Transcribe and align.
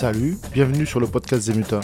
Salut, 0.00 0.38
bienvenue 0.54 0.86
sur 0.86 0.98
le 0.98 1.06
podcast 1.06 1.42
Zemuta. 1.42 1.80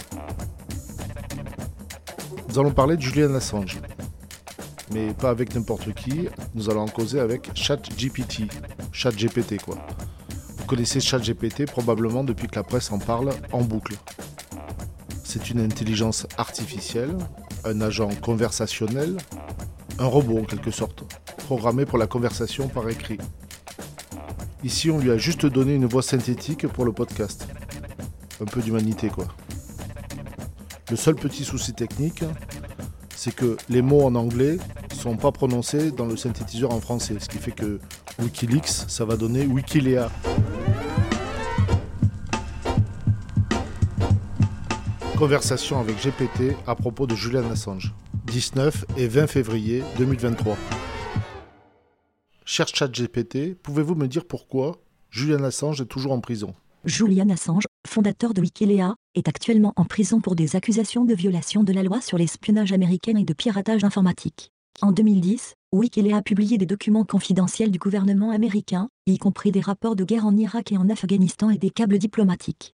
Nous 2.49 2.57
allons 2.57 2.71
parler 2.71 2.97
de 2.97 3.01
Julian 3.03 3.35
Assange. 3.35 3.79
Mais 4.91 5.13
pas 5.13 5.29
avec 5.29 5.53
n'importe 5.53 5.93
qui, 5.93 6.27
nous 6.55 6.67
allons 6.71 6.81
en 6.81 6.87
causer 6.87 7.19
avec 7.19 7.51
ChatGPT. 7.53 8.51
ChatGPT 8.91 9.61
quoi. 9.61 9.77
Vous 10.57 10.65
connaissez 10.65 10.99
ChatGPT 10.99 11.67
probablement 11.67 12.23
depuis 12.23 12.47
que 12.47 12.55
la 12.55 12.63
presse 12.63 12.91
en 12.91 12.97
parle 12.97 13.29
en 13.51 13.61
boucle. 13.61 13.93
C'est 15.23 15.51
une 15.51 15.59
intelligence 15.59 16.25
artificielle, 16.39 17.15
un 17.65 17.81
agent 17.81 18.09
conversationnel, 18.23 19.15
un 19.99 20.07
robot 20.07 20.39
en 20.39 20.45
quelque 20.45 20.71
sorte, 20.71 21.03
programmé 21.45 21.85
pour 21.85 21.99
la 21.99 22.07
conversation 22.07 22.67
par 22.67 22.89
écrit. 22.89 23.19
Ici, 24.63 24.89
on 24.89 24.97
lui 24.97 25.11
a 25.11 25.19
juste 25.19 25.45
donné 25.45 25.75
une 25.75 25.85
voix 25.85 26.01
synthétique 26.01 26.67
pour 26.67 26.83
le 26.83 26.93
podcast. 26.93 27.47
Un 28.39 28.45
peu 28.45 28.61
d'humanité, 28.61 29.09
quoi. 29.09 29.27
Le 30.89 30.95
seul 30.95 31.15
petit 31.15 31.43
souci 31.43 31.73
technique, 31.73 32.23
c'est 33.15 33.33
que 33.33 33.57
les 33.67 33.81
mots 33.81 34.03
en 34.03 34.15
anglais 34.15 34.57
sont 34.93 35.17
pas 35.17 35.31
prononcés 35.31 35.91
dans 35.91 36.05
le 36.05 36.15
synthétiseur 36.15 36.71
en 36.71 36.79
français, 36.79 37.15
ce 37.19 37.27
qui 37.27 37.37
fait 37.37 37.51
que 37.51 37.79
Wikileaks, 38.19 38.67
ça 38.87 39.05
va 39.05 39.17
donner 39.17 39.45
Wikilea. 39.45 40.09
Conversation 45.17 45.79
avec 45.79 45.95
GPT 45.97 46.55
à 46.67 46.75
propos 46.75 47.07
de 47.07 47.15
Julian 47.15 47.49
Assange. 47.49 47.93
19 48.27 48.85
et 48.97 49.07
20 49.07 49.27
février 49.27 49.83
2023. 49.97 50.57
Cher 52.45 52.67
chat 52.67 52.87
GPT, 52.87 53.55
pouvez-vous 53.55 53.95
me 53.95 54.07
dire 54.07 54.25
pourquoi 54.25 54.79
Julian 55.09 55.43
Assange 55.43 55.81
est 55.81 55.85
toujours 55.85 56.11
en 56.11 56.19
prison? 56.19 56.53
Julian 56.87 57.27
Assange, 57.27 57.65
fondateur 57.85 58.33
de 58.33 58.39
Wikileaks, 58.39 58.95
est 59.13 59.27
actuellement 59.27 59.73
en 59.75 59.83
prison 59.83 60.21
pour 60.21 60.37
des 60.37 60.55
accusations 60.55 61.03
de 61.03 61.13
violation 61.13 61.65
de 61.65 61.73
la 61.73 61.83
loi 61.83 61.99
sur 61.99 62.17
l'espionnage 62.17 62.71
américain 62.71 63.17
et 63.17 63.25
de 63.25 63.33
piratage 63.33 63.83
informatique. 63.83 64.53
En 64.81 64.93
2010, 64.93 65.55
Wikileaks 65.73 66.15
a 66.15 66.21
publié 66.21 66.57
des 66.57 66.65
documents 66.65 67.03
confidentiels 67.03 67.71
du 67.71 67.77
gouvernement 67.77 68.31
américain, 68.31 68.87
y 69.05 69.17
compris 69.17 69.51
des 69.51 69.59
rapports 69.59 69.97
de 69.97 70.05
guerre 70.05 70.25
en 70.25 70.37
Irak 70.37 70.71
et 70.71 70.77
en 70.77 70.89
Afghanistan 70.89 71.49
et 71.49 71.57
des 71.57 71.71
câbles 71.71 71.97
diplomatiques. 71.97 72.73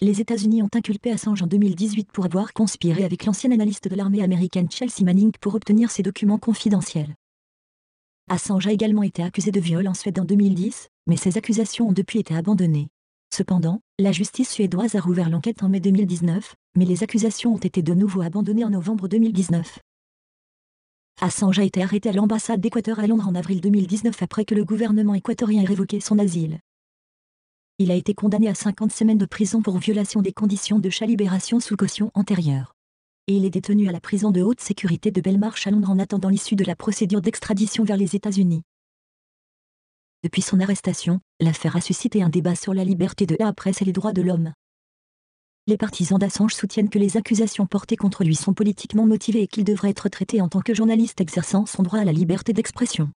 Les 0.00 0.20
États-Unis 0.20 0.62
ont 0.62 0.70
inculpé 0.72 1.10
Assange 1.10 1.42
en 1.42 1.48
2018 1.48 2.12
pour 2.12 2.26
avoir 2.26 2.52
conspiré 2.52 3.04
avec 3.04 3.24
l'ancien 3.24 3.50
analyste 3.50 3.88
de 3.88 3.96
l'armée 3.96 4.22
américaine 4.22 4.70
Chelsea 4.70 5.02
Manning 5.04 5.32
pour 5.40 5.56
obtenir 5.56 5.90
ces 5.90 6.04
documents 6.04 6.38
confidentiels. 6.38 7.16
Assange 8.32 8.66
a 8.66 8.72
également 8.72 9.02
été 9.02 9.22
accusé 9.22 9.50
de 9.50 9.60
viol 9.60 9.86
en 9.86 9.92
Suède 9.92 10.18
en 10.18 10.24
2010, 10.24 10.88
mais 11.06 11.18
ces 11.18 11.36
accusations 11.36 11.88
ont 11.88 11.92
depuis 11.92 12.18
été 12.18 12.34
abandonnées. 12.34 12.88
Cependant, 13.28 13.82
la 13.98 14.10
justice 14.10 14.48
suédoise 14.48 14.94
a 14.94 15.00
rouvert 15.00 15.28
l'enquête 15.28 15.62
en 15.62 15.68
mai 15.68 15.80
2019, 15.80 16.54
mais 16.74 16.86
les 16.86 17.02
accusations 17.02 17.52
ont 17.52 17.58
été 17.58 17.82
de 17.82 17.92
nouveau 17.92 18.22
abandonnées 18.22 18.64
en 18.64 18.70
novembre 18.70 19.06
2019. 19.06 19.80
Assange 21.20 21.58
a 21.58 21.62
été 21.62 21.82
arrêté 21.82 22.08
à 22.08 22.12
l'ambassade 22.12 22.62
d'Équateur 22.62 23.00
à 23.00 23.06
Londres 23.06 23.28
en 23.28 23.34
avril 23.34 23.60
2019 23.60 24.22
après 24.22 24.46
que 24.46 24.54
le 24.54 24.64
gouvernement 24.64 25.12
équatorien 25.12 25.60
ait 25.60 25.66
révoqué 25.66 26.00
son 26.00 26.18
asile. 26.18 26.60
Il 27.78 27.90
a 27.90 27.96
été 27.96 28.14
condamné 28.14 28.48
à 28.48 28.54
50 28.54 28.92
semaines 28.92 29.18
de 29.18 29.26
prison 29.26 29.60
pour 29.60 29.76
violation 29.76 30.22
des 30.22 30.32
conditions 30.32 30.78
de 30.78 30.88
sa 30.88 31.04
libération 31.04 31.60
sous 31.60 31.76
caution 31.76 32.10
antérieure. 32.14 32.72
Et 33.28 33.36
il 33.36 33.44
est 33.44 33.50
détenu 33.50 33.88
à 33.88 33.92
la 33.92 34.00
prison 34.00 34.32
de 34.32 34.42
haute 34.42 34.60
sécurité 34.60 35.12
de 35.12 35.20
Belmarsh 35.20 35.68
à 35.68 35.70
Londres 35.70 35.90
en 35.90 36.00
attendant 36.00 36.28
l'issue 36.28 36.56
de 36.56 36.64
la 36.64 36.74
procédure 36.74 37.20
d'extradition 37.20 37.84
vers 37.84 37.96
les 37.96 38.16
États-Unis. 38.16 38.62
Depuis 40.24 40.42
son 40.42 40.58
arrestation, 40.58 41.20
l'affaire 41.38 41.76
a 41.76 41.80
suscité 41.80 42.22
un 42.22 42.28
débat 42.28 42.56
sur 42.56 42.74
la 42.74 42.84
liberté 42.84 43.26
de 43.26 43.36
la 43.38 43.52
presse 43.52 43.80
et 43.80 43.84
les 43.84 43.92
droits 43.92 44.12
de 44.12 44.22
l'homme. 44.22 44.52
Les 45.68 45.76
partisans 45.76 46.18
d'Assange 46.18 46.54
soutiennent 46.54 46.88
que 46.88 46.98
les 46.98 47.16
accusations 47.16 47.66
portées 47.66 47.96
contre 47.96 48.24
lui 48.24 48.34
sont 48.34 48.54
politiquement 48.54 49.06
motivées 49.06 49.42
et 49.42 49.46
qu'il 49.46 49.62
devrait 49.62 49.90
être 49.90 50.08
traité 50.08 50.40
en 50.40 50.48
tant 50.48 50.60
que 50.60 50.74
journaliste 50.74 51.20
exerçant 51.20 51.64
son 51.64 51.84
droit 51.84 52.00
à 52.00 52.04
la 52.04 52.12
liberté 52.12 52.52
d'expression. 52.52 53.08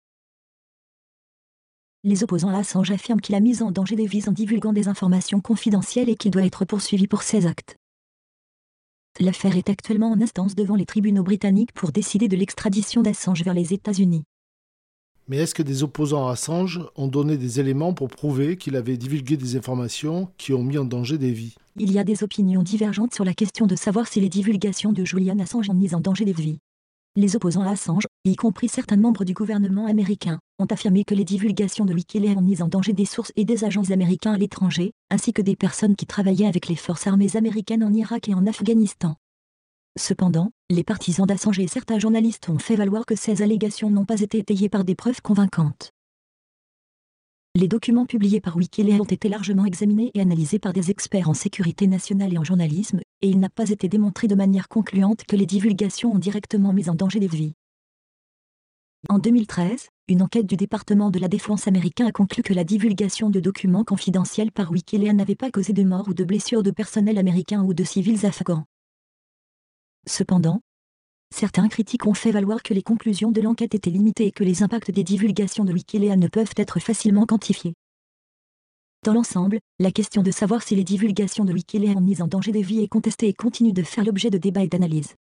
Les 2.04 2.22
opposants 2.22 2.50
à 2.50 2.58
Assange 2.58 2.92
affirment 2.92 3.20
qu'il 3.20 3.34
a 3.34 3.40
mis 3.40 3.60
en 3.60 3.72
danger 3.72 3.96
des 3.96 4.06
vies 4.06 4.28
en 4.28 4.32
divulguant 4.32 4.72
des 4.72 4.86
informations 4.86 5.40
confidentielles 5.40 6.08
et 6.08 6.14
qu'il 6.14 6.30
doit 6.30 6.44
être 6.44 6.64
poursuivi 6.64 7.08
pour 7.08 7.22
ses 7.22 7.46
actes. 7.46 7.76
L'affaire 9.18 9.56
est 9.56 9.70
actuellement 9.70 10.10
en 10.10 10.20
instance 10.20 10.54
devant 10.54 10.76
les 10.76 10.84
tribunaux 10.84 11.22
britanniques 11.22 11.72
pour 11.72 11.90
décider 11.90 12.28
de 12.28 12.36
l'extradition 12.36 13.00
d'Assange 13.00 13.42
vers 13.44 13.54
les 13.54 13.72
États-Unis. 13.72 14.24
Mais 15.28 15.38
est-ce 15.38 15.54
que 15.54 15.62
des 15.62 15.82
opposants 15.82 16.28
à 16.28 16.32
Assange 16.32 16.82
ont 16.96 17.08
donné 17.08 17.38
des 17.38 17.58
éléments 17.58 17.94
pour 17.94 18.08
prouver 18.08 18.58
qu'il 18.58 18.76
avait 18.76 18.98
divulgué 18.98 19.38
des 19.38 19.56
informations 19.56 20.28
qui 20.36 20.52
ont 20.52 20.62
mis 20.62 20.76
en 20.76 20.84
danger 20.84 21.16
des 21.16 21.32
vies? 21.32 21.54
Il 21.78 21.92
y 21.92 21.98
a 21.98 22.04
des 22.04 22.22
opinions 22.22 22.62
divergentes 22.62 23.14
sur 23.14 23.24
la 23.24 23.32
question 23.32 23.66
de 23.66 23.74
savoir 23.74 24.06
si 24.06 24.20
les 24.20 24.28
divulgations 24.28 24.92
de 24.92 25.04
Julian 25.04 25.38
Assange 25.38 25.70
ont 25.70 25.74
mis 25.74 25.94
en 25.94 26.00
danger 26.00 26.26
des 26.26 26.32
vies. 26.32 26.58
Les 27.18 27.34
opposants 27.34 27.62
à 27.62 27.70
Assange, 27.70 28.06
y 28.26 28.36
compris 28.36 28.68
certains 28.68 28.98
membres 28.98 29.24
du 29.24 29.32
gouvernement 29.32 29.86
américain, 29.86 30.38
ont 30.58 30.66
affirmé 30.66 31.02
que 31.02 31.14
les 31.14 31.24
divulgations 31.24 31.86
de 31.86 31.94
Wikileaks 31.94 32.36
ont 32.36 32.42
mis 32.42 32.60
en 32.60 32.68
danger 32.68 32.92
des 32.92 33.06
sources 33.06 33.32
et 33.36 33.46
des 33.46 33.64
agents 33.64 33.90
américains 33.90 34.34
à 34.34 34.36
l'étranger, 34.36 34.92
ainsi 35.10 35.32
que 35.32 35.40
des 35.40 35.56
personnes 35.56 35.96
qui 35.96 36.04
travaillaient 36.04 36.46
avec 36.46 36.68
les 36.68 36.76
forces 36.76 37.06
armées 37.06 37.34
américaines 37.34 37.82
en 37.82 37.94
Irak 37.94 38.28
et 38.28 38.34
en 38.34 38.46
Afghanistan. 38.46 39.16
Cependant, 39.98 40.50
les 40.68 40.84
partisans 40.84 41.24
d'Assange 41.24 41.58
et 41.58 41.68
certains 41.68 41.98
journalistes 41.98 42.50
ont 42.50 42.58
fait 42.58 42.76
valoir 42.76 43.06
que 43.06 43.16
ces 43.16 43.40
allégations 43.40 43.88
n'ont 43.88 44.04
pas 44.04 44.20
été 44.20 44.36
étayées 44.36 44.68
par 44.68 44.84
des 44.84 44.94
preuves 44.94 45.22
convaincantes. 45.22 45.92
Les 47.58 47.68
documents 47.68 48.04
publiés 48.04 48.42
par 48.42 48.58
Wikileaks 48.58 49.00
ont 49.00 49.04
été 49.04 49.30
largement 49.30 49.64
examinés 49.64 50.10
et 50.12 50.20
analysés 50.20 50.58
par 50.58 50.74
des 50.74 50.90
experts 50.90 51.30
en 51.30 51.32
sécurité 51.32 51.86
nationale 51.86 52.34
et 52.34 52.36
en 52.36 52.44
journalisme, 52.44 53.00
et 53.22 53.30
il 53.30 53.40
n'a 53.40 53.48
pas 53.48 53.70
été 53.70 53.88
démontré 53.88 54.28
de 54.28 54.34
manière 54.34 54.68
concluante 54.68 55.24
que 55.24 55.36
les 55.36 55.46
divulgations 55.46 56.12
ont 56.12 56.18
directement 56.18 56.74
mis 56.74 56.90
en 56.90 56.94
danger 56.94 57.18
des 57.18 57.28
vies. 57.28 57.54
En 59.08 59.18
2013, 59.18 59.88
une 60.08 60.20
enquête 60.20 60.44
du 60.44 60.58
département 60.58 61.10
de 61.10 61.18
la 61.18 61.28
défense 61.28 61.66
américain 61.66 62.06
a 62.06 62.12
conclu 62.12 62.42
que 62.42 62.52
la 62.52 62.62
divulgation 62.62 63.30
de 63.30 63.40
documents 63.40 63.84
confidentiels 63.84 64.52
par 64.52 64.70
Wikileaks 64.70 65.16
n'avait 65.16 65.34
pas 65.34 65.50
causé 65.50 65.72
de 65.72 65.82
mort 65.82 66.08
ou 66.08 66.12
de 66.12 66.24
blessures 66.24 66.62
de 66.62 66.70
personnel 66.70 67.16
américain 67.16 67.64
ou 67.64 67.72
de 67.72 67.84
civils 67.84 68.26
afghans. 68.26 68.66
Cependant, 70.06 70.60
Certains 71.34 71.68
critiques 71.68 72.06
ont 72.06 72.14
fait 72.14 72.30
valoir 72.30 72.62
que 72.62 72.74
les 72.74 72.82
conclusions 72.82 73.30
de 73.30 73.40
l'enquête 73.40 73.74
étaient 73.74 73.90
limitées 73.90 74.26
et 74.26 74.32
que 74.32 74.44
les 74.44 74.62
impacts 74.62 74.90
des 74.90 75.04
divulgations 75.04 75.64
de 75.64 75.72
Wikileaks 75.72 76.18
ne 76.18 76.28
peuvent 76.28 76.54
être 76.56 76.80
facilement 76.80 77.26
quantifiés. 77.26 77.74
Dans 79.04 79.12
l'ensemble, 79.12 79.60
la 79.78 79.92
question 79.92 80.22
de 80.22 80.30
savoir 80.30 80.62
si 80.62 80.74
les 80.74 80.84
divulgations 80.84 81.44
de 81.44 81.52
Wikileaks 81.52 81.96
ont 81.96 82.00
mis 82.00 82.22
en 82.22 82.26
danger 82.26 82.52
des 82.52 82.62
vies 82.62 82.82
est 82.82 82.88
contestée 82.88 83.28
et 83.28 83.34
continue 83.34 83.72
de 83.72 83.82
faire 83.82 84.04
l'objet 84.04 84.30
de 84.30 84.38
débats 84.38 84.64
et 84.64 84.68
d'analyses. 84.68 85.14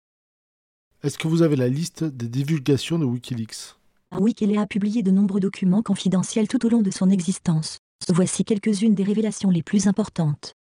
Est-ce 1.02 1.18
que 1.18 1.28
vous 1.28 1.42
avez 1.42 1.56
la 1.56 1.68
liste 1.68 2.02
des 2.02 2.28
divulgations 2.28 2.98
de 2.98 3.04
Wikileaks? 3.04 3.76
Wikileaks 4.18 4.58
a 4.58 4.66
publié 4.66 5.02
de 5.02 5.10
nombreux 5.10 5.40
documents 5.40 5.82
confidentiels 5.82 6.48
tout 6.48 6.64
au 6.64 6.68
long 6.68 6.82
de 6.82 6.90
son 6.90 7.10
existence. 7.10 7.78
Voici 8.08 8.44
quelques-unes 8.44 8.94
des 8.94 9.04
révélations 9.04 9.50
les 9.50 9.62
plus 9.62 9.86
importantes. 9.86 10.54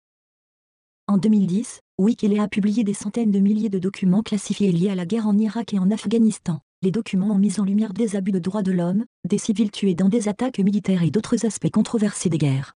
En 1.08 1.18
2010, 1.20 1.82
Wikileaks 2.00 2.42
a 2.42 2.48
publié 2.48 2.84
des 2.84 2.96
centaines 2.96 3.30
de 3.30 3.38
milliers 3.38 3.70
de 3.70 3.78
documents 3.78 4.24
classifiés 4.24 4.72
liés 4.72 4.90
à 4.90 4.96
la 4.96 5.06
guerre 5.06 5.28
en 5.28 5.38
Irak 5.38 5.76
et 5.76 5.80
en 5.80 5.92
Afghanistan. 5.92 6.62
Les 6.82 6.90
documents 6.90 7.30
ont 7.30 7.38
mis 7.38 7.60
en 7.60 7.64
lumière 7.64 7.94
des 7.94 8.16
abus 8.16 8.32
de 8.32 8.40
droits 8.40 8.64
de 8.64 8.72
l'homme, 8.72 9.06
des 9.24 9.38
civils 9.38 9.70
tués 9.70 9.94
dans 9.94 10.10
des 10.10 10.28
attaques 10.28 10.58
militaires 10.58 11.04
et 11.04 11.12
d'autres 11.12 11.46
aspects 11.46 11.70
controversés 11.70 12.30
des 12.30 12.40
guerres. 12.40 12.74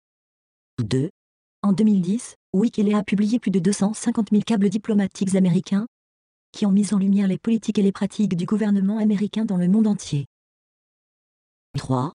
2. 0.77 1.09
En 1.63 1.73
2010, 1.73 2.35
Wikileaks 2.53 2.95
a 2.99 3.03
publié 3.03 3.39
plus 3.39 3.49
de 3.49 3.57
250 3.57 4.29
000 4.29 4.43
câbles 4.45 4.69
diplomatiques 4.69 5.35
américains 5.35 5.87
qui 6.51 6.67
ont 6.67 6.71
mis 6.71 6.93
en 6.93 6.99
lumière 6.99 7.27
les 7.27 7.39
politiques 7.39 7.79
et 7.79 7.83
les 7.83 7.91
pratiques 7.91 8.35
du 8.35 8.45
gouvernement 8.45 8.99
américain 8.99 9.45
dans 9.45 9.57
le 9.57 9.67
monde 9.67 9.87
entier. 9.87 10.27
3. 11.79 12.13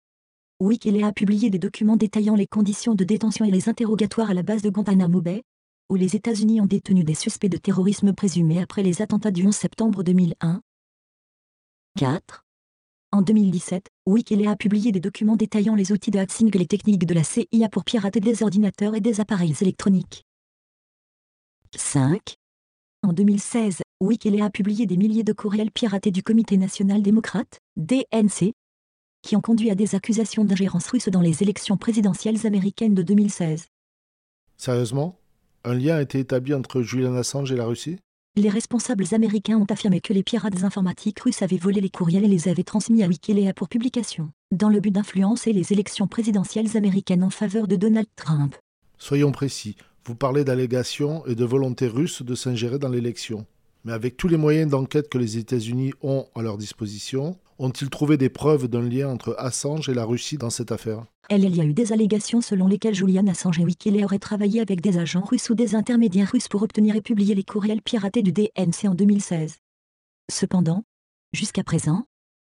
Wikileaks 0.61 1.05
a 1.05 1.13
publié 1.13 1.51
des 1.51 1.59
documents 1.59 1.97
détaillant 1.97 2.37
les 2.37 2.47
conditions 2.47 2.95
de 2.95 3.03
détention 3.03 3.45
et 3.45 3.51
les 3.51 3.69
interrogatoires 3.69 4.31
à 4.31 4.35
la 4.35 4.45
base 4.45 4.63
de 4.63 4.71
Guantanamo 4.71 5.21
Bay, 5.21 5.43
où 5.91 5.97
les 5.97 6.17
États-Unis 6.17 6.61
ont 6.61 6.67
détenu 6.67 7.05
des 7.05 7.15
suspects 7.15 7.49
de 7.49 7.57
terrorisme 7.57 8.13
présumés 8.13 8.61
après 8.61 8.83
les 8.83 9.03
attentats 9.03 9.31
du 9.31 9.47
11 9.47 9.55
septembre 9.55 10.03
2001. 10.03 10.63
4. 11.97 12.45
En 13.13 13.23
2017, 13.23 13.89
Wikileaks 14.07 14.49
a 14.49 14.57
publié 14.57 14.91
des 14.91 15.01
documents 15.01 15.37
détaillant 15.37 15.77
les 15.77 15.93
outils 15.93 16.11
de 16.11 16.19
hacking 16.19 16.51
et 16.53 16.59
les 16.59 16.67
techniques 16.67 17.07
de 17.07 17.15
la 17.15 17.23
CIA 17.23 17.69
pour 17.71 17.85
pirater 17.85 18.19
des 18.19 18.43
ordinateurs 18.43 18.97
et 18.97 19.01
des 19.01 19.21
appareils 19.21 19.55
électroniques. 19.61 20.25
5. 21.77 22.35
En 23.03 23.13
2016, 23.13 23.83
Wikileaks 24.01 24.43
a 24.43 24.51
publié 24.51 24.87
des 24.87 24.97
milliers 24.97 25.23
de 25.23 25.33
courriels 25.33 25.71
piratés 25.71 26.11
du 26.11 26.23
Comité 26.23 26.57
national 26.57 27.03
démocrate, 27.03 27.61
DNC, 27.77 28.53
qui 29.23 29.37
ont 29.37 29.41
conduit 29.41 29.71
à 29.71 29.75
des 29.75 29.95
accusations 29.95 30.45
d'ingérence 30.45 30.89
russe 30.89 31.09
dans 31.09 31.21
les 31.21 31.43
élections 31.43 31.77
présidentielles 31.77 32.47
américaines 32.47 32.95
de 32.95 33.03
2016. 33.03 33.69
Sérieusement? 34.57 35.17
Un 35.65 35.75
lien 35.75 35.97
a 35.97 36.03
été 36.03 36.19
établi 36.19 36.55
entre 36.55 36.83
Julian 36.83 37.15
Assange 37.15 37.51
et 37.51 37.57
la 37.57 37.65
Russie? 37.65 37.97
Les 38.37 38.51
responsables 38.51 39.07
américains 39.13 39.57
ont 39.57 39.67
affirmé 39.71 40.01
que 40.01 40.13
les 40.13 40.23
pirates 40.23 40.65
informatiques 40.65 41.21
russes 41.21 41.43
avaient 41.43 41.57
volé 41.57 41.81
les 41.81 41.89
courriels 41.89 42.25
et 42.25 42.29
les 42.29 42.49
avaient 42.49 42.65
transmis 42.65 43.03
à 43.03 43.07
Wikileaks 43.07 43.55
pour 43.55 43.69
publication, 43.69 44.31
dans 44.53 44.69
le 44.69 44.81
but 44.81 44.91
d'influencer 44.91 45.53
les 45.53 45.73
élections 45.73 46.09
présidentielles 46.09 46.77
américaines 46.77 47.23
en 47.23 47.31
faveur 47.31 47.69
de 47.69 47.77
Donald 47.77 48.09
Trump. 48.17 48.57
Soyons 48.99 49.33
précis, 49.33 49.77
Vous 50.07 50.15
parlez 50.15 50.45
d'allégations 50.45 51.25
et 51.27 51.35
de 51.35 51.45
volonté 51.47 51.87
russe 51.87 52.21
de 52.21 52.35
s'ingérer 52.35 52.79
dans 52.79 52.91
l'élection. 52.91 53.47
Mais 53.85 53.93
avec 53.93 54.19
tous 54.19 54.29
les 54.29 54.37
moyens 54.37 54.71
d'enquête 54.71 55.09
que 55.09 55.17
les 55.17 55.39
États-Unis 55.39 55.93
ont 56.03 56.27
à 56.35 56.43
leur 56.43 56.59
disposition, 56.59 57.39
ont-ils 57.59 57.91
trouvé 57.91 58.17
des 58.17 58.29
preuves 58.29 58.69
d'un 58.69 58.89
lien 58.89 59.09
entre 59.09 59.35
Assange 59.39 59.89
et 59.89 59.95
la 59.95 60.05
Russie 60.05 60.39
dans 60.39 60.51
cette 60.51 60.73
affaire? 60.73 61.05
Elle, 61.31 61.45
il 61.45 61.57
y 61.57 61.61
a 61.61 61.65
eu 61.65 61.73
des 61.73 61.93
allégations 61.93 62.41
selon 62.41 62.67
lesquelles 62.67 62.95
Julian 62.95 63.27
Assange 63.27 63.59
et 63.61 63.65
Wikileaks 63.65 64.05
auraient 64.05 64.19
travaillé 64.19 64.61
avec 64.61 64.81
des 64.81 64.99
agents 64.99 65.25
russes 65.25 65.49
ou 65.51 65.55
des 65.55 65.75
intermédiaires 65.75 66.31
russes 66.31 66.49
pour 66.49 66.63
obtenir 66.63 66.97
et 66.97 67.01
publier 67.01 67.35
les 67.35 67.45
courriels 67.45 67.83
piratés 67.83 68.23
du 68.23 68.33
DNC 68.33 68.87
en 68.87 68.95
2016. 68.95 69.57
Cependant, 70.31 70.85
jusqu'à 71.33 71.65
présent, 71.65 72.07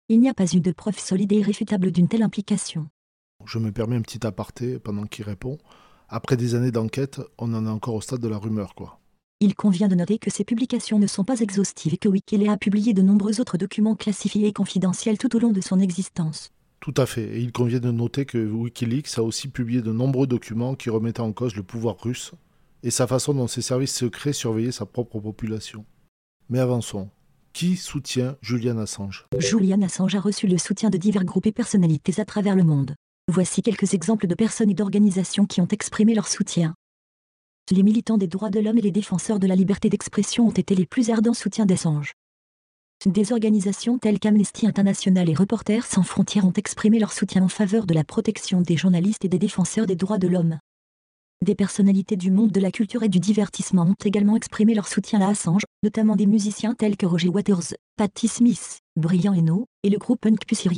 il 0.09 0.19
n'y 0.19 0.29
a 0.29 0.33
pas 0.33 0.53
eu 0.53 0.61
de 0.61 0.71
preuve 0.71 0.99
solide 0.99 1.31
et 1.33 1.37
irréfutable 1.37 1.91
d'une 1.91 2.07
telle 2.07 2.23
implication. 2.23 2.87
Je 3.45 3.59
me 3.59 3.71
permets 3.71 3.95
un 3.95 4.01
petit 4.01 4.25
aparté 4.25 4.79
pendant 4.79 5.05
qu'il 5.05 5.25
répond. 5.25 5.57
Après 6.09 6.37
des 6.37 6.55
années 6.55 6.71
d'enquête, 6.71 7.19
on 7.37 7.53
en 7.53 7.65
est 7.65 7.69
encore 7.69 7.95
au 7.95 8.01
stade 8.01 8.21
de 8.21 8.27
la 8.27 8.37
rumeur, 8.37 8.75
quoi. 8.75 8.99
Il 9.39 9.53
convient 9.53 9.87
de 9.87 9.93
noter 9.93 10.17
que 10.17 10.31
ces 10.31 10.43
publications 10.43 10.97
ne 10.97 11.05
sont 11.05 11.23
pas 11.23 11.41
exhaustives 11.41 11.93
et 11.93 11.97
que 11.97 12.09
Wikileaks 12.09 12.49
a 12.49 12.57
publié 12.57 12.95
de 12.95 13.03
nombreux 13.03 13.39
autres 13.39 13.59
documents 13.59 13.95
classifiés 13.95 14.47
et 14.47 14.53
confidentiels 14.53 15.19
tout 15.19 15.35
au 15.35 15.39
long 15.39 15.51
de 15.51 15.61
son 15.61 15.79
existence. 15.79 16.49
Tout 16.79 16.95
à 16.97 17.05
fait. 17.05 17.37
Et 17.37 17.41
il 17.41 17.51
convient 17.51 17.79
de 17.79 17.91
noter 17.91 18.25
que 18.25 18.39
Wikileaks 18.39 19.15
a 19.19 19.21
aussi 19.21 19.47
publié 19.47 19.83
de 19.83 19.91
nombreux 19.91 20.25
documents 20.25 20.73
qui 20.73 20.89
remettaient 20.89 21.19
en 21.19 21.33
cause 21.33 21.55
le 21.55 21.61
pouvoir 21.61 21.97
russe 22.01 22.31
et 22.81 22.89
sa 22.89 23.05
façon 23.05 23.35
dont 23.35 23.45
ses 23.45 23.61
services 23.61 23.93
secrets 23.93 24.33
surveillaient 24.33 24.71
sa 24.71 24.87
propre 24.87 25.19
population. 25.19 25.85
Mais 26.49 26.59
avançons. 26.59 27.09
Qui 27.53 27.75
soutient 27.75 28.37
Julian 28.41 28.79
Assange? 28.79 29.27
Julian 29.37 29.83
Assange 29.83 30.15
a 30.15 30.19
reçu 30.19 30.47
le 30.47 30.57
soutien 30.57 30.89
de 30.89 30.97
divers 30.97 31.25
groupes 31.25 31.45
et 31.45 31.51
personnalités 31.51 32.19
à 32.19 32.25
travers 32.25 32.55
le 32.55 32.63
monde. 32.63 32.95
Voici 33.31 33.61
quelques 33.61 33.93
exemples 33.93 34.25
de 34.25 34.35
personnes 34.35 34.71
et 34.71 34.75
d'organisations 34.75 35.45
qui 35.45 35.61
ont 35.61 35.67
exprimé 35.67 36.15
leur 36.15 36.27
soutien. 36.27 36.73
Les 37.69 37.83
militants 37.83 38.17
des 38.17 38.27
droits 38.27 38.49
de 38.49 38.61
l'homme 38.61 38.77
et 38.77 38.81
les 38.81 38.91
défenseurs 38.91 39.39
de 39.39 39.47
la 39.47 39.55
liberté 39.55 39.89
d'expression 39.89 40.47
ont 40.47 40.51
été 40.51 40.73
les 40.73 40.85
plus 40.85 41.09
ardents 41.09 41.33
soutiens 41.33 41.65
d'Assange. 41.65 42.13
Des 43.05 43.33
organisations 43.33 43.97
telles 43.97 44.19
qu'Amnesty 44.19 44.65
International 44.65 45.29
et 45.29 45.33
Reporters 45.33 45.85
sans 45.85 46.03
frontières 46.03 46.45
ont 46.45 46.53
exprimé 46.53 46.97
leur 46.97 47.11
soutien 47.11 47.43
en 47.43 47.49
faveur 47.49 47.85
de 47.85 47.93
la 47.93 48.05
protection 48.05 48.61
des 48.61 48.77
journalistes 48.77 49.25
et 49.25 49.29
des 49.29 49.37
défenseurs 49.37 49.85
des 49.85 49.97
droits 49.97 50.17
de 50.17 50.29
l'homme. 50.29 50.59
Des 51.45 51.55
personnalités 51.55 52.15
du 52.15 52.31
monde 52.31 52.51
de 52.51 52.61
la 52.61 52.71
culture 52.71 53.03
et 53.03 53.09
du 53.09 53.19
divertissement 53.19 53.83
ont 53.83 54.05
également 54.05 54.37
exprimé 54.37 54.73
leur 54.73 54.87
soutien 54.87 55.19
à 55.19 55.27
Assange, 55.27 55.63
notamment 55.83 56.15
des 56.15 56.25
musiciens 56.25 56.73
tels 56.73 56.95
que 56.95 57.05
Roger 57.05 57.27
Waters, 57.27 57.75
Patti 57.97 58.29
Smith, 58.29 58.79
Brian 58.95 59.33
Eno, 59.33 59.65
et 59.83 59.89
le 59.89 59.97
groupe 59.97 60.21
Punk 60.21 60.45
Pussy 60.45 60.69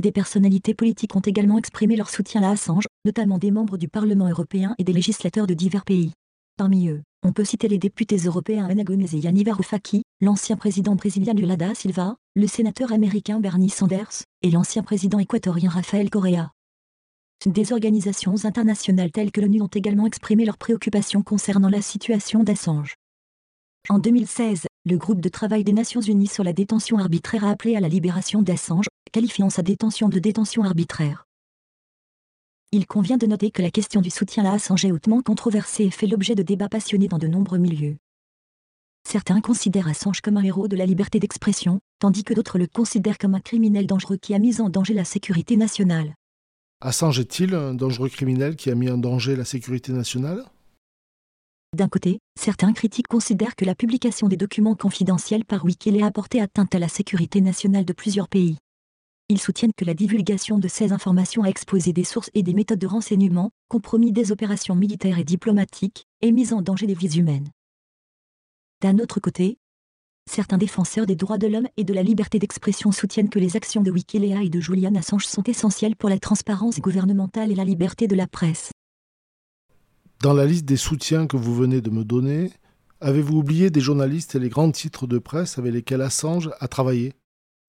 des 0.00 0.12
personnalités 0.12 0.72
politiques 0.72 1.14
ont 1.16 1.20
également 1.20 1.58
exprimé 1.58 1.96
leur 1.96 2.08
soutien 2.08 2.42
à 2.42 2.50
Assange, 2.52 2.86
notamment 3.04 3.36
des 3.36 3.50
membres 3.50 3.76
du 3.76 3.88
Parlement 3.88 4.28
européen 4.28 4.74
et 4.78 4.84
des 4.84 4.92
législateurs 4.94 5.46
de 5.46 5.54
divers 5.54 5.84
pays. 5.84 6.12
Parmi 6.56 6.88
eux, 6.88 7.02
on 7.22 7.32
peut 7.32 7.44
citer 7.44 7.68
les 7.68 7.78
députés 7.78 8.16
européens 8.16 8.66
Ana 8.66 8.84
Gomez 8.84 9.14
et 9.14 9.18
Yanni 9.18 9.44
Varoufakis, 9.44 10.02
l'ancien 10.20 10.56
président 10.56 10.94
brésilien 10.94 11.34
Lula 11.34 11.74
Silva, 11.74 12.16
le 12.34 12.46
sénateur 12.46 12.92
américain 12.92 13.38
Bernie 13.38 13.68
Sanders, 13.68 14.22
et 14.42 14.50
l'ancien 14.50 14.82
président 14.82 15.18
équatorien 15.18 15.68
Rafael 15.68 16.08
Correa. 16.08 16.52
Des 17.44 17.72
organisations 17.72 18.44
internationales 18.44 19.10
telles 19.10 19.32
que 19.32 19.40
l'ONU 19.40 19.62
ont 19.62 19.66
également 19.66 20.06
exprimé 20.06 20.44
leurs 20.44 20.58
préoccupations 20.58 21.22
concernant 21.22 21.68
la 21.68 21.82
situation 21.82 22.44
d'Assange. 22.44 22.94
En 23.88 23.98
2016, 23.98 24.66
le 24.84 24.96
groupe 24.96 25.20
de 25.20 25.28
travail 25.28 25.62
des 25.62 25.72
Nations 25.72 26.00
Unies 26.00 26.26
sur 26.26 26.42
la 26.42 26.52
détention 26.52 26.98
arbitraire 26.98 27.44
a 27.44 27.50
appelé 27.50 27.76
à 27.76 27.80
la 27.80 27.88
libération 27.88 28.42
d'Assange, 28.42 28.86
qualifiant 29.12 29.48
sa 29.48 29.62
détention 29.62 30.08
de 30.08 30.18
détention 30.18 30.64
arbitraire. 30.64 31.24
Il 32.72 32.86
convient 32.86 33.16
de 33.16 33.26
noter 33.26 33.52
que 33.52 33.62
la 33.62 33.70
question 33.70 34.00
du 34.00 34.10
soutien 34.10 34.44
à 34.44 34.54
Assange 34.54 34.84
est 34.84 34.90
hautement 34.90 35.22
controversée 35.22 35.84
et 35.84 35.90
fait 35.90 36.08
l'objet 36.08 36.34
de 36.34 36.42
débats 36.42 36.68
passionnés 36.68 37.06
dans 37.06 37.18
de 37.18 37.28
nombreux 37.28 37.58
milieux. 37.58 37.96
Certains 39.06 39.40
considèrent 39.40 39.86
Assange 39.86 40.20
comme 40.20 40.36
un 40.36 40.42
héros 40.42 40.66
de 40.66 40.76
la 40.76 40.86
liberté 40.86 41.20
d'expression, 41.20 41.78
tandis 42.00 42.24
que 42.24 42.34
d'autres 42.34 42.58
le 42.58 42.66
considèrent 42.66 43.18
comme 43.18 43.36
un 43.36 43.40
criminel 43.40 43.86
dangereux 43.86 44.16
qui 44.16 44.34
a 44.34 44.40
mis 44.40 44.60
en 44.60 44.68
danger 44.68 44.94
la 44.94 45.04
sécurité 45.04 45.56
nationale. 45.56 46.14
Assange 46.80 47.20
est-il 47.20 47.54
un 47.54 47.74
dangereux 47.74 48.08
criminel 48.08 48.56
qui 48.56 48.68
a 48.68 48.74
mis 48.74 48.90
en 48.90 48.98
danger 48.98 49.36
la 49.36 49.44
sécurité 49.44 49.92
nationale? 49.92 50.44
D'un 51.74 51.88
côté, 51.88 52.20
certains 52.38 52.74
critiques 52.74 53.08
considèrent 53.08 53.56
que 53.56 53.64
la 53.64 53.74
publication 53.74 54.28
des 54.28 54.36
documents 54.36 54.74
confidentiels 54.74 55.46
par 55.46 55.64
Wikileaks 55.64 56.04
a 56.04 56.10
porté 56.10 56.40
atteinte 56.40 56.74
à 56.74 56.78
la 56.78 56.88
sécurité 56.88 57.40
nationale 57.40 57.86
de 57.86 57.94
plusieurs 57.94 58.28
pays. 58.28 58.58
Ils 59.30 59.40
soutiennent 59.40 59.72
que 59.74 59.86
la 59.86 59.94
divulgation 59.94 60.58
de 60.58 60.68
ces 60.68 60.92
informations 60.92 61.44
a 61.44 61.48
exposé 61.48 61.94
des 61.94 62.04
sources 62.04 62.30
et 62.34 62.42
des 62.42 62.52
méthodes 62.52 62.78
de 62.78 62.86
renseignement, 62.86 63.50
compromis 63.68 64.12
des 64.12 64.32
opérations 64.32 64.74
militaires 64.74 65.18
et 65.18 65.24
diplomatiques, 65.24 66.04
et 66.20 66.32
mis 66.32 66.52
en 66.52 66.60
danger 66.60 66.86
des 66.86 66.94
vies 66.94 67.18
humaines. 67.18 67.48
D'un 68.82 68.98
autre 68.98 69.20
côté, 69.20 69.56
certains 70.30 70.58
défenseurs 70.58 71.06
des 71.06 71.16
droits 71.16 71.38
de 71.38 71.46
l'homme 71.46 71.68
et 71.78 71.84
de 71.84 71.94
la 71.94 72.02
liberté 72.02 72.38
d'expression 72.38 72.92
soutiennent 72.92 73.30
que 73.30 73.38
les 73.38 73.56
actions 73.56 73.82
de 73.82 73.90
Wikileaks 73.90 74.44
et 74.44 74.50
de 74.50 74.60
Julian 74.60 74.94
Assange 74.96 75.24
sont 75.24 75.44
essentielles 75.44 75.96
pour 75.96 76.10
la 76.10 76.18
transparence 76.18 76.80
gouvernementale 76.80 77.50
et 77.50 77.54
la 77.54 77.64
liberté 77.64 78.08
de 78.08 78.16
la 78.16 78.26
presse. 78.26 78.71
Dans 80.22 80.34
la 80.34 80.46
liste 80.46 80.66
des 80.66 80.76
soutiens 80.76 81.26
que 81.26 81.36
vous 81.36 81.52
venez 81.52 81.80
de 81.80 81.90
me 81.90 82.04
donner, 82.04 82.52
avez-vous 83.00 83.38
oublié 83.38 83.70
des 83.70 83.80
journalistes 83.80 84.36
et 84.36 84.38
les 84.38 84.50
grands 84.50 84.70
titres 84.70 85.08
de 85.08 85.18
presse 85.18 85.58
avec 85.58 85.72
lesquels 85.72 86.00
Assange 86.00 86.48
a 86.60 86.68
travaillé? 86.68 87.14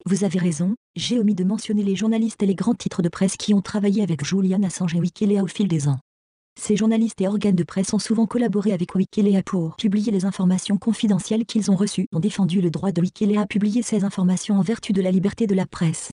Vous 0.06 0.24
avez 0.24 0.38
raison, 0.38 0.76
j'ai 0.96 1.18
omis 1.18 1.34
de 1.34 1.44
mentionner 1.44 1.82
les 1.82 1.96
journalistes 1.96 2.44
et 2.44 2.46
les 2.46 2.54
grands 2.54 2.76
titres 2.76 3.02
de 3.02 3.10
presse 3.10 3.38
qui 3.38 3.56
ont 3.56 3.64
travaillé 3.64 4.04
avec 4.04 4.24
Julian 4.24 4.62
Assange 4.62 4.94
et 4.94 5.00
Wikileaks 5.00 5.42
au 5.42 5.48
fil 5.48 5.68
des 5.68 5.88
ans. 5.88 5.98
Ces 6.62 6.76
journalistes 6.76 7.20
et 7.22 7.28
organes 7.28 7.56
de 7.56 7.64
presse 7.64 7.92
ont 7.92 7.98
souvent 7.98 8.28
collaboré 8.28 8.72
avec 8.72 8.94
Wikileaks 8.94 9.46
pour 9.46 9.76
publier 9.76 10.12
les 10.12 10.26
informations 10.26 10.78
confidentielles 10.78 11.48
qu'ils 11.48 11.72
ont 11.72 11.76
reçues, 11.76 12.06
ont 12.14 12.20
défendu 12.20 12.62
le 12.62 12.70
droit 12.70 12.92
de 12.92 13.02
Wikileaks 13.02 13.40
à 13.40 13.48
publier 13.48 13.82
ces 13.82 14.04
informations 14.04 14.60
en 14.60 14.62
vertu 14.62 14.94
de 14.94 15.02
la 15.02 15.10
liberté 15.10 15.48
de 15.48 15.56
la 15.56 15.66
presse. 15.66 16.12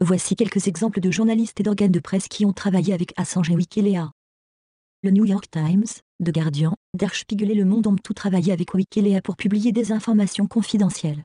Voici 0.00 0.36
quelques 0.36 0.66
exemples 0.66 1.00
de 1.00 1.10
journalistes 1.10 1.60
et 1.60 1.62
d'organes 1.62 1.92
de 1.92 1.98
presse 1.98 2.28
qui 2.28 2.44
ont 2.44 2.52
travaillé 2.52 2.92
avec 2.92 3.14
Assange 3.16 3.48
et 3.48 3.56
Wikileaks. 3.56 4.10
Le 5.02 5.10
New 5.10 5.24
York 5.24 5.50
Times, 5.50 5.86
The 6.22 6.30
Guardian, 6.30 6.74
Der 6.92 7.14
Spiegel 7.14 7.50
et 7.50 7.54
Le 7.54 7.64
Monde 7.64 7.86
ont 7.86 7.96
tout 7.96 8.12
travaillé 8.12 8.52
avec 8.52 8.74
Wikileaks 8.74 9.22
pour 9.22 9.34
publier 9.34 9.72
des 9.72 9.92
informations 9.92 10.46
confidentielles. 10.46 11.24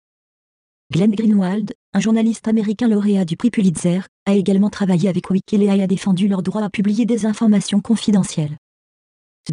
Glenn 0.93 1.13
Greenwald, 1.13 1.73
un 1.93 1.99
journaliste 1.99 2.47
américain 2.47 2.87
lauréat 2.87 3.25
du 3.25 3.35
prix 3.35 3.51
Pulitzer, 3.51 3.99
a 4.25 4.33
également 4.33 4.69
travaillé 4.69 5.09
avec 5.09 5.29
Wikileaks 5.29 5.77
et 5.77 5.83
a 5.83 5.87
défendu 5.87 6.29
leur 6.29 6.41
droit 6.41 6.61
à 6.61 6.69
publier 6.69 7.05
des 7.05 7.25
informations 7.25 7.81
confidentielles. 7.81 8.55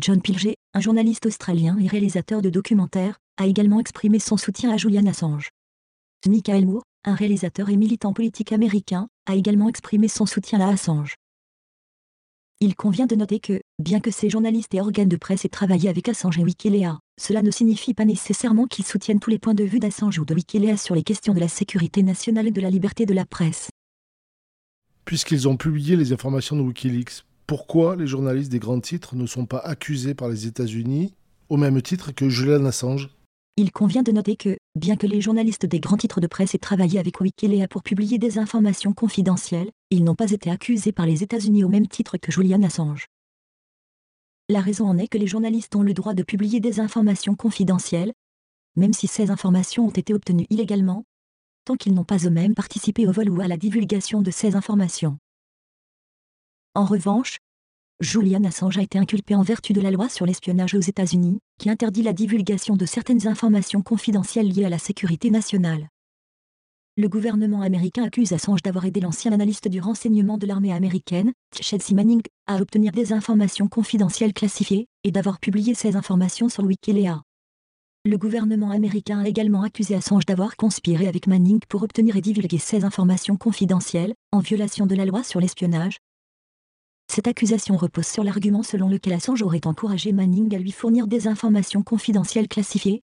John 0.01 0.23
Pilger, 0.23 0.55
un 0.73 0.81
journaliste 0.81 1.27
australien 1.27 1.77
et 1.81 1.89
réalisateur 1.89 2.43
de 2.43 2.51
documentaires, 2.51 3.19
a 3.39 3.47
également 3.47 3.81
exprimé 3.81 4.21
son 4.21 4.37
soutien 4.37 4.71
à 4.71 4.77
Julian 4.77 5.07
Assange. 5.07 5.49
Michael 6.29 6.67
Moore, 6.67 6.85
un 7.05 7.17
réalisateur 7.17 7.71
et 7.71 7.77
militant 7.77 8.13
politique 8.13 8.53
américain, 8.53 9.09
a 9.27 9.35
également 9.35 9.69
exprimé 9.69 10.07
son 10.07 10.27
soutien 10.27 10.61
à 10.61 10.69
Assange. 10.69 11.17
Il 12.65 12.77
convient 12.77 13.07
de 13.07 13.17
noter 13.17 13.41
que, 13.41 13.61
bien 13.81 13.99
que 13.99 14.13
ces 14.13 14.31
journalistes 14.31 14.73
et 14.73 14.81
organes 14.81 15.09
de 15.09 15.17
presse 15.17 15.45
aient 15.45 15.49
travaillé 15.49 15.89
avec 15.89 16.09
Assange 16.09 16.39
et 16.39 16.45
Wikileaks, 16.45 16.95
cela 17.21 17.43
ne 17.43 17.51
signifie 17.51 17.93
pas 17.93 18.05
nécessairement 18.05 18.67
qu'ils 18.67 18.85
soutiennent 18.85 19.19
tous 19.19 19.31
les 19.31 19.41
points 19.41 19.53
de 19.53 19.65
vue 19.65 19.81
d'Assange 19.81 20.21
ou 20.21 20.25
de 20.25 20.33
Wikileaks 20.33 20.79
sur 20.79 20.95
les 20.95 21.03
questions 21.03 21.35
de 21.35 21.41
la 21.41 21.49
sécurité 21.49 22.05
nationale 22.05 22.47
et 22.47 22.53
de 22.53 22.61
la 22.61 22.71
liberté 22.71 23.05
de 23.05 23.15
la 23.15 23.25
presse. 23.27 23.71
Puisqu'ils 25.05 25.49
ont 25.49 25.57
publié 25.57 25.97
les 25.97 26.13
informations 26.13 26.55
de 26.55 26.63
Wikileaks, 26.63 27.25
pourquoi 27.49 27.97
les 27.97 28.07
journalistes 28.07 28.53
des 28.53 28.61
grands 28.61 28.79
titres 28.79 29.17
ne 29.17 29.27
sont 29.27 29.47
pas 29.47 29.59
accusés 29.59 30.15
par 30.15 30.29
les 30.29 30.47
États-Unis 30.47 31.15
au 31.49 31.57
même 31.57 31.83
titre 31.83 32.13
que 32.13 32.29
Julian 32.29 32.65
Assange 32.65 33.11
il 33.57 33.71
convient 33.71 34.03
de 34.03 34.13
noter 34.13 34.37
que, 34.37 34.57
bien 34.75 34.97
que 34.97 35.07
les 35.07 35.21
journalistes 35.21 35.67
des 35.67 35.81
grands 35.81 35.99
titres 35.99 36.21
de 36.23 36.27
presse 36.27 36.55
aient 36.55 36.59
travaillé 36.59 36.99
avec 36.99 37.21
Wikileaks 37.21 37.69
pour 37.69 37.83
publier 37.83 38.19
des 38.19 38.39
informations 38.39 38.95
confidentielles, 38.95 39.71
ils 39.91 40.05
n'ont 40.05 40.15
pas 40.15 40.31
été 40.31 40.51
accusés 40.51 40.93
par 40.93 41.05
les 41.05 41.23
États-Unis 41.23 41.63
au 41.63 41.69
même 41.69 41.87
titre 41.87 42.17
que 42.17 42.33
Julian 42.33 42.63
Assange. 42.63 43.07
La 44.49 44.61
raison 44.61 44.87
en 44.87 44.97
est 44.97 45.09
que 45.09 45.19
les 45.19 45.27
journalistes 45.27 45.77
ont 45.77 45.83
le 45.83 45.93
droit 45.93 46.15
de 46.15 46.23
publier 46.23 46.61
des 46.61 46.81
informations 46.81 47.35
confidentielles, 47.35 48.13
même 48.77 48.95
si 48.95 49.07
ces 49.07 49.31
informations 49.31 49.87
ont 49.87 49.91
été 49.91 50.15
obtenues 50.15 50.47
illégalement, 50.49 51.05
tant 51.67 51.77
qu'ils 51.77 51.95
n'ont 51.95 52.05
pas 52.05 52.19
eux-mêmes 52.25 52.55
participé 52.55 53.07
au 53.07 53.13
vol 53.13 53.29
ou 53.31 53.41
à 53.43 53.49
la 53.49 53.59
divulgation 53.59 54.23
de 54.23 54.31
ces 54.31 54.57
informations. 54.57 55.19
En 56.75 56.87
revanche, 56.87 57.37
Julian 58.03 58.43
Assange 58.43 58.79
a 58.79 58.83
été 58.83 58.99
inculpé 58.99 59.37
en 59.37 59.43
vertu 59.43 59.73
de 59.73 59.81
la 59.81 59.93
loi 59.93 60.09
sur 60.09 60.27
l'espionnage 60.27 60.75
aux 60.75 60.81
États-Unis, 60.81 61.39
qui 61.61 61.71
interdit 61.71 62.03
la 62.03 62.13
divulgation 62.13 62.75
de 62.75 62.85
certaines 62.85 63.29
informations 63.29 63.81
confidentielles 63.81 64.49
liées 64.49 64.65
à 64.65 64.69
la 64.69 64.81
sécurité 64.81 65.31
nationale. 65.31 65.89
Le 66.97 67.09
gouvernement 67.09 67.63
américain 67.63 68.03
accuse 68.03 68.33
Assange 68.33 68.61
d'avoir 68.61 68.87
aidé 68.87 68.99
l'ancien 68.99 69.31
analyste 69.31 69.69
du 69.69 69.81
renseignement 69.81 70.37
de 70.37 70.49
l'armée 70.49 70.73
américaine, 70.73 71.33
Chelsea 71.59 71.95
Manning, 71.95 72.23
à 72.49 72.57
obtenir 72.57 72.91
des 72.91 73.13
informations 73.13 73.69
confidentielles 73.69 74.35
classifiées, 74.35 74.89
et 75.05 75.13
d'avoir 75.13 75.39
publié 75.39 75.75
ces 75.75 75.95
informations 75.95 76.49
sur 76.49 76.65
Wikileaks. 76.65 77.23
Le 78.05 78.19
gouvernement 78.19 78.73
américain 78.73 79.21
a 79.21 79.29
également 79.29 79.63
accusé 79.63 79.95
Assange 79.95 80.27
d'avoir 80.27 80.57
conspiré 80.57 81.07
avec 81.07 81.29
Manning 81.29 81.61
pour 81.69 81.85
obtenir 81.85 82.17
et 82.17 82.21
divulguer 82.21 82.59
ces 82.59 82.85
informations 82.85 83.37
confidentielles, 83.37 84.15
en 84.33 84.41
violation 84.41 84.87
de 84.87 84.97
la 84.97 85.05
loi 85.05 85.23
sur 85.23 85.39
l'espionnage, 85.39 85.99
Cette 87.15 87.29
accusation 87.29 87.77
repose 87.77 88.07
sur 88.07 88.25
l'argument 88.25 88.63
selon 88.63 88.89
lequel 88.89 89.13
Assange 89.13 89.43
aurait 89.43 89.67
encouragé 89.67 90.13
Manning 90.13 90.55
à 90.55 90.59
lui 90.59 90.73
fournir 90.73 91.07
des 91.07 91.29
informations 91.29 91.83
confidentielles 91.83 92.49
classifiées 92.49 93.03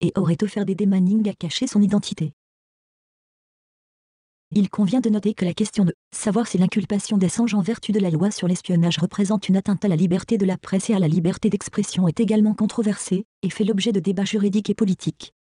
et 0.00 0.12
aurait 0.14 0.40
offert 0.44 0.64
des 0.64 0.86
Manning 0.86 1.28
à 1.28 1.32
cacher 1.32 1.66
son 1.66 1.82
identité. 1.82 2.32
Il 4.52 4.70
convient 4.70 5.00
de 5.00 5.10
noter 5.10 5.34
que 5.34 5.44
la 5.44 5.52
question 5.52 5.84
de 5.84 5.96
savoir 6.14 6.46
si 6.46 6.58
l'inculpation 6.58 7.18
d'Assange 7.18 7.54
en 7.54 7.60
vertu 7.60 7.90
de 7.90 7.98
la 7.98 8.10
loi 8.10 8.30
sur 8.30 8.46
l'espionnage 8.46 8.98
représente 8.98 9.48
une 9.48 9.56
atteinte 9.56 9.84
à 9.84 9.88
la 9.88 9.96
liberté 9.96 10.38
de 10.38 10.46
la 10.46 10.56
presse 10.56 10.88
et 10.90 10.94
à 10.94 11.00
la 11.00 11.08
liberté 11.08 11.50
d'expression 11.50 12.06
est 12.06 12.20
également 12.20 12.54
controversée 12.54 13.26
et 13.42 13.50
fait 13.50 13.64
l'objet 13.64 13.90
de 13.90 13.98
débats 13.98 14.24
juridiques 14.24 14.70
et 14.70 14.76
politiques. 14.76 15.34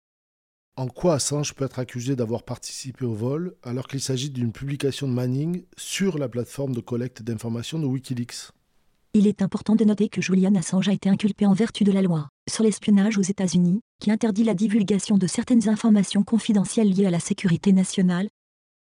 En 0.75 0.87
quoi 0.87 1.15
Assange 1.15 1.53
peut 1.55 1.65
être 1.65 1.79
accusé 1.79 2.15
d'avoir 2.15 2.43
participé 2.43 3.05
au 3.05 3.13
vol 3.13 3.55
alors 3.63 3.87
qu'il 3.87 3.99
s'agit 3.99 4.29
d'une 4.29 4.51
publication 4.51 5.07
de 5.07 5.13
Manning 5.13 5.63
sur 5.77 6.17
la 6.17 6.29
plateforme 6.29 6.73
de 6.73 6.79
collecte 6.79 7.21
d'informations 7.21 7.79
de 7.79 7.85
Wikileaks? 7.85 8.51
Il 9.13 9.25
est 9.25 9.41
important 9.41 9.75
de 9.75 9.83
noter 9.83 10.07
que 10.07 10.21
Julian 10.21 10.53
Assange 10.55 10.87
a 10.87 10.93
été 10.93 11.09
inculpé 11.09 11.45
en 11.45 11.53
vertu 11.53 11.83
de 11.83 11.91
la 11.91 12.03
loi 12.03 12.29
sur 12.47 12.63
l'espionnage 12.63 13.17
aux 13.17 13.23
États-Unis, 13.23 13.81
qui 13.99 14.11
interdit 14.11 14.43
la 14.43 14.53
divulgation 14.53 15.17
de 15.17 15.27
certaines 15.27 15.67
informations 15.67 16.23
confidentielles 16.23 16.91
liées 16.91 17.07
à 17.07 17.11
la 17.11 17.19
sécurité 17.19 17.73
nationale, 17.73 18.29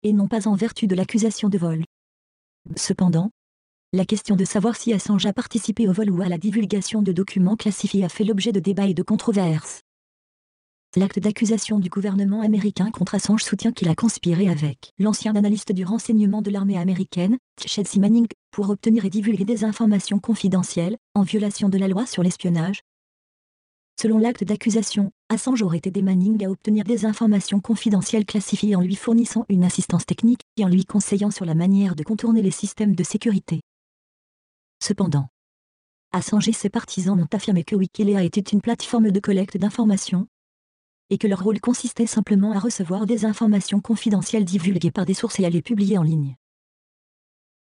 et 0.03 0.13
non 0.13 0.29
pas 0.29 0.47
en 0.47 0.55
vertu 0.55 0.87
de 0.87 0.95
l'accusation 0.95 1.49
de 1.49 1.59
vol. 1.59 1.85
Cependant, 2.77 3.31
la 3.93 4.05
question 4.05 4.37
de 4.37 4.45
savoir 4.45 4.77
si 4.77 4.93
Assange 4.93 5.27
a 5.27 5.33
participé 5.33 5.89
au 5.89 5.93
vol 5.93 6.11
ou 6.11 6.23
à 6.23 6.29
la 6.29 6.39
divulgation 6.39 7.03
de 7.03 7.13
documents 7.13 7.57
classifiés 7.57 8.05
a 8.05 8.09
fait 8.09 8.25
l'objet 8.25 8.53
de 8.53 8.61
débats 8.61 8.87
et 8.87 8.95
de 8.95 9.03
controverses. 9.03 9.81
L'acte 10.97 11.21
d'accusation 11.21 11.79
du 11.79 11.89
gouvernement 11.89 12.41
américain 12.41 12.91
contre 12.91 13.15
Assange 13.15 13.45
soutient 13.45 13.71
qu'il 13.71 13.89
a 13.89 13.95
conspiré 13.95 14.49
avec 14.49 14.93
l'ancien 14.99 15.37
analyste 15.37 15.71
du 15.71 15.85
renseignement 15.85 16.43
de 16.43 16.51
l'armée 16.51 16.79
américaine, 16.79 17.39
Chelsea 17.65 17.99
Manning, 17.99 18.27
pour 18.51 18.71
obtenir 18.71 19.05
et 19.05 19.11
divulguer 19.11 19.45
des 19.45 19.65
informations 19.65 20.19
confidentielles, 20.19 20.97
en 21.15 21.23
violation 21.23 21.69
de 21.69 21.79
la 21.79 21.87
loi 21.87 22.07
sur 22.07 22.23
l'espionnage, 22.23 22.83
Selon 24.01 24.17
l'acte 24.17 24.45
d'accusation, 24.45 25.13
Assange 25.29 25.61
aurait 25.61 25.83
aidé 25.85 26.01
Manning 26.01 26.43
à 26.43 26.49
obtenir 26.49 26.85
des 26.85 27.05
informations 27.05 27.61
confidentielles 27.61 28.25
classifiées 28.25 28.75
en 28.75 28.81
lui 28.81 28.97
fournissant 28.97 29.45
une 29.51 29.63
assistance 29.63 30.07
technique 30.07 30.41
et 30.57 30.65
en 30.65 30.69
lui 30.69 30.87
conseillant 30.87 31.31
sur 31.31 31.45
la 31.45 31.55
manière 31.55 31.95
de 31.95 32.03
contourner 32.03 32.41
les 32.41 32.51
systèmes 32.51 32.95
de 32.95 33.05
sécurité. 33.05 33.61
Cependant, 34.83 35.29
Assange 36.13 36.49
et 36.49 36.55
ses 36.55 36.71
partisans 36.71 37.21
ont 37.21 37.37
affirmé 37.37 37.63
que 37.63 37.77
Wikileaks 37.77 38.25
était 38.25 38.41
une 38.41 38.63
plateforme 38.63 39.11
de 39.11 39.21
collecte 39.21 39.59
d'informations 39.59 40.27
et 41.11 41.19
que 41.19 41.27
leur 41.27 41.43
rôle 41.43 41.61
consistait 41.61 42.07
simplement 42.07 42.53
à 42.53 42.59
recevoir 42.59 43.05
des 43.05 43.25
informations 43.25 43.81
confidentielles 43.81 44.45
divulguées 44.45 44.93
par 44.93 45.05
des 45.05 45.15
sources 45.15 45.41
et 45.41 45.45
à 45.45 45.51
les 45.51 45.63
publier 45.63 45.99
en 45.99 46.03
ligne. 46.03 46.37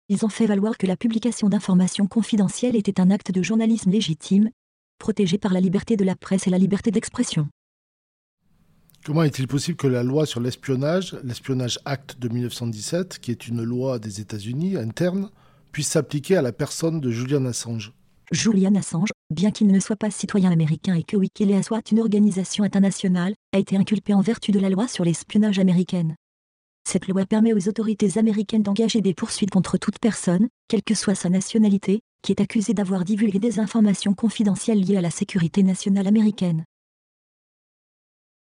Ils 0.09 0.25
ont 0.25 0.29
fait 0.29 0.47
valoir 0.47 0.79
que 0.79 0.87
la 0.87 0.97
publication 0.97 1.49
d'informations 1.49 2.07
confidentielles 2.07 2.77
était 2.77 3.01
un 3.01 3.11
acte 3.11 3.31
de 3.31 3.43
journalisme 3.43 3.91
légitime 3.91 4.51
protégé 4.99 5.39
par 5.39 5.53
la 5.53 5.61
liberté 5.61 5.97
de 5.97 6.05
la 6.05 6.17
presse 6.17 6.47
et 6.47 6.51
la 6.51 6.59
liberté 6.59 6.91
d'expression. 6.91 7.49
Comment 9.05 9.23
est-il 9.23 9.49
possible 9.49 9.79
que 9.79 9.87
la 9.87 10.03
loi 10.03 10.27
sur 10.27 10.41
l'espionnage, 10.41 11.17
l'espionnage 11.25 11.79
Act 11.87 12.19
de 12.19 12.29
1917, 12.29 13.19
qui 13.19 13.31
est 13.31 13.49
une 13.49 13.63
loi 13.63 13.99
des 13.99 14.21
États-Unis 14.21 14.77
interne, 14.77 15.31
puisse 15.73 15.89
s'appliquer 15.89 16.37
à 16.37 16.43
la 16.43 16.53
personne 16.53 17.01
de 17.01 17.11
Julian 17.11 17.47
Assange? 17.47 17.93
Julian 18.33 18.77
Assange, 18.77 19.11
bien 19.35 19.51
qu'il 19.51 19.67
ne 19.67 19.81
soit 19.81 19.97
pas 19.97 20.13
citoyen 20.13 20.53
américain 20.53 20.95
et 20.95 21.03
que 21.03 21.17
Wikileaks 21.17 21.65
soit 21.65 21.91
une 21.91 21.99
organisation 21.99 22.63
internationale, 22.63 23.35
a 23.53 23.59
été 23.59 23.77
inculpé 23.77 24.15
en 24.15 24.21
vertu 24.21 24.53
de 24.53 24.61
la 24.61 24.71
loi 24.71 24.87
sur 24.87 25.05
l'espionnage 25.05 25.59
américaine. 25.59 26.15
Cette 26.89 27.09
loi 27.09 27.27
permet 27.27 27.53
aux 27.53 27.69
autorités 27.69 28.19
américaines 28.19 28.63
d'engager 28.63 29.01
des 29.01 29.15
poursuites 29.15 29.51
contre 29.51 29.79
toute 29.79 29.99
personne, 29.99 30.49
quelle 30.69 30.85
que 30.85 30.95
soit 30.95 31.17
sa 31.17 31.29
nationalité, 31.29 32.03
qui 32.23 32.31
est 32.31 32.41
accusée 32.41 32.73
d'avoir 32.73 33.05
divulgué 33.05 33.41
des 33.41 33.59
informations 33.59 34.15
confidentielles 34.15 34.81
liées 34.81 34.99
à 34.99 35.03
la 35.03 35.11
sécurité 35.11 35.65
nationale 35.65 36.07
américaine. 36.07 36.65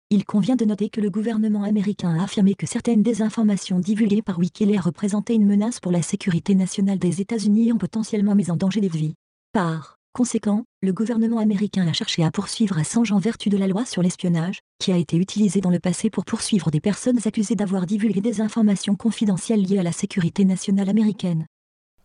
Il 0.09 0.25
convient 0.25 0.57
de 0.57 0.65
noter 0.65 0.89
que 0.89 0.99
le 0.99 1.09
gouvernement 1.09 1.63
américain 1.63 2.19
a 2.19 2.23
affirmé 2.25 2.55
que 2.55 2.67
certaines 2.67 3.03
des 3.03 3.21
informations 3.21 3.79
divulguées 3.79 4.21
par 4.21 4.37
Wikileaks 4.37 4.81
représentaient 4.81 5.35
une 5.35 5.47
menace 5.47 5.79
pour 5.79 5.93
la 5.93 6.01
sécurité 6.01 6.55
nationale 6.55 6.99
des 6.99 7.21
États-Unis 7.21 7.69
et 7.69 7.73
ont 7.73 7.77
potentiellement 7.77 8.35
mis 8.35 8.51
en 8.51 8.57
danger 8.57 8.81
des 8.81 8.89
vies. 8.89 9.15
Par 9.53 9.97
conséquent, 10.13 10.63
le 10.81 10.93
gouvernement 10.93 11.39
américain 11.39 11.87
a 11.87 11.93
cherché 11.93 12.23
à 12.23 12.31
poursuivre 12.31 12.77
Assange 12.77 13.11
en 13.11 13.19
vertu 13.19 13.49
de 13.49 13.57
la 13.57 13.67
loi 13.67 13.85
sur 13.85 14.01
l'espionnage, 14.01 14.59
qui 14.79 14.91
a 14.91 14.97
été 14.97 15.15
utilisée 15.15 15.61
dans 15.61 15.69
le 15.69 15.79
passé 15.79 16.09
pour 16.09 16.25
poursuivre 16.25 16.71
des 16.71 16.79
personnes 16.79 17.19
accusées 17.25 17.55
d'avoir 17.55 17.85
divulgué 17.85 18.21
des 18.21 18.41
informations 18.41 18.95
confidentielles 18.95 19.63
liées 19.63 19.79
à 19.79 19.83
la 19.83 19.91
sécurité 19.91 20.43
nationale 20.43 20.89
américaine. 20.89 21.45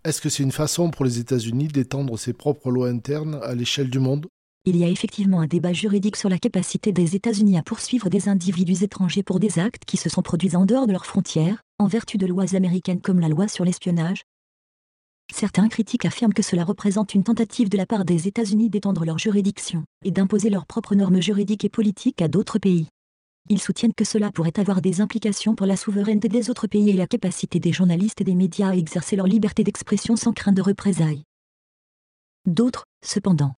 Est-ce 0.05 0.21
que 0.21 0.29
c'est 0.29 0.43
une 0.43 0.53
façon 0.53 0.91
pour 0.91 1.05
les 1.05 1.21
États-Unis 1.21 1.69
d'étendre 1.69 2.19
ses 2.19 2.33
propres 2.33 2.71
lois 2.71 2.89
internes 2.89 3.41
à 3.43 3.55
l'échelle 3.55 3.89
du 3.89 3.99
monde? 3.99 4.27
Il 4.65 4.77
y 4.77 4.85
a 4.85 4.89
effectivement 4.89 5.41
un 5.41 5.47
débat 5.47 5.73
juridique 5.73 6.17
sur 6.17 6.29
la 6.29 6.39
capacité 6.39 6.93
des 6.93 7.17
États-Unis 7.17 7.59
à 7.59 7.63
poursuivre 7.63 8.09
des 8.09 8.29
individus 8.29 8.85
étrangers 8.85 9.23
pour 9.23 9.41
des 9.41 9.59
actes 9.59 9.85
qui 9.85 9.97
se 9.97 10.09
sont 10.09 10.23
produits 10.23 10.55
en 10.55 10.67
dehors 10.67 10.87
de 10.87 10.93
leurs 10.93 11.07
frontières, 11.07 11.63
en 11.79 11.87
vertu 11.87 12.19
de 12.19 12.27
lois 12.27 12.55
américaines 12.55 13.01
comme 13.01 13.21
la 13.21 13.29
loi 13.29 13.49
sur 13.49 13.65
l'espionnage, 13.65 14.23
Certains 15.33 15.69
critiques 15.69 16.05
affirment 16.05 16.35
que 16.35 16.43
cela 16.43 16.63
représente 16.63 17.15
une 17.15 17.25
tentative 17.25 17.71
de 17.71 17.79
la 17.79 17.87
part 17.87 18.05
des 18.05 18.29
États-Unis 18.29 18.69
d'étendre 18.69 19.07
leur 19.07 19.19
juridiction 19.19 19.83
et 20.05 20.11
d'imposer 20.11 20.51
leurs 20.51 20.67
propres 20.67 20.95
normes 20.95 21.23
juridiques 21.23 21.65
et 21.65 21.71
politiques 21.71 22.21
à 22.21 22.29
d'autres 22.29 22.59
pays. 22.59 22.89
Ils 23.49 23.61
soutiennent 23.61 23.95
que 23.95 24.05
cela 24.05 24.31
pourrait 24.31 24.61
avoir 24.61 24.83
des 24.83 25.01
implications 25.01 25.55
pour 25.55 25.67
la 25.67 25.79
souveraineté 25.79 26.29
des 26.29 26.51
autres 26.51 26.67
pays 26.67 26.91
et 26.91 26.93
la 26.93 27.07
capacité 27.07 27.61
des 27.61 27.73
journalistes 27.73 28.21
et 28.21 28.25
des 28.25 28.35
médias 28.35 28.69
à 28.69 28.77
exercer 28.77 29.17
leur 29.17 29.27
liberté 29.27 29.65
d'expression 29.65 30.17
sans 30.17 30.35
crainte 30.35 30.55
de 30.55 30.63
représailles. 30.63 31.25
D'autres, 32.47 32.85
cependant, 33.03 33.55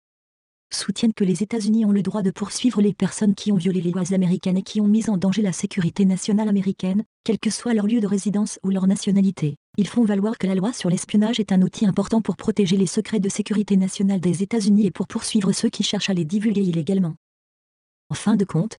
soutiennent 0.71 1.13
que 1.13 1.23
les 1.23 1.41
États-Unis 1.41 1.85
ont 1.85 1.91
le 1.91 2.03
droit 2.03 2.21
de 2.21 2.31
poursuivre 2.31 2.81
les 2.83 2.93
personnes 2.93 3.33
qui 3.33 3.51
ont 3.51 3.57
violé 3.57 3.81
les 3.81 3.91
lois 3.91 4.13
américaines 4.13 4.57
et 4.57 4.63
qui 4.63 4.79
ont 4.79 4.87
mis 4.87 5.09
en 5.09 5.17
danger 5.17 5.41
la 5.41 5.53
sécurité 5.53 6.05
nationale 6.05 6.49
américaine, 6.49 7.03
quel 7.23 7.39
que 7.39 7.49
soit 7.49 7.73
leur 7.73 7.87
lieu 7.87 7.99
de 7.99 8.07
résidence 8.07 8.59
ou 8.63 8.69
leur 8.69 8.85
nationalité. 8.85 9.57
Ils 9.75 9.87
font 9.87 10.03
valoir 10.03 10.37
que 10.37 10.45
la 10.45 10.53
loi 10.53 10.71
sur 10.71 10.91
l'espionnage 10.91 11.39
est 11.39 11.51
un 11.51 11.63
outil 11.63 11.87
important 11.87 12.21
pour 12.21 12.37
protéger 12.37 12.77
les 12.77 12.85
secrets 12.85 13.19
de 13.19 13.27
sécurité 13.27 13.75
nationale 13.75 14.19
des 14.19 14.43
États-Unis 14.43 14.85
et 14.85 14.91
pour 14.91 15.07
poursuivre 15.07 15.51
ceux 15.51 15.69
qui 15.69 15.81
cherchent 15.81 16.11
à 16.11 16.13
les 16.13 16.25
divulguer 16.25 16.61
illégalement. 16.61 17.15
En 18.11 18.13
fin 18.13 18.35
de 18.35 18.45
compte, 18.45 18.77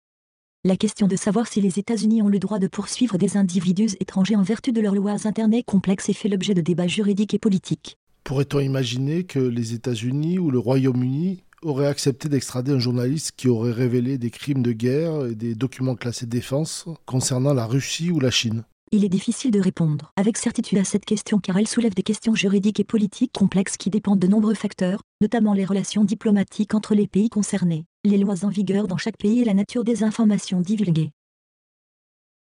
la 0.62 0.76
question 0.76 1.08
de 1.08 1.16
savoir 1.16 1.48
si 1.48 1.60
les 1.60 1.80
États-Unis 1.80 2.22
ont 2.22 2.28
le 2.28 2.38
droit 2.38 2.60
de 2.60 2.68
poursuivre 2.68 3.18
des 3.18 3.36
individus 3.36 3.96
étrangers 3.98 4.36
en 4.36 4.42
vertu 4.42 4.70
de 4.70 4.80
leurs 4.80 4.94
lois 4.94 5.26
internes 5.26 5.52
est 5.52 5.64
et 6.08 6.12
fait 6.12 6.28
l'objet 6.28 6.54
de 6.54 6.60
débats 6.60 6.86
juridiques 6.86 7.34
et 7.34 7.40
politiques. 7.40 7.96
Pourrait-on 8.22 8.60
imaginer 8.60 9.24
que 9.24 9.40
les 9.40 9.74
États-Unis 9.74 10.38
ou 10.38 10.52
le 10.52 10.60
Royaume-Uni 10.60 11.42
aurait 11.62 11.88
accepté 11.88 12.28
d'extrader 12.28 12.70
un 12.70 12.78
journaliste 12.78 13.32
qui 13.36 13.48
aurait 13.48 13.72
révélé 13.72 14.16
des 14.16 14.30
crimes 14.30 14.62
de 14.62 14.72
guerre 14.72 15.26
et 15.26 15.34
des 15.34 15.56
documents 15.56 15.96
classés 15.96 16.26
défense 16.26 16.84
concernant 17.04 17.52
la 17.52 17.66
Russie 17.66 18.12
ou 18.12 18.20
la 18.20 18.30
Chine? 18.30 18.62
Il 18.94 19.04
est 19.04 19.08
difficile 19.08 19.50
de 19.50 19.60
répondre 19.60 20.12
avec 20.14 20.36
certitude 20.36 20.78
à 20.78 20.84
cette 20.84 21.04
question 21.04 21.40
car 21.40 21.58
elle 21.58 21.66
soulève 21.66 21.94
des 21.94 22.04
questions 22.04 22.36
juridiques 22.36 22.78
et 22.78 22.84
politiques 22.84 23.32
complexes 23.32 23.76
qui 23.76 23.90
dépendent 23.90 24.20
de 24.20 24.28
nombreux 24.28 24.54
facteurs, 24.54 25.02
notamment 25.20 25.52
les 25.52 25.64
relations 25.64 26.04
diplomatiques 26.04 26.74
entre 26.74 26.94
les 26.94 27.08
pays 27.08 27.28
concernés, 27.28 27.86
les 28.04 28.18
lois 28.18 28.44
en 28.44 28.50
vigueur 28.50 28.86
dans 28.86 28.96
chaque 28.96 29.16
pays 29.16 29.40
et 29.40 29.44
la 29.44 29.54
nature 29.54 29.82
des 29.82 30.04
informations 30.04 30.60
divulguées. 30.60 31.10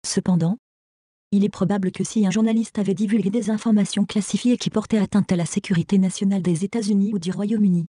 Cependant, 0.05 0.57
il 1.31 1.45
est 1.45 1.49
probable 1.49 1.89
que 1.91 2.03
si 2.03 2.27
un 2.27 2.31
journaliste 2.31 2.79
avait 2.79 2.95
divulgué 2.95 3.29
des 3.29 3.49
informations 3.49 4.05
classifiées 4.05 4.57
qui 4.57 4.69
portaient 4.69 4.97
atteinte 4.97 5.31
à 5.31 5.37
la 5.37 5.45
sécurité 5.45 5.97
nationale 5.99 6.41
des 6.41 6.65
États-Unis 6.65 7.13
ou 7.13 7.19
du 7.19 7.31
Royaume-Uni, 7.31 7.85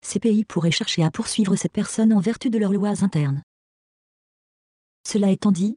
ces 0.00 0.20
pays 0.20 0.46
pourraient 0.46 0.70
chercher 0.70 1.02
à 1.02 1.10
poursuivre 1.10 1.54
cette 1.56 1.72
personne 1.72 2.14
en 2.14 2.20
vertu 2.20 2.48
de 2.48 2.56
leurs 2.56 2.72
lois 2.72 3.04
internes. 3.04 3.42
Cela 5.06 5.30
étant 5.30 5.52
dit, 5.52 5.76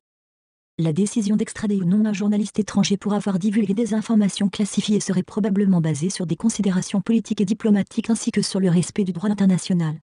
la 0.80 0.94
décision 0.94 1.36
d'extrader 1.36 1.78
ou 1.78 1.86
non 1.86 2.06
un 2.06 2.14
journaliste 2.14 2.60
étranger 2.60 2.98
pour 2.98 3.14
avoir 3.14 3.40
divulgué 3.40 3.74
des 3.74 3.96
informations 3.96 4.48
classifiées 4.48 5.00
serait 5.00 5.24
probablement 5.24 5.82
basée 5.82 6.12
sur 6.12 6.28
des 6.28 6.36
considérations 6.36 7.02
politiques 7.02 7.42
et 7.42 7.46
diplomatiques 7.46 8.12
ainsi 8.12 8.30
que 8.30 8.44
sur 8.44 8.60
le 8.60 8.70
respect 8.70 9.04
du 9.04 9.12
droit 9.12 9.30
international. 9.30 10.00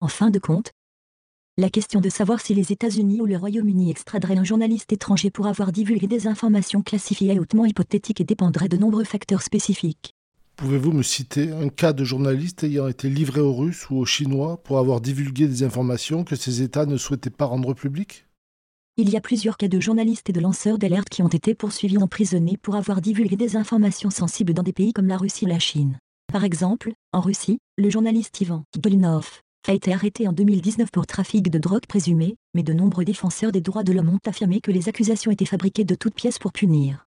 En 0.00 0.08
fin 0.08 0.30
de 0.30 0.40
compte, 0.40 0.72
la 1.56 1.70
question 1.70 2.00
de 2.00 2.08
savoir 2.08 2.40
si 2.40 2.52
les 2.52 2.72
États-Unis 2.72 3.20
ou 3.20 3.26
le 3.26 3.36
Royaume-Uni 3.36 3.92
extraderaient 3.92 4.36
un 4.36 4.42
journaliste 4.42 4.92
étranger 4.92 5.30
pour 5.30 5.46
avoir 5.46 5.70
divulgué 5.70 6.08
des 6.08 6.26
informations 6.26 6.82
classifiées 6.82 7.32
est 7.32 7.38
hautement 7.38 7.64
hypothétique 7.64 8.20
et 8.20 8.24
dépendrait 8.24 8.68
de 8.68 8.76
nombreux 8.76 9.04
facteurs 9.04 9.42
spécifiques. 9.42 10.14
Pouvez-vous 10.56 10.90
me 10.90 11.04
citer 11.04 11.52
un 11.52 11.68
cas 11.68 11.92
de 11.92 12.02
journaliste 12.02 12.64
ayant 12.64 12.88
été 12.88 13.08
livré 13.08 13.40
aux 13.40 13.54
Russes 13.54 13.88
ou 13.88 13.98
aux 13.98 14.04
Chinois 14.04 14.60
pour 14.64 14.78
avoir 14.78 15.00
divulgué 15.00 15.46
des 15.46 15.62
informations 15.62 16.24
que 16.24 16.34
ces 16.34 16.62
États 16.62 16.86
ne 16.86 16.96
souhaitaient 16.96 17.30
pas 17.30 17.44
rendre 17.44 17.72
publiques? 17.72 18.26
Il 18.96 19.10
y 19.10 19.16
a 19.16 19.20
plusieurs 19.20 19.56
cas 19.56 19.66
de 19.66 19.80
journalistes 19.80 20.30
et 20.30 20.32
de 20.32 20.38
lanceurs 20.38 20.78
d'alerte 20.78 21.08
qui 21.08 21.22
ont 21.22 21.28
été 21.28 21.56
poursuivis 21.56 21.98
emprisonnés 21.98 22.56
pour 22.56 22.76
avoir 22.76 23.00
divulgué 23.00 23.34
des 23.34 23.56
informations 23.56 24.10
sensibles 24.10 24.54
dans 24.54 24.62
des 24.62 24.72
pays 24.72 24.92
comme 24.92 25.08
la 25.08 25.16
Russie 25.16 25.46
ou 25.46 25.48
la 25.48 25.58
Chine. 25.58 25.98
Par 26.32 26.44
exemple, 26.44 26.92
en 27.12 27.20
Russie, 27.20 27.58
le 27.76 27.90
journaliste 27.90 28.40
Ivan 28.40 28.62
Golinov 28.78 29.40
a 29.66 29.72
été 29.72 29.92
arrêté 29.92 30.28
en 30.28 30.32
2019 30.32 30.92
pour 30.92 31.08
trafic 31.08 31.50
de 31.50 31.58
drogue 31.58 31.86
présumé, 31.88 32.36
mais 32.54 32.62
de 32.62 32.72
nombreux 32.72 33.04
défenseurs 33.04 33.50
des 33.50 33.60
droits 33.60 33.82
de 33.82 33.92
l'homme 33.92 34.10
ont 34.10 34.28
affirmé 34.28 34.60
que 34.60 34.70
les 34.70 34.88
accusations 34.88 35.32
étaient 35.32 35.44
fabriquées 35.44 35.84
de 35.84 35.96
toutes 35.96 36.14
pièces 36.14 36.38
pour 36.38 36.52
punir. 36.52 37.04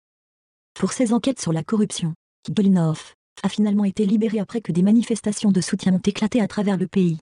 Pour 0.74 0.92
ses 0.92 1.14
enquêtes 1.14 1.40
sur 1.40 1.54
la 1.54 1.64
corruption, 1.64 2.16
Golinov 2.50 3.14
a 3.44 3.50
finalement 3.50 3.86
été 3.86 4.06
libéré 4.06 4.40
après 4.40 4.60
que 4.60 4.74
des 4.74 4.84
manifestations 4.84 5.54
de 5.54 5.62
soutien 5.62 5.94
ont 5.94 6.02
éclaté 6.06 6.42
à 6.42 6.50
travers 6.50 6.76
le 6.76 6.88
pays. 6.88 7.18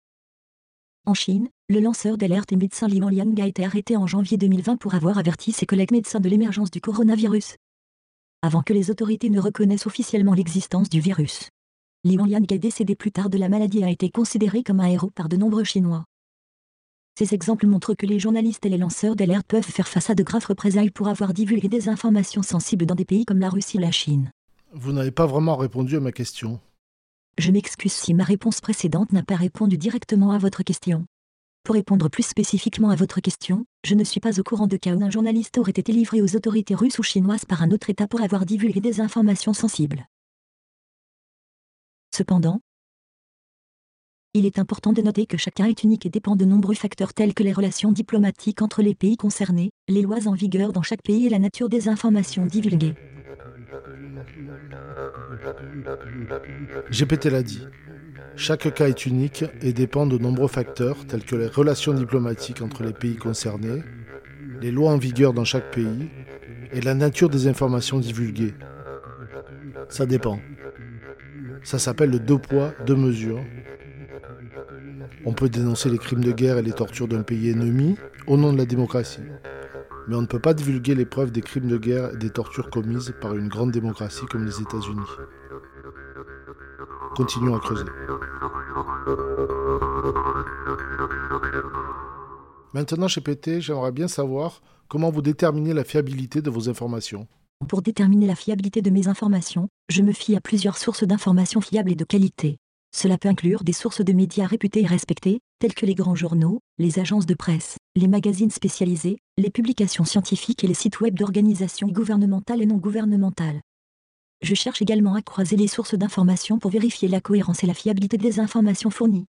En 1.08 1.14
Chine, 1.14 1.50
le 1.70 1.80
lanceur 1.80 2.18
d'alerte 2.18 2.52
et 2.52 2.56
médecin 2.56 2.88
Li 2.88 3.00
Liang 3.00 3.36
a 3.40 3.46
été 3.46 3.64
arrêté 3.64 3.96
en 3.96 4.08
janvier 4.08 4.38
2020 4.38 4.78
pour 4.78 4.96
avoir 4.96 5.20
averti 5.20 5.52
ses 5.52 5.68
collègues 5.68 5.92
médecins 5.92 6.20
de 6.20 6.28
l'émergence 6.28 6.72
du 6.72 6.82
coronavirus. 6.82 7.58
Avant 8.42 8.64
que 8.64 8.74
les 8.74 8.90
autorités 8.90 9.30
ne 9.30 9.40
reconnaissent 9.40 9.86
officiellement 9.86 10.34
l'existence 10.34 10.90
du 10.90 11.00
virus. 11.00 11.50
Li 12.06 12.16
Liang 12.16 12.46
est 12.50 12.58
décédé 12.58 12.96
plus 12.96 13.12
tard 13.12 13.30
de 13.30 13.38
la 13.38 13.50
maladie 13.50 13.82
et 13.82 13.84
a 13.84 13.92
été 13.92 14.10
considéré 14.10 14.64
comme 14.64 14.80
un 14.80 14.88
héros 14.88 15.12
par 15.12 15.30
de 15.30 15.38
nombreux 15.38 15.64
Chinois. 15.64 16.06
Ces 17.20 17.36
exemples 17.36 17.68
montrent 17.68 17.94
que 17.94 18.08
les 18.08 18.18
journalistes 18.18 18.66
et 18.66 18.70
les 18.70 18.80
lanceurs 18.80 19.16
d'alerte 19.16 19.46
peuvent 19.46 19.64
faire 19.64 19.88
face 19.88 20.10
à 20.10 20.16
de 20.16 20.24
graves 20.24 20.48
représailles 20.48 20.90
pour 20.90 21.08
avoir 21.08 21.34
divulgué 21.34 21.68
des 21.68 21.88
informations 21.88 22.42
sensibles 22.42 22.88
dans 22.88 22.96
des 22.96 23.06
pays 23.06 23.26
comme 23.26 23.40
la 23.40 23.50
Russie 23.50 23.78
ou 23.78 23.82
la 23.82 23.92
Chine. 23.92 24.32
Vous 24.74 24.92
n'avez 24.92 25.12
pas 25.12 25.28
vraiment 25.28 25.56
répondu 25.56 25.98
à 25.98 26.00
ma 26.00 26.12
question. 26.12 26.60
Je 27.38 27.52
m'excuse 27.52 27.92
si 27.92 28.14
ma 28.14 28.24
réponse 28.24 28.62
précédente 28.62 29.12
n'a 29.12 29.22
pas 29.22 29.36
répondu 29.36 29.78
directement 29.78 30.32
à 30.32 30.38
votre 30.38 30.64
question. 30.64 31.06
Pour 31.64 31.76
répondre 31.76 32.10
plus 32.10 32.26
spécifiquement 32.26 32.92
à 32.92 32.96
votre 32.96 33.20
question, 33.20 33.66
je 33.84 33.94
ne 33.94 34.06
suis 34.06 34.22
pas 34.22 34.40
au 34.40 34.44
courant 34.44 34.68
de 34.68 34.78
cas 34.78 34.96
où 34.96 35.04
un 35.04 35.10
journaliste 35.10 35.58
aurait 35.58 35.72
été 35.72 35.92
livré 35.92 36.22
aux 36.22 36.36
autorités 36.38 36.76
russes 36.76 36.98
ou 36.98 37.04
chinoises 37.04 37.44
par 37.44 37.62
un 37.62 37.72
autre 37.72 37.90
État 37.90 38.08
pour 38.08 38.22
avoir 38.22 38.46
divulgué 38.46 38.80
des 38.80 39.02
informations 39.02 39.54
sensibles. 39.54 40.08
Cependant, 42.16 42.62
il 44.34 44.46
est 44.46 44.58
important 44.58 44.94
de 44.94 45.02
noter 45.02 45.26
que 45.26 45.38
chacun 45.38 45.66
est 45.66 45.84
unique 45.84 46.06
et 46.06 46.10
dépend 46.10 46.38
de 46.38 46.46
nombreux 46.46 46.76
facteurs 46.76 47.14
tels 47.14 47.34
que 47.34 47.44
les 47.44 47.54
relations 47.54 47.92
diplomatiques 47.92 48.62
entre 48.62 48.82
les 48.82 48.96
pays 48.96 49.18
concernés, 49.18 49.72
les 49.90 50.02
lois 50.02 50.28
en 50.28 50.34
vigueur 50.34 50.72
dans 50.72 50.84
chaque 50.84 51.04
pays 51.04 51.26
et 51.26 51.30
la 51.30 51.40
nature 51.40 51.68
des 51.68 51.90
informations 51.90 52.46
divulguées. 52.46 52.96
GPT 56.92 57.26
l'a 57.26 57.44
dit. 57.44 57.68
Chaque 58.36 58.74
cas 58.74 58.88
est 58.88 59.06
unique 59.06 59.46
et 59.62 59.74
dépend 59.74 60.06
de 60.06 60.18
nombreux 60.18 60.48
facteurs 60.48 61.06
tels 61.06 61.24
que 61.24 61.36
les 61.36 61.48
relations 61.48 61.94
diplomatiques 61.94 62.62
entre 62.62 62.84
les 62.84 62.94
pays 62.94 63.16
concernés, 63.16 63.82
les 64.62 64.72
lois 64.72 64.92
en 64.92 64.98
vigueur 64.98 65.34
dans 65.34 65.46
chaque 65.46 65.72
pays 65.72 66.10
et 66.72 66.82
la 66.82 66.94
nature 66.94 67.30
des 67.30 67.48
informations 67.48 68.00
divulguées. 68.00 68.54
Ça 69.90 70.06
dépend. 70.06 70.40
Ça 71.64 71.80
s'appelle 71.80 72.12
le 72.12 72.20
deux 72.20 72.38
poids, 72.38 72.74
deux 72.86 72.96
mesures. 72.96 73.44
On 75.26 75.34
peut 75.34 75.50
dénoncer 75.50 75.90
les 75.90 75.98
crimes 75.98 76.24
de 76.24 76.32
guerre 76.32 76.58
et 76.58 76.62
les 76.62 76.74
tortures 76.74 77.08
d'un 77.08 77.24
pays 77.24 77.50
ennemi 77.50 77.98
au 78.28 78.38
nom 78.38 78.54
de 78.54 78.58
la 78.58 78.66
démocratie 78.66 79.22
mais 80.08 80.16
on 80.16 80.22
ne 80.22 80.28
peut 80.28 80.40
pas 80.40 80.54
divulguer 80.54 80.96
les 80.96 81.06
preuves 81.06 81.32
des 81.32 81.42
crimes 81.42 81.68
de 81.68 81.78
guerre 81.78 82.14
et 82.14 82.18
des 82.18 82.30
tortures 82.30 82.70
commises 82.70 83.14
par 83.22 83.36
une 83.36 83.48
grande 83.48 83.72
démocratie 83.72 84.26
comme 84.26 84.46
les 84.46 84.62
États-Unis. 84.62 85.02
Continuons 87.16 87.56
à 87.56 87.60
creuser. 87.60 87.86
Maintenant, 92.74 93.08
chez 93.08 93.22
PT, 93.22 93.62
j'aimerais 93.62 93.94
bien 93.94 94.08
savoir 94.08 94.62
comment 94.90 95.10
vous 95.10 95.22
déterminez 95.22 95.74
la 95.74 95.84
fiabilité 95.84 96.42
de 96.42 96.50
vos 96.50 96.70
informations. 96.70 97.28
Pour 97.70 97.82
déterminer 97.82 98.28
la 98.28 98.36
fiabilité 98.36 98.82
de 98.82 98.90
mes 98.90 99.08
informations, 99.08 99.70
je 99.90 100.02
me 100.02 100.12
fie 100.12 100.36
à 100.36 100.42
plusieurs 100.42 100.78
sources 100.78 101.06
d'informations 101.06 101.62
fiables 101.62 101.92
et 101.92 101.96
de 101.96 102.04
qualité. 102.04 102.58
Cela 102.94 103.18
peut 103.18 103.30
inclure 103.30 103.64
des 103.64 103.74
sources 103.74 104.04
de 104.04 104.14
médias 104.14 104.46
réputées 104.46 104.82
et 104.82 104.88
respectées, 104.88 105.40
telles 105.60 105.74
que 105.74 105.86
les 105.86 105.96
grands 105.96 106.16
journaux, 106.16 106.60
les 106.78 107.00
agences 107.00 107.26
de 107.26 107.34
presse, 107.34 107.78
les 107.96 108.08
magazines 108.08 108.52
spécialisés, 108.52 109.18
les 109.38 109.50
publications 109.50 110.06
scientifiques 110.06 110.64
et 110.64 110.68
les 110.68 110.74
sites 110.74 111.00
web 111.00 111.18
d'organisations 111.18 111.88
gouvernementales 111.88 112.62
et 112.62 112.66
non 112.66 112.78
gouvernementales. 112.78 113.62
Je 114.42 114.54
cherche 114.54 114.82
également 114.82 115.16
à 115.16 115.22
croiser 115.22 115.56
les 115.56 115.68
sources 115.68 115.96
d'informations 115.96 116.60
pour 116.60 116.72
vérifier 116.72 117.08
la 117.08 117.22
cohérence 117.22 117.64
et 117.64 117.68
la 117.68 117.74
fiabilité 117.74 118.18
des 118.18 118.40
informations 118.40 118.90
fournies. 118.90 119.26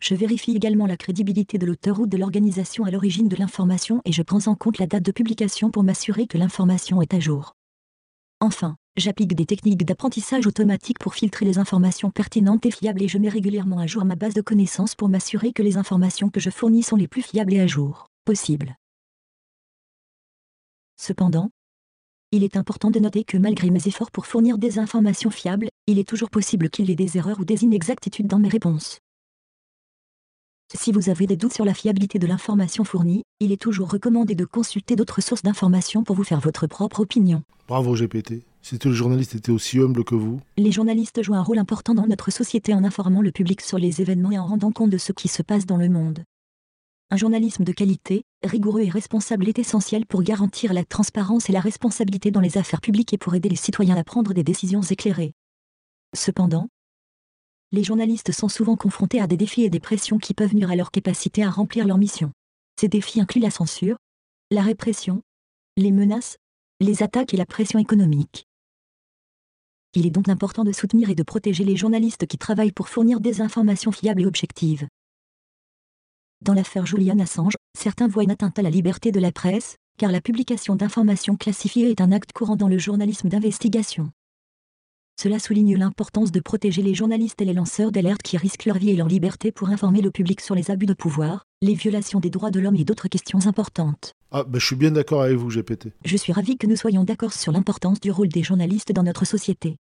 Je 0.00 0.14
vérifie 0.14 0.56
également 0.56 0.86
la 0.86 0.96
crédibilité 0.96 1.58
de 1.58 1.66
l'auteur 1.66 2.00
ou 2.00 2.06
de 2.08 2.16
l'organisation 2.16 2.84
à 2.84 2.90
l'origine 2.90 3.28
de 3.28 3.36
l'information 3.36 4.02
et 4.04 4.10
je 4.10 4.22
prends 4.22 4.48
en 4.48 4.56
compte 4.56 4.78
la 4.78 4.88
date 4.88 5.04
de 5.04 5.12
publication 5.12 5.70
pour 5.70 5.84
m'assurer 5.84 6.26
que 6.26 6.38
l'information 6.38 7.02
est 7.02 7.14
à 7.14 7.20
jour. 7.20 7.52
Enfin, 8.40 8.76
J'applique 8.98 9.34
des 9.34 9.46
techniques 9.46 9.86
d'apprentissage 9.86 10.46
automatique 10.46 10.98
pour 10.98 11.14
filtrer 11.14 11.46
les 11.46 11.58
informations 11.58 12.10
pertinentes 12.10 12.66
et 12.66 12.70
fiables 12.70 13.02
et 13.02 13.08
je 13.08 13.16
mets 13.16 13.30
régulièrement 13.30 13.78
à 13.78 13.86
jour 13.86 14.04
ma 14.04 14.16
base 14.16 14.34
de 14.34 14.42
connaissances 14.42 14.94
pour 14.94 15.08
m'assurer 15.08 15.54
que 15.54 15.62
les 15.62 15.78
informations 15.78 16.28
que 16.28 16.40
je 16.40 16.50
fournis 16.50 16.82
sont 16.82 16.96
les 16.96 17.08
plus 17.08 17.22
fiables 17.22 17.54
et 17.54 17.60
à 17.60 17.66
jour 17.66 18.08
possibles. 18.26 18.76
Cependant, 21.00 21.48
il 22.32 22.44
est 22.44 22.58
important 22.58 22.90
de 22.90 22.98
noter 22.98 23.24
que 23.24 23.38
malgré 23.38 23.70
mes 23.70 23.88
efforts 23.88 24.10
pour 24.10 24.26
fournir 24.26 24.58
des 24.58 24.78
informations 24.78 25.30
fiables, 25.30 25.68
il 25.86 25.98
est 25.98 26.06
toujours 26.06 26.28
possible 26.28 26.68
qu'il 26.68 26.90
y 26.90 26.92
ait 26.92 26.94
des 26.94 27.16
erreurs 27.16 27.40
ou 27.40 27.46
des 27.46 27.64
inexactitudes 27.64 28.26
dans 28.26 28.38
mes 28.38 28.50
réponses. 28.50 28.98
Si 30.74 30.92
vous 30.92 31.08
avez 31.08 31.26
des 31.26 31.36
doutes 31.36 31.54
sur 31.54 31.64
la 31.64 31.74
fiabilité 31.74 32.18
de 32.18 32.26
l'information 32.26 32.84
fournie, 32.84 33.22
il 33.40 33.52
est 33.52 33.60
toujours 33.60 33.90
recommandé 33.90 34.34
de 34.34 34.44
consulter 34.44 34.96
d'autres 34.96 35.22
sources 35.22 35.42
d'informations 35.42 36.04
pour 36.04 36.14
vous 36.14 36.24
faire 36.24 36.40
votre 36.40 36.66
propre 36.66 37.00
opinion. 37.00 37.42
Bravo 37.66 37.94
GPT. 37.94 38.51
Si 38.62 38.78
tous 38.78 38.90
les 38.90 38.94
journalistes 38.94 39.34
étaient 39.34 39.50
aussi 39.50 39.80
humbles 39.80 40.04
que 40.04 40.14
vous 40.14 40.40
Les 40.56 40.70
journalistes 40.70 41.20
jouent 41.20 41.34
un 41.34 41.42
rôle 41.42 41.58
important 41.58 41.94
dans 41.94 42.06
notre 42.06 42.30
société 42.30 42.72
en 42.72 42.84
informant 42.84 43.20
le 43.20 43.32
public 43.32 43.60
sur 43.60 43.76
les 43.76 44.00
événements 44.00 44.30
et 44.30 44.38
en 44.38 44.46
rendant 44.46 44.70
compte 44.70 44.90
de 44.90 44.98
ce 44.98 45.12
qui 45.12 45.26
se 45.26 45.42
passe 45.42 45.66
dans 45.66 45.76
le 45.76 45.88
monde. 45.88 46.22
Un 47.10 47.16
journalisme 47.16 47.64
de 47.64 47.72
qualité, 47.72 48.22
rigoureux 48.44 48.82
et 48.82 48.88
responsable 48.88 49.48
est 49.48 49.58
essentiel 49.58 50.06
pour 50.06 50.22
garantir 50.22 50.72
la 50.72 50.84
transparence 50.84 51.50
et 51.50 51.52
la 51.52 51.60
responsabilité 51.60 52.30
dans 52.30 52.40
les 52.40 52.56
affaires 52.56 52.80
publiques 52.80 53.12
et 53.12 53.18
pour 53.18 53.34
aider 53.34 53.48
les 53.48 53.56
citoyens 53.56 53.96
à 53.96 54.04
prendre 54.04 54.32
des 54.32 54.44
décisions 54.44 54.80
éclairées. 54.80 55.34
Cependant, 56.14 56.68
les 57.72 57.82
journalistes 57.82 58.32
sont 58.32 58.48
souvent 58.48 58.76
confrontés 58.76 59.20
à 59.20 59.26
des 59.26 59.36
défis 59.36 59.64
et 59.64 59.70
des 59.70 59.80
pressions 59.80 60.18
qui 60.18 60.34
peuvent 60.34 60.54
nuire 60.54 60.70
à 60.70 60.76
leur 60.76 60.90
capacité 60.92 61.42
à 61.42 61.50
remplir 61.50 61.86
leur 61.86 61.98
mission. 61.98 62.30
Ces 62.78 62.88
défis 62.88 63.20
incluent 63.20 63.40
la 63.40 63.50
censure, 63.50 63.96
la 64.50 64.62
répression, 64.62 65.20
les 65.76 65.90
menaces, 65.90 66.36
les 66.80 67.02
attaques 67.02 67.34
et 67.34 67.38
la 67.38 67.46
pression 67.46 67.78
économique. 67.78 68.46
Il 69.94 70.06
est 70.06 70.10
donc 70.10 70.28
important 70.30 70.64
de 70.64 70.72
soutenir 70.72 71.10
et 71.10 71.14
de 71.14 71.22
protéger 71.22 71.64
les 71.64 71.76
journalistes 71.76 72.26
qui 72.26 72.38
travaillent 72.38 72.72
pour 72.72 72.88
fournir 72.88 73.20
des 73.20 73.42
informations 73.42 73.92
fiables 73.92 74.22
et 74.22 74.26
objectives. 74.26 74.86
Dans 76.40 76.54
l'affaire 76.54 76.86
Julian 76.86 77.18
Assange, 77.18 77.56
certains 77.78 78.08
voient 78.08 78.24
une 78.24 78.30
atteinte 78.30 78.58
à 78.58 78.62
la 78.62 78.70
liberté 78.70 79.12
de 79.12 79.20
la 79.20 79.32
presse, 79.32 79.76
car 79.98 80.10
la 80.10 80.22
publication 80.22 80.76
d'informations 80.76 81.36
classifiées 81.36 81.90
est 81.90 82.00
un 82.00 82.10
acte 82.10 82.32
courant 82.32 82.56
dans 82.56 82.68
le 82.68 82.78
journalisme 82.78 83.28
d'investigation. 83.28 84.10
Cela 85.20 85.38
souligne 85.38 85.76
l'importance 85.76 86.32
de 86.32 86.40
protéger 86.40 86.82
les 86.82 86.94
journalistes 86.94 87.40
et 87.42 87.44
les 87.44 87.52
lanceurs 87.52 87.92
d'alerte 87.92 88.22
qui 88.22 88.36
risquent 88.36 88.64
leur 88.64 88.78
vie 88.78 88.90
et 88.90 88.96
leur 88.96 89.08
liberté 89.08 89.52
pour 89.52 89.68
informer 89.68 90.00
le 90.00 90.10
public 90.10 90.40
sur 90.40 90.54
les 90.54 90.70
abus 90.70 90.86
de 90.86 90.94
pouvoir, 90.94 91.44
les 91.60 91.74
violations 91.74 92.18
des 92.18 92.30
droits 92.30 92.50
de 92.50 92.58
l'homme 92.58 92.76
et 92.76 92.84
d'autres 92.84 93.08
questions 93.08 93.46
importantes. 93.46 94.14
Ah, 94.32 94.44
ben 94.44 94.58
je 94.58 94.66
suis 94.66 94.76
bien 94.76 94.90
d'accord 94.90 95.22
avec 95.22 95.36
vous, 95.36 95.48
GPT. 95.48 95.92
Je 96.04 96.16
suis 96.16 96.32
ravi 96.32 96.56
que 96.56 96.66
nous 96.66 96.76
soyons 96.76 97.04
d'accord 97.04 97.34
sur 97.34 97.52
l'importance 97.52 98.00
du 98.00 98.10
rôle 98.10 98.28
des 98.28 98.42
journalistes 98.42 98.92
dans 98.92 99.02
notre 99.02 99.26
société. 99.26 99.76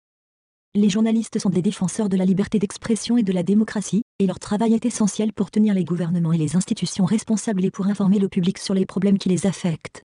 Les 0.73 0.89
journalistes 0.89 1.37
sont 1.37 1.49
des 1.49 1.61
défenseurs 1.61 2.07
de 2.07 2.15
la 2.15 2.23
liberté 2.23 2.57
d'expression 2.57 3.17
et 3.17 3.23
de 3.23 3.33
la 3.33 3.43
démocratie, 3.43 4.03
et 4.19 4.25
leur 4.25 4.39
travail 4.39 4.73
est 4.73 4.85
essentiel 4.85 5.33
pour 5.33 5.51
tenir 5.51 5.73
les 5.73 5.83
gouvernements 5.83 6.31
et 6.31 6.37
les 6.37 6.55
institutions 6.55 7.03
responsables 7.03 7.65
et 7.65 7.71
pour 7.71 7.87
informer 7.87 8.19
le 8.19 8.29
public 8.29 8.57
sur 8.57 8.73
les 8.73 8.85
problèmes 8.85 9.17
qui 9.17 9.27
les 9.27 9.45
affectent. 9.45 10.01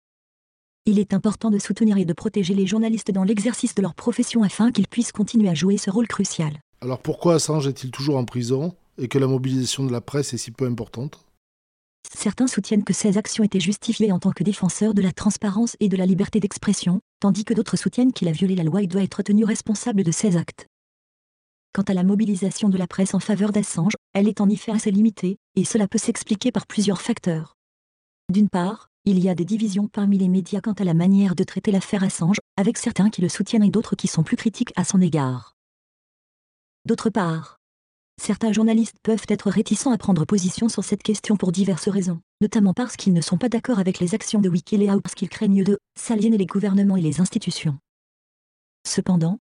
Il 0.85 0.99
est 0.99 1.15
important 1.15 1.51
de 1.51 1.59
soutenir 1.59 1.97
et 1.97 2.05
de 2.05 2.13
protéger 2.13 2.53
les 2.53 2.67
journalistes 2.67 3.11
dans 3.11 3.25
l'exercice 3.25 3.75
de 3.75 3.81
leur 3.81 3.95
profession 3.95 4.43
afin 4.43 4.71
qu'ils 4.71 4.87
puissent 4.87 5.13
continuer 5.13 5.49
à 5.49 5.55
jouer 5.55 5.79
ce 5.79 5.89
rôle 5.89 6.09
crucial. 6.09 6.59
Alors 6.83 6.99
pourquoi 6.99 7.37
Assange 7.37 7.67
est-il 7.67 7.91
toujours 7.91 8.19
en 8.19 8.27
prison 8.27 8.75
et 8.99 9.09
que 9.09 9.19
la 9.19 9.29
mobilisation 9.29 9.87
de 9.87 9.93
la 9.93 10.03
presse 10.03 10.35
est 10.35 10.39
si 10.39 10.51
peu 10.51 10.67
importante? 10.67 11.25
Certains 12.09 12.47
soutiennent 12.47 12.85
que 12.85 12.93
ces 12.93 13.19
actions 13.19 13.45
étaient 13.45 13.61
justifiées 13.61 14.13
en 14.13 14.19
tant 14.19 14.33
que 14.33 14.45
défenseurs 14.45 14.95
de 14.95 15.03
la 15.03 15.13
transparence 15.13 15.77
et 15.81 15.89
de 15.89 15.97
la 15.97 16.07
liberté 16.07 16.41
d'expression, 16.41 17.01
tandis 17.21 17.45
que 17.45 17.55
d'autres 17.55 17.77
soutiennent 17.77 18.13
qu'il 18.13 18.29
a 18.29 18.33
violé 18.33 18.55
la 18.55 18.65
loi 18.65 18.83
et 18.83 18.87
doit 18.87 19.03
être 19.03 19.23
tenu 19.23 19.45
responsable 19.45 20.03
de 20.03 20.11
ces 20.13 20.37
actes. 20.37 20.67
Quant 21.73 21.83
à 21.83 21.95
la 21.95 22.03
mobilisation 22.03 22.69
de 22.69 22.79
la 22.79 22.89
presse 22.89 23.15
en 23.15 23.21
faveur 23.21 23.53
d'Assange, 23.53 23.93
elle 24.13 24.27
est 24.27 24.41
en 24.41 24.49
effet 24.49 24.73
assez 24.73 24.91
limitée, 24.91 25.39
et 25.55 25.65
cela 25.65 25.87
peut 25.87 25.99
s'expliquer 25.99 26.51
par 26.51 26.67
plusieurs 26.67 27.01
facteurs. 27.01 27.55
D'une 28.29 28.49
part, 28.49 28.89
il 29.05 29.19
y 29.21 29.29
a 29.29 29.35
des 29.35 29.45
divisions 29.45 29.87
parmi 29.87 30.19
les 30.19 30.29
médias 30.29 30.61
quant 30.61 30.73
à 30.73 30.85
la 30.85 30.95
manière 30.95 31.35
de 31.35 31.45
traiter 31.45 31.71
l'affaire 31.71 32.03
Assange, 32.03 32.39
avec 32.57 32.77
certains 32.77 33.09
qui 33.09 33.23
le 33.23 33.29
soutiennent 33.29 33.63
et 33.63 33.71
d'autres 33.71 33.95
qui 33.95 34.09
sont 34.09 34.25
plus 34.25 34.37
critiques 34.37 34.73
à 34.77 34.85
son 34.85 35.01
égard. 35.01 35.55
D'autre 36.87 37.09
part, 37.09 37.60
certains 38.21 38.53
journalistes 38.53 38.99
peuvent 39.03 39.25
être 39.29 39.51
réticents 39.51 39.93
à 39.93 39.99
prendre 39.99 40.25
position 40.25 40.69
sur 40.69 40.85
cette 40.85 41.03
question 41.03 41.37
pour 41.37 41.53
diverses 41.53 41.89
raisons, 41.89 42.21
notamment 42.41 42.75
parce 42.75 42.97
qu'ils 42.97 43.15
ne 43.15 43.21
sont 43.21 43.39
pas 43.39 43.49
d'accord 43.49 43.79
avec 43.79 43.99
les 43.99 44.15
actions 44.15 44.41
de 44.41 44.49
Wikileaks 44.49 44.95
ou 44.95 45.01
parce 45.01 45.15
qu'ils 45.15 45.31
craignent 45.31 45.65
de 45.65 45.79
s'aliéner 45.97 46.37
les 46.37 46.47
gouvernements 46.47 46.97
et 46.97 47.01
les 47.01 47.21
institutions. 47.21 47.79
Cependant, 48.87 49.39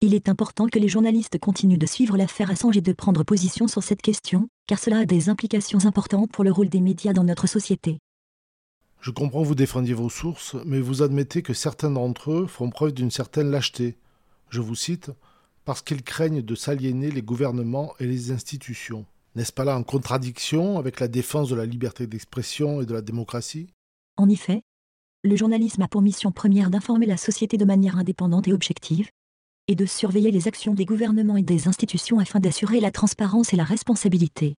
il 0.00 0.14
est 0.14 0.28
important 0.28 0.66
que 0.66 0.78
les 0.78 0.88
journalistes 0.88 1.38
continuent 1.38 1.78
de 1.78 1.86
suivre 1.86 2.16
l'affaire 2.16 2.50
Assange 2.50 2.76
et 2.76 2.80
de 2.80 2.92
prendre 2.92 3.22
position 3.22 3.68
sur 3.68 3.82
cette 3.82 4.00
question, 4.00 4.48
car 4.66 4.78
cela 4.78 5.00
a 5.00 5.04
des 5.04 5.28
implications 5.28 5.84
importantes 5.84 6.32
pour 6.32 6.44
le 6.44 6.52
rôle 6.52 6.68
des 6.68 6.80
médias 6.80 7.12
dans 7.12 7.24
notre 7.24 7.46
société. 7.46 7.98
Je 9.00 9.10
comprends 9.10 9.42
que 9.42 9.48
vous 9.48 9.54
défendiez 9.54 9.94
vos 9.94 10.08
sources, 10.08 10.56
mais 10.64 10.80
vous 10.80 11.02
admettez 11.02 11.42
que 11.42 11.52
certains 11.52 11.90
d'entre 11.90 12.32
eux 12.32 12.46
font 12.46 12.70
preuve 12.70 12.92
d'une 12.92 13.10
certaine 13.10 13.50
lâcheté. 13.50 13.96
Je 14.48 14.60
vous 14.60 14.74
cite 14.74 15.10
parce 15.68 15.82
qu'ils 15.82 16.02
craignent 16.02 16.40
de 16.40 16.54
s'aliéner 16.54 17.10
les 17.10 17.20
gouvernements 17.20 17.92
et 18.00 18.06
les 18.06 18.30
institutions. 18.30 19.04
N'est-ce 19.34 19.52
pas 19.52 19.64
là 19.64 19.76
en 19.76 19.82
contradiction 19.82 20.78
avec 20.78 20.98
la 20.98 21.08
défense 21.08 21.50
de 21.50 21.56
la 21.56 21.66
liberté 21.66 22.06
d'expression 22.06 22.80
et 22.80 22.86
de 22.86 22.94
la 22.94 23.02
démocratie? 23.02 23.66
En 24.16 24.30
effet, 24.30 24.62
le 25.24 25.36
journalisme 25.36 25.82
a 25.82 25.88
pour 25.88 26.00
mission 26.00 26.32
première 26.32 26.70
d'informer 26.70 27.04
la 27.04 27.18
société 27.18 27.58
de 27.58 27.66
manière 27.66 27.98
indépendante 27.98 28.48
et 28.48 28.54
objective, 28.54 29.10
et 29.66 29.74
de 29.74 29.84
surveiller 29.84 30.30
les 30.30 30.48
actions 30.48 30.72
des 30.72 30.86
gouvernements 30.86 31.36
et 31.36 31.42
des 31.42 31.68
institutions 31.68 32.18
afin 32.18 32.40
d'assurer 32.40 32.80
la 32.80 32.90
transparence 32.90 33.52
et 33.52 33.56
la 33.56 33.64
responsabilité. 33.64 34.54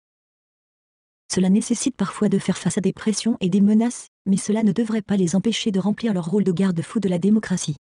Cela 1.32 1.48
nécessite 1.48 1.96
parfois 1.96 2.28
de 2.28 2.38
faire 2.38 2.58
face 2.58 2.76
à 2.76 2.82
des 2.82 2.92
pressions 2.92 3.38
et 3.40 3.48
des 3.48 3.62
menaces, 3.62 4.08
mais 4.26 4.36
cela 4.36 4.62
ne 4.62 4.72
devrait 4.72 5.00
pas 5.00 5.16
les 5.16 5.36
empêcher 5.36 5.70
de 5.70 5.80
remplir 5.80 6.12
leur 6.12 6.26
rôle 6.26 6.44
de 6.44 6.52
garde-fou 6.52 7.00
de 7.00 7.08
la 7.08 7.18
démocratie. 7.18 7.76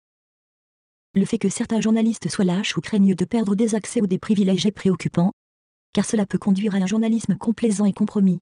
Le 1.15 1.23
fait 1.23 1.38
que 1.38 1.47
certains 1.47 1.80
journalistes 1.80 2.28
soient 2.28 2.43
lâches 2.43 2.75
ou 2.75 2.82
craignent 2.82 3.15
de 3.15 3.25
perdre 3.25 3.56
des 3.56 3.73
accès 3.73 4.01
ou 4.01 4.08
des 4.08 4.19
privilèges 4.19 4.65
est 4.65 4.71
préoccupant, 4.71 5.32
car 5.93 6.04
cela 6.04 6.25
peut 6.25 6.38
conduire 6.38 6.75
à 6.75 6.80
un 6.80 6.86
journalisme 6.86 7.38
complaisant 7.38 7.86
et 7.86 7.93
compromis. 7.93 8.39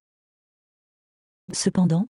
Cependant, 1.51 2.07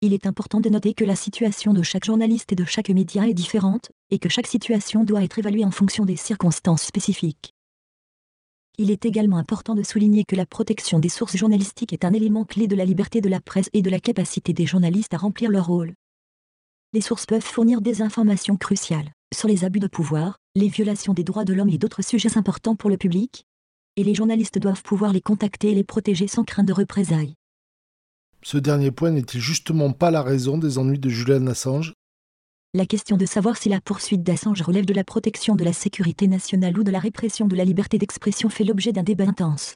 il 0.00 0.12
est 0.12 0.26
important 0.26 0.60
de 0.60 0.68
noter 0.68 0.92
que 0.92 1.04
la 1.04 1.14
situation 1.14 1.72
de 1.72 1.84
chaque 1.84 2.04
journaliste 2.04 2.52
et 2.52 2.56
de 2.56 2.64
chaque 2.64 2.90
média 2.90 3.28
est 3.28 3.34
différente, 3.34 3.92
et 4.10 4.18
que 4.18 4.28
chaque 4.28 4.48
situation 4.48 5.04
doit 5.04 5.22
être 5.22 5.38
évaluée 5.38 5.64
en 5.64 5.70
fonction 5.70 6.04
des 6.04 6.16
circonstances 6.16 6.82
spécifiques. 6.82 7.54
Il 8.76 8.90
est 8.90 9.06
également 9.06 9.38
important 9.38 9.76
de 9.76 9.84
souligner 9.84 10.24
que 10.24 10.36
la 10.36 10.46
protection 10.46 10.98
des 10.98 11.08
sources 11.08 11.36
journalistiques 11.36 11.92
est 11.92 12.04
un 12.04 12.12
élément 12.12 12.44
clé 12.44 12.66
de 12.66 12.74
la 12.74 12.84
liberté 12.84 13.20
de 13.20 13.28
la 13.28 13.40
presse 13.40 13.70
et 13.72 13.82
de 13.82 13.90
la 13.90 14.00
capacité 14.00 14.52
des 14.52 14.66
journalistes 14.66 15.14
à 15.14 15.18
remplir 15.18 15.48
leur 15.48 15.68
rôle 15.68 15.94
les 16.92 17.00
sources 17.00 17.26
peuvent 17.26 17.42
fournir 17.42 17.80
des 17.80 18.02
informations 18.02 18.56
cruciales 18.56 19.10
sur 19.34 19.48
les 19.48 19.64
abus 19.64 19.80
de 19.80 19.86
pouvoir, 19.86 20.38
les 20.54 20.68
violations 20.68 21.12
des 21.12 21.24
droits 21.24 21.44
de 21.44 21.52
l'homme 21.52 21.68
et 21.68 21.78
d'autres 21.78 22.02
sujets 22.02 22.38
importants 22.38 22.76
pour 22.76 22.90
le 22.90 22.96
public, 22.96 23.44
et 23.96 24.04
les 24.04 24.14
journalistes 24.14 24.58
doivent 24.58 24.82
pouvoir 24.82 25.12
les 25.12 25.20
contacter 25.20 25.70
et 25.70 25.74
les 25.74 25.84
protéger 25.84 26.28
sans 26.28 26.44
crainte 26.44 26.66
de 26.66 26.72
représailles. 26.72 27.34
Ce 28.42 28.58
dernier 28.58 28.90
point 28.90 29.10
n'est-il 29.10 29.40
justement 29.40 29.92
pas 29.92 30.10
la 30.10 30.22
raison 30.22 30.58
des 30.58 30.78
ennuis 30.78 30.98
de 30.98 31.08
Julian 31.08 31.46
Assange 31.48 31.94
La 32.74 32.86
question 32.86 33.16
de 33.16 33.26
savoir 33.26 33.56
si 33.56 33.68
la 33.68 33.80
poursuite 33.80 34.22
d'Assange 34.22 34.62
relève 34.62 34.86
de 34.86 34.94
la 34.94 35.04
protection 35.04 35.56
de 35.56 35.64
la 35.64 35.72
sécurité 35.72 36.28
nationale 36.28 36.78
ou 36.78 36.84
de 36.84 36.90
la 36.90 37.00
répression 37.00 37.46
de 37.48 37.56
la 37.56 37.64
liberté 37.64 37.98
d'expression 37.98 38.48
fait 38.48 38.64
l'objet 38.64 38.92
d'un 38.92 39.02
débat 39.02 39.24
intense. 39.24 39.74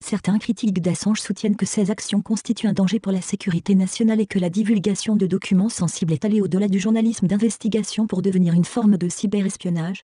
Certains 0.00 0.38
critiques 0.38 0.80
d'Assange 0.80 1.20
soutiennent 1.20 1.56
que 1.56 1.66
ces 1.66 1.90
actions 1.90 2.22
constituent 2.22 2.68
un 2.68 2.72
danger 2.72 3.00
pour 3.00 3.12
la 3.12 3.20
sécurité 3.20 3.74
nationale 3.74 4.20
et 4.20 4.26
que 4.26 4.38
la 4.38 4.48
divulgation 4.48 5.16
de 5.16 5.26
documents 5.26 5.68
sensibles 5.68 6.12
est 6.12 6.24
allée 6.24 6.40
au-delà 6.40 6.68
du 6.68 6.78
journalisme 6.78 7.26
d'investigation 7.26 8.06
pour 8.06 8.22
devenir 8.22 8.54
une 8.54 8.64
forme 8.64 8.96
de 8.96 9.08
cyberespionnage. 9.08 10.04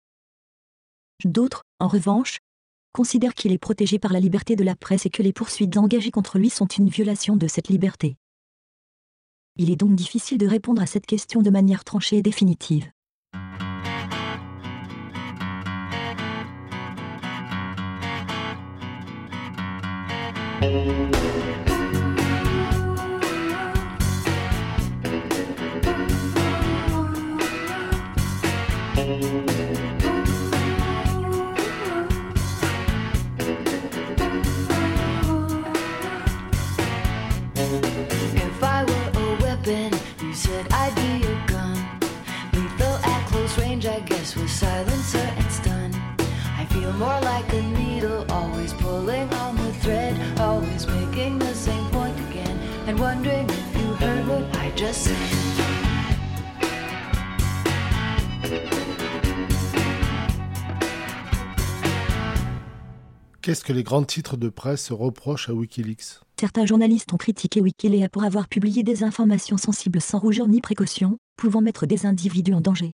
D'autres, 1.26 1.64
en 1.80 1.88
revanche, 1.88 2.38
considèrent 2.94 3.34
qu'il 3.34 3.52
est 3.52 3.58
protégé 3.58 4.00
par 4.00 4.14
la 4.14 4.20
liberté 4.20 4.56
de 4.56 4.64
la 4.64 4.76
presse 4.76 5.06
et 5.06 5.10
que 5.10 5.24
les 5.24 5.34
poursuites 5.34 5.78
engagées 5.78 6.12
contre 6.12 6.38
lui 6.38 6.50
sont 6.50 6.68
une 6.68 6.90
violation 6.90 7.36
de 7.36 7.48
cette 7.48 7.68
liberté. 7.68 8.16
Il 9.58 9.70
est 9.70 9.76
donc 9.76 9.96
difficile 9.96 10.38
de 10.38 10.48
répondre 10.48 10.82
à 10.82 10.86
cette 10.86 11.06
question 11.06 11.42
de 11.42 11.50
manière 11.50 11.84
tranchée 11.84 12.18
et 12.18 12.22
définitive. 12.22 12.90
More 47.00 47.22
like 47.22 47.54
a 47.54 47.62
needle, 47.62 48.26
always 48.30 48.74
pulling 48.74 49.34
on 49.36 49.69
thread, 49.90 50.16
always 50.40 50.88
making 50.88 51.40
the 51.40 51.54
same 51.54 51.86
point 51.92 52.16
again, 52.30 52.58
and 52.88 53.00
wondering 53.00 53.48
if 53.50 53.82
you 53.82 53.94
heard 53.96 54.28
what 54.28 54.44
I 54.56 54.72
just 54.76 55.06
said. 55.06 55.16
Qu'est-ce 63.42 63.64
que 63.64 63.74
les 63.74 63.84
grands 63.84 64.04
titres 64.04 64.38
de 64.38 64.50
presse 64.50 64.92
reprochent 64.92 65.50
à 65.50 65.54
Wikileaks? 65.54 66.20
Certains 66.40 66.66
journalistes 66.66 67.12
ont 67.14 67.18
critiqué 67.18 67.62
Wikileaks 67.62 68.12
pour 68.12 68.24
avoir 68.24 68.48
publié 68.48 68.84
des 68.84 69.04
informations 69.04 69.58
sensibles 69.58 70.02
sans 70.02 70.20
rougeur 70.20 70.48
ni 70.48 70.62
précaution, 70.62 71.18
pouvant 71.36 71.62
mettre 71.62 71.88
des 71.88 72.06
individus 72.06 72.54
en 72.54 72.62
danger. 72.62 72.92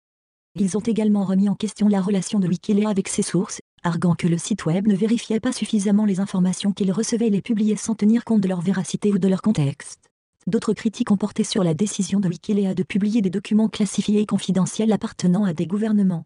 Ils 0.57 0.77
ont 0.77 0.81
également 0.81 1.25
remis 1.25 1.49
en 1.49 1.55
question 1.55 1.89
la 1.89 2.01
relation 2.01 2.39
de 2.39 2.47
Wikileaks 2.47 2.87
avec 2.87 3.09
ses 3.09 3.23
sources, 3.23 3.61
arguant 3.83 4.15
que 4.15 4.29
le 4.29 4.39
site 4.39 4.67
web 4.67 4.87
ne 4.87 4.95
vérifiait 4.95 5.41
pas 5.41 5.53
suffisamment 5.53 6.05
les 6.05 6.21
informations 6.21 6.73
qu'il 6.73 6.93
recevait 6.93 7.27
et 7.27 7.31
les 7.31 7.43
publiait 7.43 7.77
sans 7.77 7.95
tenir 7.95 8.25
compte 8.25 8.41
de 8.41 8.49
leur 8.49 8.61
véracité 8.61 9.13
ou 9.13 9.19
de 9.19 9.29
leur 9.29 9.43
contexte. 9.43 10.11
D'autres 10.47 10.73
critiques 10.73 11.11
ont 11.11 11.17
porté 11.17 11.43
sur 11.43 11.65
la 11.65 11.75
décision 11.75 12.21
de 12.21 12.29
Wikileaks 12.29 12.77
de 12.77 12.83
publier 12.83 13.21
des 13.21 13.31
documents 13.31 13.69
classifiés 13.69 14.21
et 14.21 14.27
confidentiels 14.27 14.93
appartenant 14.93 15.45
à 15.45 15.55
des 15.55 15.67
gouvernements 15.67 16.25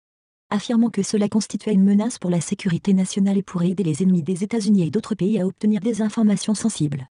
affirmant 0.50 0.90
que 0.90 1.02
cela 1.02 1.28
constituait 1.28 1.74
une 1.74 1.84
menace 1.84 2.18
pour 2.18 2.30
la 2.30 2.40
sécurité 2.40 2.94
nationale 2.94 3.38
et 3.38 3.42
pourrait 3.42 3.70
aider 3.70 3.84
les 3.84 4.02
ennemis 4.02 4.22
des 4.22 4.44
États-Unis 4.44 4.86
et 4.86 4.90
d'autres 4.90 5.14
pays 5.14 5.38
à 5.38 5.46
obtenir 5.46 5.80
des 5.80 6.02
informations 6.02 6.54
sensibles. 6.54 7.08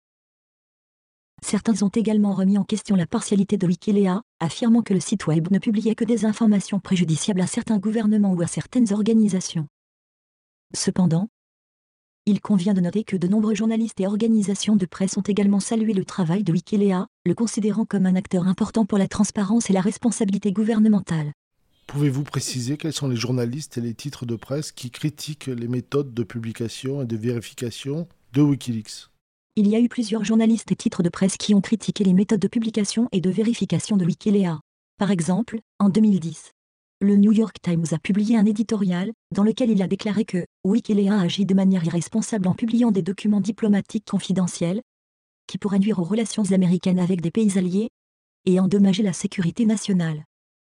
Certains 1.44 1.84
ont 1.84 1.90
également 1.90 2.34
remis 2.34 2.58
en 2.58 2.64
question 2.64 2.96
la 2.96 3.06
partialité 3.06 3.58
de 3.58 3.68
Wikileaks, 3.68 4.22
affirmant 4.40 4.82
que 4.82 4.94
le 4.94 5.00
site 5.00 5.28
web 5.28 5.50
ne 5.52 5.60
publiait 5.60 5.96
que 5.96 6.04
des 6.04 6.26
informations 6.26 6.80
préjudiciables 6.80 7.42
à 7.42 7.48
certains 7.48 7.78
gouvernements 7.78 8.34
ou 8.34 8.42
à 8.42 8.48
certaines 8.48 8.92
organisations. 8.92 9.68
Cependant, 10.76 11.30
il 12.26 12.42
convient 12.42 12.74
de 12.74 12.82
noter 12.82 13.06
que 13.06 13.16
de 13.16 13.28
nombreux 13.28 13.56
journalistes 13.56 14.02
et 14.02 14.08
organisations 14.08 14.76
de 14.76 14.86
presse 14.86 15.16
ont 15.16 15.22
également 15.22 15.62
salué 15.62 15.94
le 15.94 16.04
travail 16.04 16.44
de 16.44 16.52
Wikileaks, 16.52 17.08
le 17.26 17.34
considérant 17.34 17.86
comme 17.86 18.06
un 18.06 18.16
acteur 18.16 18.48
important 18.48 18.86
pour 18.86 18.98
la 18.98 19.08
transparence 19.08 19.70
et 19.70 19.74
la 19.74 19.80
responsabilité 19.80 20.52
gouvernementale. 20.52 21.32
Pouvez-vous 21.88 22.24
préciser 22.24 22.76
quels 22.76 22.92
sont 22.92 23.08
les 23.08 23.16
journalistes 23.16 23.78
et 23.78 23.82
les 23.82 23.94
titres 23.94 24.26
de 24.26 24.36
presse 24.36 24.74
qui 24.74 24.92
critiquent 24.92 25.46
les 25.46 25.70
méthodes 25.70 26.14
de 26.14 26.24
publication 26.24 27.02
et 27.02 27.06
de 27.06 27.16
vérification 27.16 28.10
de 28.34 28.42
Wikileaks? 28.42 29.08
Il 29.60 29.68
y 29.68 29.76
a 29.76 29.80
eu 29.80 29.90
plusieurs 29.90 30.24
journalistes 30.24 30.72
et 30.72 30.76
titres 30.76 31.02
de 31.02 31.10
presse 31.10 31.36
qui 31.36 31.56
ont 31.56 31.62
critiqué 31.62 32.04
les 32.04 32.14
méthodes 32.14 32.40
de 32.40 32.48
publication 32.48 33.10
et 33.12 33.22
de 33.22 33.32
vérification 33.32 33.98
de 33.98 34.06
Wikileaks. 34.06 34.60
Par 35.00 35.10
exemple, 35.10 35.58
en 35.80 35.90
2010, 35.90 36.52
le 37.02 37.16
New 37.16 37.32
York 37.32 37.58
Times 37.64 37.88
a 37.90 37.98
publié 37.98 38.38
un 38.38 38.46
éditorial 38.46 39.12
dans 39.34 39.42
lequel 39.42 39.72
il 39.72 39.82
a 39.82 39.88
déclaré 39.88 40.26
que 40.26 40.46
Wikileaks 40.64 41.24
agit 41.24 41.46
de 41.48 41.56
manière 41.56 41.84
irresponsable 41.84 42.48
en 42.48 42.54
publiant 42.54 42.92
des 42.92 43.02
documents 43.02 43.42
diplomatiques 43.42 44.06
confidentiels 44.06 44.84
qui 45.48 45.58
pourraient 45.58 45.80
nuire 45.80 45.98
aux 45.98 46.04
relations 46.04 46.52
américaines 46.52 47.00
avec 47.00 47.22
des 47.22 47.32
pays 47.32 47.58
alliés 47.58 47.90
et 48.46 48.60
endommager 48.60 49.02
la 49.02 49.14
sécurité 49.14 49.66
nationale. 49.66 50.24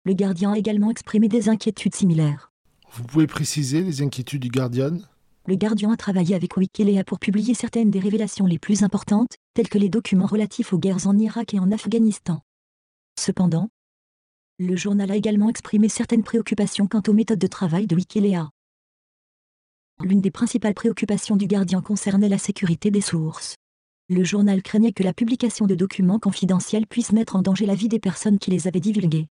Le 0.06 0.14
Guardian 0.14 0.52
a 0.52 0.58
également 0.58 0.90
exprimé 0.90 1.28
des 1.28 1.50
inquiétudes 1.50 1.94
similaires. 1.94 2.52
Vous 2.92 3.04
pouvez 3.04 3.26
préciser 3.26 3.82
les 3.82 4.00
inquiétudes 4.00 4.40
du 4.40 4.48
Guardian? 4.48 4.96
Le 5.48 5.56
Guardian 5.56 5.90
a 5.90 5.96
travaillé 5.96 6.34
avec 6.34 6.58
Wikileaks 6.58 7.06
pour 7.06 7.18
publier 7.18 7.54
certaines 7.54 7.90
des 7.90 8.00
révélations 8.00 8.44
les 8.44 8.58
plus 8.58 8.82
importantes, 8.82 9.38
telles 9.54 9.70
que 9.70 9.78
les 9.78 9.88
documents 9.88 10.26
relatifs 10.26 10.74
aux 10.74 10.78
guerres 10.78 11.06
en 11.06 11.16
Irak 11.16 11.54
et 11.54 11.58
en 11.58 11.72
Afghanistan. 11.72 12.42
Cependant, 13.18 13.70
le 14.58 14.76
journal 14.76 15.10
a 15.10 15.16
également 15.16 15.48
exprimé 15.48 15.88
certaines 15.88 16.22
préoccupations 16.22 16.86
quant 16.86 17.00
aux 17.08 17.14
méthodes 17.14 17.38
de 17.38 17.46
travail 17.46 17.86
de 17.86 17.96
Wikileaks. 17.96 18.50
L'une 20.04 20.20
des 20.20 20.30
principales 20.30 20.74
préoccupations 20.74 21.36
du 21.36 21.46
Guardian 21.46 21.80
concernait 21.80 22.28
la 22.28 22.36
sécurité 22.36 22.90
des 22.90 23.00
sources. 23.00 23.56
Le 24.10 24.24
journal 24.24 24.60
craignait 24.60 24.92
que 24.92 25.02
la 25.02 25.14
publication 25.14 25.66
de 25.66 25.74
documents 25.74 26.18
confidentiels 26.18 26.86
puisse 26.86 27.12
mettre 27.12 27.36
en 27.36 27.40
danger 27.40 27.64
la 27.64 27.74
vie 27.74 27.88
des 27.88 28.00
personnes 28.00 28.38
qui 28.38 28.50
les 28.50 28.68
avaient 28.68 28.80
divulgués. 28.80 29.28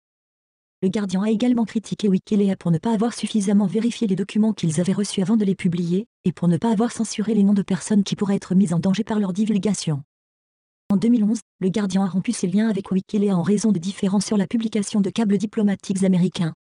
Le 0.84 0.90
Guardian 0.90 1.24
a 1.24 1.32
également 1.32 1.66
critiqué 1.66 2.08
Wikileaks 2.08 2.60
pour 2.60 2.70
ne 2.70 2.78
pas 2.78 2.94
avoir 2.94 3.16
suffisamment 3.16 3.66
vérifié 3.66 4.06
les 4.06 4.16
documents 4.16 4.54
qu'ils 4.54 4.80
avaient 4.80 4.94
reçus 4.94 5.24
avant 5.24 5.36
de 5.36 5.44
les 5.44 5.56
publier, 5.56 6.06
et 6.24 6.32
pour 6.32 6.48
ne 6.48 6.58
pas 6.58 6.72
avoir 6.72 6.92
censuré 6.92 7.34
les 7.34 7.42
noms 7.42 7.56
de 7.56 7.64
personnes 7.64 8.04
qui 8.04 8.16
pourraient 8.16 8.36
être 8.36 8.54
mises 8.54 8.74
en 8.74 8.80
danger 8.80 9.04
par 9.04 9.20
leur 9.20 9.34
divulgation. 9.34 10.04
En 10.90 10.98
2011, 10.98 11.40
le 11.62 11.70
Guardian 11.70 12.04
a 12.04 12.08
rompu 12.08 12.32
ses 12.32 12.46
liens 12.46 12.70
avec 12.70 12.92
Wikileaks 12.92 13.34
en 13.34 13.42
raison 13.42 13.72
de 13.72 13.80
différends 13.80 14.20
sur 14.20 14.38
la 14.38 14.46
publication 14.46 15.02
de 15.02 15.10
câbles 15.10 15.40
diplomatiques 15.40 16.04
américains. 16.04 16.54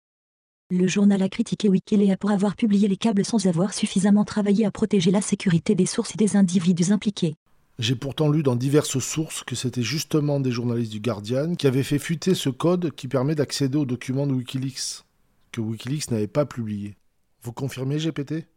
Le 0.71 0.87
journal 0.87 1.21
a 1.21 1.29
critiqué 1.29 1.69
Wikileaks 1.69 2.17
pour 2.17 2.31
avoir 2.31 2.55
publié 2.55 2.87
les 2.87 2.97
câbles 2.97 3.23
sans 3.23 3.45
avoir 3.45 3.75
suffisamment 3.75 4.25
travaillé 4.25 4.65
à 4.65 4.71
protéger 4.71 5.11
la 5.11 5.21
sécurité 5.21 5.75
des 5.75 5.85
sources 5.85 6.15
et 6.15 6.17
des 6.17 6.35
individus 6.35 6.91
impliqués. 6.91 7.35
J'ai 7.79 7.95
pourtant 7.95 8.29
lu 8.29 8.41
dans 8.41 8.55
diverses 8.55 8.97
sources 8.97 9.43
que 9.43 9.55
c'était 9.55 9.83
justement 9.83 10.39
des 10.39 10.51
journalistes 10.51 10.91
du 10.91 10.99
Guardian 10.99 11.53
qui 11.53 11.67
avaient 11.67 11.83
fait 11.83 11.99
fuiter 11.99 12.33
ce 12.33 12.49
code 12.49 12.89
qui 12.95 13.07
permet 13.07 13.35
d'accéder 13.35 13.77
aux 13.77 13.85
documents 13.85 14.25
de 14.25 14.33
Wikileaks, 14.33 15.03
que 15.51 15.61
Wikileaks 15.61 16.09
n'avait 16.09 16.25
pas 16.25 16.45
publié. 16.45 16.97
Vous 17.43 17.53
confirmez 17.53 17.99
GPT 17.99 18.47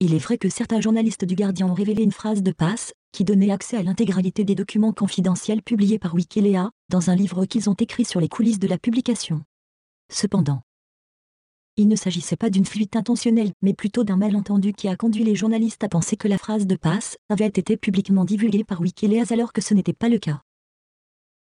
Il 0.00 0.14
est 0.14 0.18
vrai 0.18 0.38
que 0.38 0.48
certains 0.48 0.80
journalistes 0.80 1.26
du 1.26 1.34
Guardian 1.34 1.68
ont 1.68 1.74
révélé 1.74 2.02
une 2.02 2.12
phrase 2.12 2.42
de 2.42 2.52
passe 2.52 2.94
qui 3.12 3.24
donnait 3.24 3.50
accès 3.50 3.76
à 3.76 3.82
l'intégralité 3.82 4.44
des 4.44 4.54
documents 4.54 4.92
confidentiels 4.92 5.62
publiés 5.62 5.98
par 5.98 6.14
Wikileaks 6.14 6.70
dans 6.88 7.10
un 7.10 7.14
livre 7.14 7.44
qu'ils 7.44 7.68
ont 7.68 7.74
écrit 7.74 8.06
sur 8.06 8.20
les 8.20 8.28
coulisses 8.28 8.58
de 8.58 8.68
la 8.68 8.78
publication. 8.78 9.42
Cependant, 10.10 10.62
il 11.76 11.88
ne 11.88 11.96
s'agissait 11.96 12.36
pas 12.36 12.48
d'une 12.48 12.64
fuite 12.64 12.96
intentionnelle, 12.96 13.52
mais 13.60 13.74
plutôt 13.74 14.02
d'un 14.02 14.16
malentendu 14.16 14.72
qui 14.72 14.88
a 14.88 14.96
conduit 14.96 15.24
les 15.24 15.34
journalistes 15.34 15.84
à 15.84 15.88
penser 15.88 16.16
que 16.16 16.28
la 16.28 16.38
phrase 16.38 16.66
de 16.66 16.76
passe 16.76 17.18
avait 17.28 17.46
été 17.46 17.76
publiquement 17.76 18.24
divulguée 18.24 18.64
par 18.64 18.80
Wikileaks 18.80 19.32
alors 19.32 19.52
que 19.52 19.60
ce 19.60 19.74
n'était 19.74 19.92
pas 19.92 20.08
le 20.08 20.18
cas. 20.18 20.40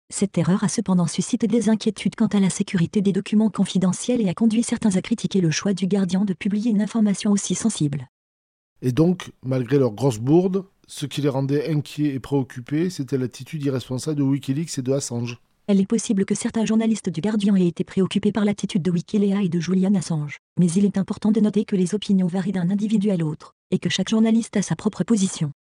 Cette 0.09 0.37
erreur 0.37 0.63
a 0.63 0.67
cependant 0.67 1.07
suscité 1.07 1.47
des 1.47 1.69
inquiétudes 1.69 2.15
quant 2.15 2.27
à 2.27 2.39
la 2.39 2.49
sécurité 2.49 3.01
des 3.01 3.13
documents 3.13 3.49
confidentiels 3.49 4.21
et 4.21 4.29
a 4.29 4.33
conduit 4.33 4.61
certains 4.61 4.95
à 4.95 5.01
critiquer 5.01 5.41
le 5.41 5.51
choix 5.51 5.73
du 5.73 5.87
gardien 5.87 6.25
de 6.25 6.33
publier 6.33 6.69
une 6.69 6.81
information 6.81 7.31
aussi 7.31 7.55
sensible. 7.55 8.07
Et 8.81 8.91
donc, 8.91 9.31
malgré 9.43 9.79
leur 9.79 9.93
grosse 9.93 10.19
bourde, 10.19 10.65
ce 10.85 11.05
qui 11.05 11.21
les 11.21 11.29
rendait 11.29 11.71
inquiets 11.71 12.13
et 12.13 12.19
préoccupés, 12.19 12.89
c'était 12.89 13.17
l'attitude 13.17 13.63
irresponsable 13.63 14.17
de 14.17 14.23
Wikileaks 14.23 14.77
et 14.77 14.81
de 14.83 14.91
Assange. 14.91 15.39
Elle 15.67 15.81
est 15.81 15.87
possible 15.87 16.25
que 16.25 16.35
certains 16.35 16.63
journalistes 16.63 17.09
du 17.09 17.21
Guardian 17.21 17.55
aient 17.55 17.67
été 17.67 17.83
préoccupés 17.83 18.31
par 18.31 18.45
l'attitude 18.45 18.83
de 18.83 18.91
Wikileaks 18.91 19.45
et 19.45 19.49
de 19.49 19.59
Julian 19.59 19.95
Assange, 19.95 20.37
mais 20.59 20.71
il 20.71 20.85
est 20.85 20.99
important 20.99 21.31
de 21.31 21.39
noter 21.39 21.65
que 21.65 21.75
les 21.75 21.95
opinions 21.95 22.27
varient 22.27 22.51
d'un 22.51 22.69
individu 22.69 23.09
à 23.09 23.17
l'autre, 23.17 23.55
et 23.71 23.79
que 23.79 23.89
chaque 23.89 24.09
journaliste 24.09 24.57
a 24.57 24.61
sa 24.61 24.75
propre 24.75 25.03
position. 25.03 25.51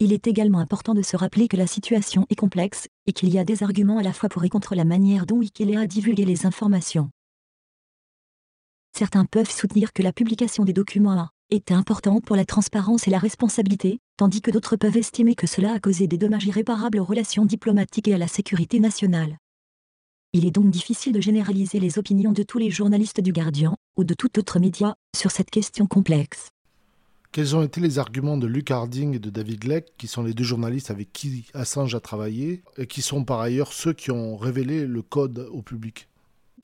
Il 0.00 0.12
est 0.12 0.26
également 0.26 0.58
important 0.58 0.94
de 0.94 1.02
se 1.02 1.16
rappeler 1.16 1.46
que 1.46 1.56
la 1.56 1.68
situation 1.68 2.26
est 2.28 2.34
complexe, 2.34 2.88
et 3.06 3.12
qu'il 3.12 3.28
y 3.28 3.38
a 3.38 3.44
des 3.44 3.62
arguments 3.62 3.98
à 3.98 4.02
la 4.02 4.12
fois 4.12 4.28
pour 4.28 4.42
et 4.42 4.48
contre 4.48 4.74
la 4.74 4.84
manière 4.84 5.26
dont 5.26 5.36
Wikileaks 5.36 5.78
a 5.78 5.86
divulgué 5.86 6.24
les 6.24 6.44
informations. 6.44 7.08
Certains 8.96 9.26
peuvent 9.26 9.50
soutenir 9.50 9.92
que 9.92 10.02
la 10.02 10.12
publication 10.12 10.64
des 10.64 10.72
documents 10.72 11.12
a 11.12 11.30
été 11.50 11.74
importante 11.74 12.24
pour 12.24 12.36
la 12.36 12.44
transparence 12.44 13.06
et 13.06 13.10
la 13.10 13.18
responsabilité, 13.18 13.98
tandis 14.16 14.40
que 14.40 14.50
d'autres 14.50 14.76
peuvent 14.76 14.96
estimer 14.96 15.34
que 15.34 15.46
cela 15.46 15.72
a 15.72 15.80
causé 15.80 16.06
des 16.06 16.18
dommages 16.18 16.46
irréparables 16.46 16.98
aux 16.98 17.04
relations 17.04 17.44
diplomatiques 17.44 18.08
et 18.08 18.14
à 18.14 18.18
la 18.18 18.28
sécurité 18.28 18.80
nationale. 18.80 19.36
Il 20.32 20.46
est 20.46 20.52
donc 20.52 20.70
difficile 20.70 21.12
de 21.12 21.20
généraliser 21.20 21.80
les 21.80 21.98
opinions 21.98 22.32
de 22.32 22.44
tous 22.44 22.58
les 22.58 22.70
journalistes 22.70 23.20
du 23.20 23.32
Guardian, 23.32 23.76
ou 23.96 24.04
de 24.04 24.14
tout 24.14 24.38
autre 24.38 24.60
média, 24.60 24.94
sur 25.16 25.32
cette 25.32 25.50
question 25.50 25.86
complexe. 25.86 26.50
Quels 27.32 27.56
ont 27.56 27.62
été 27.62 27.80
les 27.80 27.98
arguments 27.98 28.36
de 28.36 28.46
Luc 28.46 28.70
Harding 28.70 29.14
et 29.16 29.18
de 29.18 29.30
David 29.30 29.64
Leck, 29.64 29.92
qui 29.98 30.06
sont 30.06 30.22
les 30.22 30.34
deux 30.34 30.44
journalistes 30.44 30.90
avec 30.90 31.12
qui 31.12 31.46
Assange 31.54 31.94
a 31.94 32.00
travaillé, 32.00 32.62
et 32.76 32.86
qui 32.86 33.02
sont 33.02 33.24
par 33.24 33.40
ailleurs 33.40 33.72
ceux 33.72 33.92
qui 33.92 34.10
ont 34.10 34.36
révélé 34.36 34.86
le 34.86 35.02
code 35.02 35.48
au 35.52 35.62
public? 35.62 36.08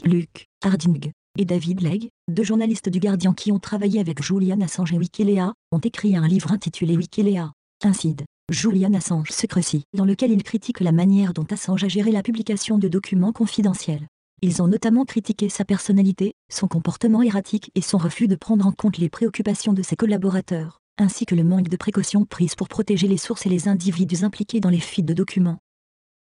Luc 0.04 0.48
Harding 0.62 1.12
et 1.38 1.44
David 1.44 1.82
Legg, 1.82 2.08
deux 2.28 2.42
journalistes 2.42 2.88
du 2.88 3.00
Guardian 3.00 3.32
qui 3.32 3.52
ont 3.52 3.58
travaillé 3.58 4.00
avec 4.00 4.22
Julian 4.22 4.60
Assange 4.60 4.92
et 4.92 4.98
Wikileaks, 4.98 5.52
ont 5.72 5.78
écrit 5.78 6.16
un 6.16 6.26
livre 6.26 6.52
intitulé 6.52 6.96
Wikileaks, 6.96 7.50
Incide, 7.84 8.22
Julian 8.50 8.94
Assange 8.94 9.30
Secrecy, 9.30 9.84
dans 9.94 10.04
lequel 10.04 10.30
ils 10.30 10.42
critiquent 10.42 10.80
la 10.80 10.92
manière 10.92 11.32
dont 11.32 11.46
Assange 11.50 11.84
a 11.84 11.88
géré 11.88 12.10
la 12.12 12.22
publication 12.22 12.78
de 12.78 12.88
documents 12.88 13.32
confidentiels. 13.32 14.06
Ils 14.42 14.62
ont 14.62 14.68
notamment 14.68 15.04
critiqué 15.04 15.48
sa 15.48 15.64
personnalité, 15.64 16.34
son 16.50 16.68
comportement 16.68 17.22
erratique 17.22 17.70
et 17.74 17.80
son 17.80 17.98
refus 17.98 18.28
de 18.28 18.36
prendre 18.36 18.66
en 18.66 18.72
compte 18.72 18.98
les 18.98 19.08
préoccupations 19.08 19.72
de 19.72 19.82
ses 19.82 19.96
collaborateurs, 19.96 20.78
ainsi 20.98 21.26
que 21.26 21.34
le 21.34 21.44
manque 21.44 21.68
de 21.68 21.76
précautions 21.76 22.24
prises 22.24 22.54
pour 22.54 22.68
protéger 22.68 23.08
les 23.08 23.16
sources 23.16 23.46
et 23.46 23.50
les 23.50 23.68
individus 23.68 24.24
impliqués 24.24 24.60
dans 24.60 24.70
les 24.70 24.80
fuites 24.80 25.06
de 25.06 25.14
documents. 25.14 25.58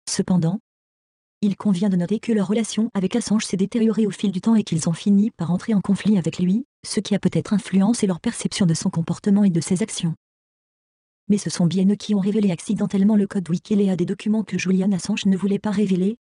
Cependant, 0.09 0.61
il 1.41 1.57
convient 1.57 1.89
de 1.89 1.97
noter 1.97 2.19
que 2.19 2.33
leur 2.33 2.49
relation 2.49 2.91
avec 2.95 3.15
Assange 3.15 3.45
s'est 3.45 3.57
détériorée 3.57 4.07
au 4.07 4.11
fil 4.11 4.33
du 4.33 4.41
temps 4.41 4.57
et 4.57 4.65
qu'ils 4.65 4.89
ont 4.89 4.93
fini 4.93 5.31
par 5.31 5.53
entrer 5.53 5.73
en 5.73 5.81
conflit 5.81 6.19
avec 6.19 6.41
lui, 6.41 6.67
ce 6.85 6.99
qui 6.99 7.15
a 7.15 7.21
peut-être 7.21 7.53
influencé 7.53 8.09
leur 8.09 8.19
perception 8.19 8.67
de 8.67 8.75
son 8.75 8.91
comportement 8.91 9.45
et 9.45 9.51
de 9.51 9.61
ses 9.61 9.83
actions. 9.83 10.15
Mais 11.29 11.39
ce 11.39 11.49
sont 11.49 11.67
bien 11.67 11.89
eux 11.89 11.95
qui 11.95 12.17
ont 12.17 12.21
révélé 12.21 12.51
accidentellement 12.51 13.15
le 13.15 13.29
code 13.29 13.49
Wikileaks 13.49 13.97
des 13.97 14.07
documents 14.07 14.43
que 14.43 14.59
Julian 14.59 14.91
Assange 14.91 15.27
ne 15.27 15.37
voulait 15.37 15.61
pas 15.61 15.71
révéler. 15.71 16.17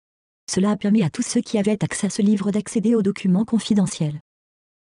Cela 0.51 0.71
a 0.71 0.75
permis 0.75 1.01
à 1.03 1.09
tous 1.09 1.21
ceux 1.21 1.41
qui 1.41 1.57
avaient 1.57 1.81
accès 1.81 2.07
à 2.07 2.09
ce 2.09 2.21
livre 2.21 2.51
d'accéder 2.51 2.93
aux 2.93 3.01
documents 3.01 3.45
confidentiels. 3.45 4.19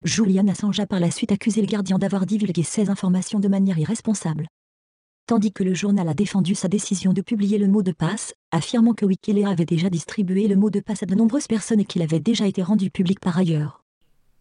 Julian 0.04 0.48
Assange 0.48 0.80
a 0.80 0.86
par 0.86 1.00
la 1.00 1.10
suite 1.10 1.32
accusé 1.32 1.60
le 1.60 1.66
gardien 1.66 1.98
d'avoir 1.98 2.24
divulgué 2.24 2.62
ces 2.62 2.88
informations 2.88 3.40
de 3.40 3.48
manière 3.48 3.78
irresponsable 3.78 4.46
tandis 5.26 5.52
que 5.52 5.64
le 5.64 5.74
journal 5.74 6.08
a 6.08 6.14
défendu 6.14 6.54
sa 6.54 6.68
décision 6.68 7.12
de 7.12 7.22
publier 7.22 7.58
le 7.58 7.68
mot 7.68 7.82
de 7.82 7.92
passe, 7.92 8.34
affirmant 8.50 8.94
que 8.94 9.06
Wikileaks 9.06 9.46
avait 9.46 9.64
déjà 9.64 9.88
distribué 9.90 10.48
le 10.48 10.56
mot 10.56 10.70
de 10.70 10.80
passe 10.80 11.02
à 11.02 11.06
de 11.06 11.14
nombreuses 11.14 11.46
personnes 11.46 11.80
et 11.80 11.84
qu'il 11.84 12.02
avait 12.02 12.20
déjà 12.20 12.46
été 12.46 12.62
rendu 12.62 12.90
public 12.90 13.20
par 13.20 13.38
ailleurs. 13.38 13.82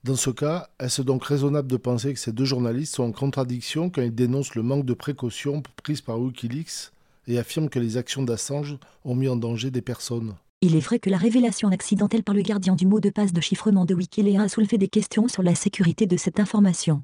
Dans 0.03 0.17
ce 0.17 0.31
cas, 0.31 0.67
est-ce 0.79 1.01
donc 1.01 1.23
raisonnable 1.23 1.69
de 1.69 1.77
penser 1.77 2.13
que 2.13 2.19
ces 2.19 2.33
deux 2.33 2.43
journalistes 2.43 2.95
sont 2.95 3.03
en 3.03 3.13
contradiction 3.13 3.89
quand 3.89 4.01
ils 4.01 4.13
dénoncent 4.13 4.55
le 4.55 4.63
manque 4.63 4.85
de 4.85 4.93
précautions 4.93 5.63
prises 5.81 6.01
par 6.01 6.19
Wikileaks 6.19 6.91
et 7.27 7.39
affirment 7.39 7.69
que 7.69 7.79
les 7.79 7.95
actions 7.95 8.23
d'Assange 8.23 8.77
ont 9.05 9.15
mis 9.15 9.29
en 9.29 9.37
danger 9.37 9.71
des 9.71 9.81
personnes? 9.81 10.35
Il 10.59 10.75
est 10.75 10.81
vrai 10.81 10.99
que 10.99 11.09
la 11.09 11.17
révélation 11.17 11.69
accidentelle 11.69 12.23
par 12.23 12.35
le 12.35 12.41
gardien 12.41 12.75
du 12.75 12.85
mot 12.85 12.99
de 12.99 13.09
passe 13.09 13.31
de 13.31 13.41
chiffrement 13.41 13.85
de 13.85 13.93
Wikileaks 13.93 14.41
a 14.41 14.49
soulevé 14.49 14.77
des 14.77 14.89
questions 14.89 15.29
sur 15.29 15.43
la 15.43 15.55
sécurité 15.55 16.05
de 16.05 16.17
cette 16.17 16.39
information. 16.41 17.03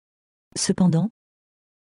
Cependant, 0.58 1.10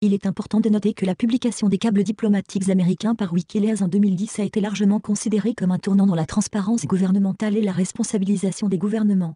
il 0.02 0.14
est 0.14 0.26
important 0.26 0.62
de 0.62 0.70
noter 0.70 0.94
que 0.94 1.06
la 1.06 1.14
publication 1.14 1.68
des 1.68 1.78
câbles 1.78 2.04
diplomatiques 2.04 2.70
américains 2.70 3.16
par 3.16 3.34
Wikileaks 3.34 3.82
en 3.82 3.90
2010 3.90 4.40
a 4.40 4.44
été 4.44 4.62
largement 4.62 5.02
considérée 5.02 5.54
comme 5.54 5.72
un 5.72 5.80
tournant 5.80 6.08
dans 6.08 6.16
la 6.16 6.26
transparence 6.26 6.86
gouvernementale 6.86 7.58
et 7.58 7.62
la 7.62 7.74
responsabilisation 7.74 8.70
des 8.70 8.78
gouvernements. 8.78 9.36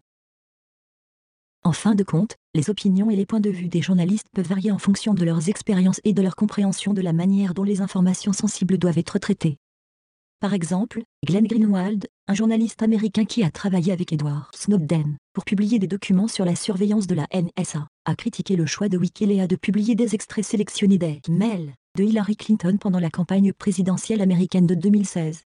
En 1.64 1.72
fin 1.72 1.94
de 1.94 2.02
compte, 2.02 2.36
les 2.54 2.70
opinions 2.70 3.10
et 3.10 3.16
les 3.16 3.26
points 3.26 3.40
de 3.40 3.50
vue 3.50 3.68
des 3.68 3.82
journalistes 3.82 4.28
peuvent 4.34 4.48
varier 4.48 4.70
en 4.70 4.78
fonction 4.78 5.12
de 5.12 5.24
leurs 5.24 5.50
expériences 5.50 6.00
et 6.04 6.14
de 6.14 6.22
leur 6.22 6.36
compréhension 6.36 6.94
de 6.94 7.02
la 7.02 7.12
manière 7.12 7.52
dont 7.52 7.62
les 7.62 7.82
informations 7.82 8.32
sensibles 8.32 8.78
doivent 8.78 8.98
être 8.98 9.18
traitées. 9.18 9.58
Par 10.40 10.54
exemple, 10.54 11.02
Glenn 11.26 11.46
Greenwald, 11.46 12.06
un 12.26 12.34
journaliste 12.34 12.82
américain 12.82 13.26
qui 13.26 13.44
a 13.44 13.50
travaillé 13.50 13.92
avec 13.92 14.12
Edward 14.12 14.48
Snowden 14.54 15.18
pour 15.34 15.44
publier 15.44 15.80
des 15.80 15.88
documents 15.88 16.28
sur 16.28 16.44
la 16.44 16.54
surveillance 16.54 17.08
de 17.08 17.16
la 17.16 17.26
NSA, 17.34 17.88
a 18.04 18.14
critiqué 18.14 18.54
le 18.54 18.66
choix 18.66 18.88
de 18.88 18.96
Wikileaks 18.96 19.50
de 19.50 19.56
publier 19.56 19.96
des 19.96 20.14
extraits 20.14 20.44
sélectionnés 20.44 20.96
des 20.96 21.20
mails 21.28 21.74
de 21.98 22.04
Hillary 22.04 22.36
Clinton 22.36 22.78
pendant 22.80 23.00
la 23.00 23.10
campagne 23.10 23.52
présidentielle 23.52 24.22
américaine 24.22 24.66
de 24.66 24.76
2016. 24.76 25.42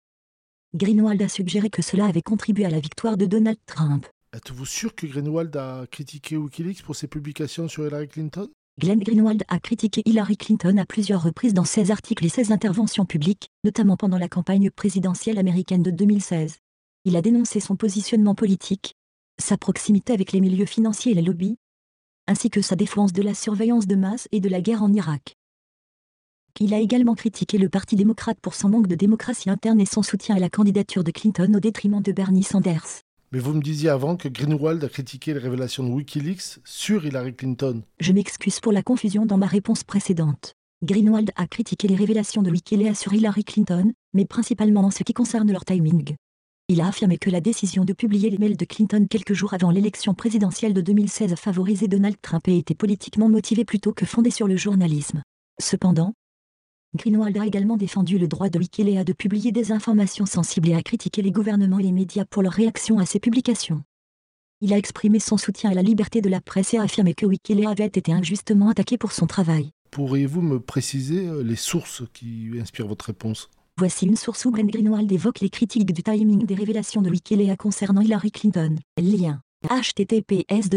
Greenwald 0.74 1.20
a 1.20 1.28
suggéré 1.28 1.68
que 1.68 1.82
cela 1.82 2.06
avait 2.06 2.22
contribué 2.22 2.64
à 2.64 2.70
la 2.70 2.80
victoire 2.80 3.18
de 3.18 3.26
Donald 3.26 3.58
Trump. 3.66 4.06
Êtes-vous 4.32 4.64
sûr 4.64 4.94
que 4.94 5.06
Greenwald 5.06 5.54
a 5.54 5.86
critiqué 5.90 6.38
Wikileaks 6.38 6.82
pour 6.82 6.96
ses 6.96 7.06
publications 7.06 7.68
sur 7.68 7.86
Hillary 7.86 8.08
Clinton? 8.08 8.48
Glenn 8.80 9.00
Greenwald 9.00 9.44
a 9.48 9.60
critiqué 9.60 10.02
Hillary 10.06 10.38
Clinton 10.38 10.78
à 10.78 10.86
plusieurs 10.86 11.22
reprises 11.22 11.54
dans 11.54 11.64
ses 11.64 11.90
articles 11.90 12.24
et 12.24 12.30
ses 12.30 12.52
interventions 12.52 13.04
publiques, 13.04 13.50
notamment 13.64 13.98
pendant 13.98 14.18
la 14.18 14.28
campagne 14.28 14.70
présidentielle 14.70 15.38
américaine 15.38 15.82
de 15.82 15.90
2016. 15.90 16.56
Il 17.04 17.16
a 17.16 17.22
dénoncé 17.22 17.60
son 17.60 17.76
positionnement 17.76 18.34
politique, 18.34 18.94
sa 19.38 19.56
proximité 19.56 20.12
avec 20.12 20.32
les 20.32 20.40
milieux 20.40 20.66
financiers 20.66 21.12
et 21.12 21.14
les 21.14 21.22
lobbies, 21.22 21.56
ainsi 22.26 22.50
que 22.50 22.62
sa 22.62 22.76
défense 22.76 23.12
de 23.12 23.22
la 23.22 23.34
surveillance 23.34 23.86
de 23.86 23.96
masse 23.96 24.28
et 24.32 24.40
de 24.40 24.48
la 24.48 24.60
guerre 24.60 24.82
en 24.82 24.92
Irak. 24.92 25.36
Il 26.60 26.72
a 26.72 26.78
également 26.78 27.14
critiqué 27.14 27.58
le 27.58 27.68
Parti 27.68 27.96
démocrate 27.96 28.38
pour 28.40 28.54
son 28.54 28.68
manque 28.68 28.86
de 28.86 28.94
démocratie 28.94 29.50
interne 29.50 29.80
et 29.80 29.86
son 29.86 30.02
soutien 30.02 30.36
à 30.36 30.38
la 30.38 30.48
candidature 30.48 31.02
de 31.02 31.10
Clinton 31.10 31.52
au 31.54 31.60
détriment 31.60 32.00
de 32.00 32.12
Bernie 32.12 32.44
Sanders. 32.44 33.02
Mais 33.32 33.40
vous 33.40 33.54
me 33.54 33.60
disiez 33.60 33.88
avant 33.88 34.16
que 34.16 34.28
Greenwald 34.28 34.84
a 34.84 34.88
critiqué 34.88 35.34
les 35.34 35.40
révélations 35.40 35.82
de 35.82 35.88
Wikileaks 35.88 36.60
sur 36.64 37.04
Hillary 37.04 37.34
Clinton. 37.34 37.82
Je 37.98 38.12
m'excuse 38.12 38.60
pour 38.60 38.70
la 38.70 38.84
confusion 38.84 39.26
dans 39.26 39.38
ma 39.38 39.46
réponse 39.46 39.82
précédente. 39.82 40.54
Greenwald 40.84 41.32
a 41.34 41.48
critiqué 41.48 41.88
les 41.88 41.96
révélations 41.96 42.42
de 42.42 42.52
Wikileaks 42.52 42.96
sur 42.96 43.12
Hillary 43.12 43.42
Clinton, 43.42 43.92
mais 44.12 44.24
principalement 44.24 44.82
en 44.82 44.90
ce 44.92 45.02
qui 45.02 45.12
concerne 45.12 45.50
leur 45.50 45.64
timing. 45.64 46.14
Il 46.68 46.80
a 46.80 46.86
affirmé 46.86 47.18
que 47.18 47.28
la 47.28 47.42
décision 47.42 47.84
de 47.84 47.92
publier 47.92 48.30
les 48.30 48.38
mails 48.38 48.56
de 48.56 48.64
Clinton 48.64 49.06
quelques 49.10 49.34
jours 49.34 49.52
avant 49.52 49.70
l'élection 49.70 50.14
présidentielle 50.14 50.72
de 50.72 50.80
2016 50.80 51.34
favorisait 51.34 51.88
Donald 51.88 52.16
Trump 52.22 52.48
et 52.48 52.56
était 52.56 52.74
politiquement 52.74 53.28
motivée 53.28 53.66
plutôt 53.66 53.92
que 53.92 54.06
fondée 54.06 54.30
sur 54.30 54.48
le 54.48 54.56
journalisme. 54.56 55.22
Cependant, 55.60 56.14
Greenwald 56.96 57.36
a 57.36 57.44
également 57.44 57.76
défendu 57.76 58.18
le 58.18 58.28
droit 58.28 58.48
de 58.48 58.58
Wikileaks 58.58 59.06
de 59.06 59.12
publier 59.12 59.52
des 59.52 59.72
informations 59.72 60.24
sensibles 60.24 60.70
et 60.70 60.74
a 60.74 60.82
critiqué 60.82 61.20
les 61.20 61.32
gouvernements 61.32 61.80
et 61.80 61.82
les 61.82 61.92
médias 61.92 62.24
pour 62.24 62.42
leur 62.42 62.54
réaction 62.54 62.98
à 62.98 63.04
ces 63.04 63.20
publications. 63.20 63.82
Il 64.62 64.72
a 64.72 64.78
exprimé 64.78 65.18
son 65.18 65.36
soutien 65.36 65.68
à 65.68 65.74
la 65.74 65.82
liberté 65.82 66.22
de 66.22 66.30
la 66.30 66.40
presse 66.40 66.72
et 66.72 66.78
a 66.78 66.82
affirmé 66.84 67.12
que 67.12 67.26
Wikileaks 67.26 67.66
avait 67.66 67.84
été 67.84 68.10
injustement 68.10 68.70
attaqué 68.70 68.96
pour 68.96 69.12
son 69.12 69.26
travail. 69.26 69.68
Pourriez-vous 69.90 70.40
me 70.40 70.60
préciser 70.60 71.28
euh, 71.28 71.42
les 71.42 71.56
sources 71.56 72.04
qui 72.14 72.52
inspirent 72.58 72.88
votre 72.88 73.04
réponse? 73.04 73.50
Voici 73.76 74.06
une 74.06 74.14
source 74.14 74.44
où 74.44 74.52
Glenn 74.52 74.68
Greenwald 74.68 75.10
évoque 75.10 75.40
les 75.40 75.50
critiques 75.50 75.92
du 75.92 76.02
timing 76.04 76.46
des 76.46 76.54
révélations 76.54 77.02
de 77.02 77.10
Wikileaks 77.10 77.58
concernant 77.58 78.02
Hillary 78.02 78.30
Clinton. 78.30 78.76
Lien 78.96 79.40
https 79.68 80.70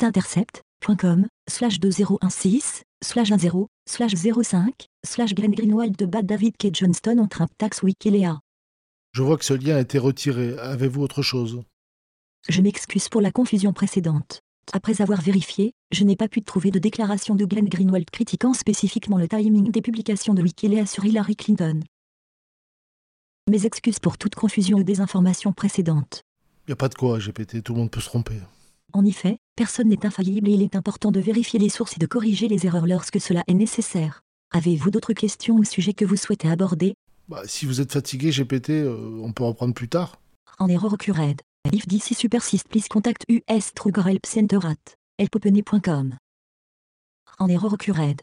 intercept.com 0.00 1.26
slash 1.46 1.78
2016 1.78 2.82
slash 3.04 3.30
10 3.30 3.50
slash 3.86 4.14
05 4.14 4.88
slash 5.04 5.34
Glenn 5.34 5.50
Greenwald 5.50 5.94
de 5.94 6.06
Bad 6.06 6.24
David 6.24 6.56
K. 6.56 6.68
Johnston 6.72 7.18
en 7.18 7.26
Trump 7.26 7.50
Tax 7.58 7.82
Wikileaks. 7.82 8.38
Je 9.12 9.22
vois 9.22 9.36
que 9.36 9.44
ce 9.44 9.52
lien 9.52 9.76
a 9.76 9.80
été 9.80 9.98
retiré. 9.98 10.56
Avez-vous 10.58 11.02
autre 11.02 11.20
chose? 11.20 11.62
Je 12.48 12.62
m'excuse 12.62 13.10
pour 13.10 13.20
la 13.20 13.30
confusion 13.30 13.74
précédente. 13.74 14.40
Après 14.72 15.00
avoir 15.00 15.22
vérifié, 15.22 15.72
je 15.92 16.04
n'ai 16.04 16.16
pas 16.16 16.28
pu 16.28 16.42
trouver 16.42 16.70
de 16.70 16.78
déclaration 16.78 17.34
de 17.34 17.46
Glenn 17.46 17.68
Greenwald 17.68 18.10
critiquant 18.10 18.52
spécifiquement 18.52 19.16
le 19.16 19.26
timing 19.26 19.70
des 19.70 19.80
publications 19.80 20.34
de 20.34 20.42
Wikileaks 20.42 20.88
sur 20.88 21.06
Hillary 21.06 21.36
Clinton. 21.36 21.80
Mes 23.48 23.64
excuses 23.64 23.98
pour 23.98 24.18
toute 24.18 24.34
confusion 24.34 24.76
ou 24.78 24.82
désinformation 24.82 25.54
précédente. 25.54 26.22
Y 26.68 26.72
a 26.72 26.76
pas 26.76 26.90
de 26.90 26.94
quoi, 26.94 27.18
GPT, 27.18 27.62
tout 27.62 27.72
le 27.72 27.78
monde 27.78 27.90
peut 27.90 28.00
se 28.00 28.08
tromper. 28.08 28.34
En 28.92 29.06
effet, 29.06 29.38
personne 29.56 29.88
n'est 29.88 30.04
infaillible 30.04 30.50
et 30.50 30.52
il 30.52 30.62
est 30.62 30.76
important 30.76 31.10
de 31.10 31.20
vérifier 31.20 31.58
les 31.58 31.70
sources 31.70 31.94
et 31.96 31.98
de 32.00 32.06
corriger 32.06 32.46
les 32.48 32.66
erreurs 32.66 32.86
lorsque 32.86 33.20
cela 33.20 33.44
est 33.46 33.54
nécessaire. 33.54 34.20
Avez-vous 34.50 34.90
d'autres 34.90 35.14
questions 35.14 35.56
ou 35.56 35.64
sujets 35.64 35.94
que 35.94 36.04
vous 36.04 36.16
souhaitez 36.16 36.48
aborder? 36.50 36.94
Bah, 37.28 37.42
si 37.46 37.64
vous 37.64 37.80
êtes 37.80 37.92
fatigué, 37.92 38.30
GPT, 38.30 38.70
euh, 38.70 39.20
on 39.22 39.32
peut 39.32 39.44
reprendre 39.44 39.72
plus 39.72 39.88
tard. 39.88 40.20
En 40.58 40.68
erreur 40.68 40.92
occurred. 40.92 41.40
If 41.72 41.86
this 41.86 42.10
issue 42.10 42.28
persist, 42.28 42.68
please 42.68 42.88
contact 42.88 43.24
US 43.28 43.72
Trugger 43.74 44.04
Help 44.06 44.24
Center 44.24 44.58
at 44.64 44.96
helpopene.com. 45.18 46.16
En 47.38 47.48
erreur 47.48 47.72
occurred. 47.74 48.22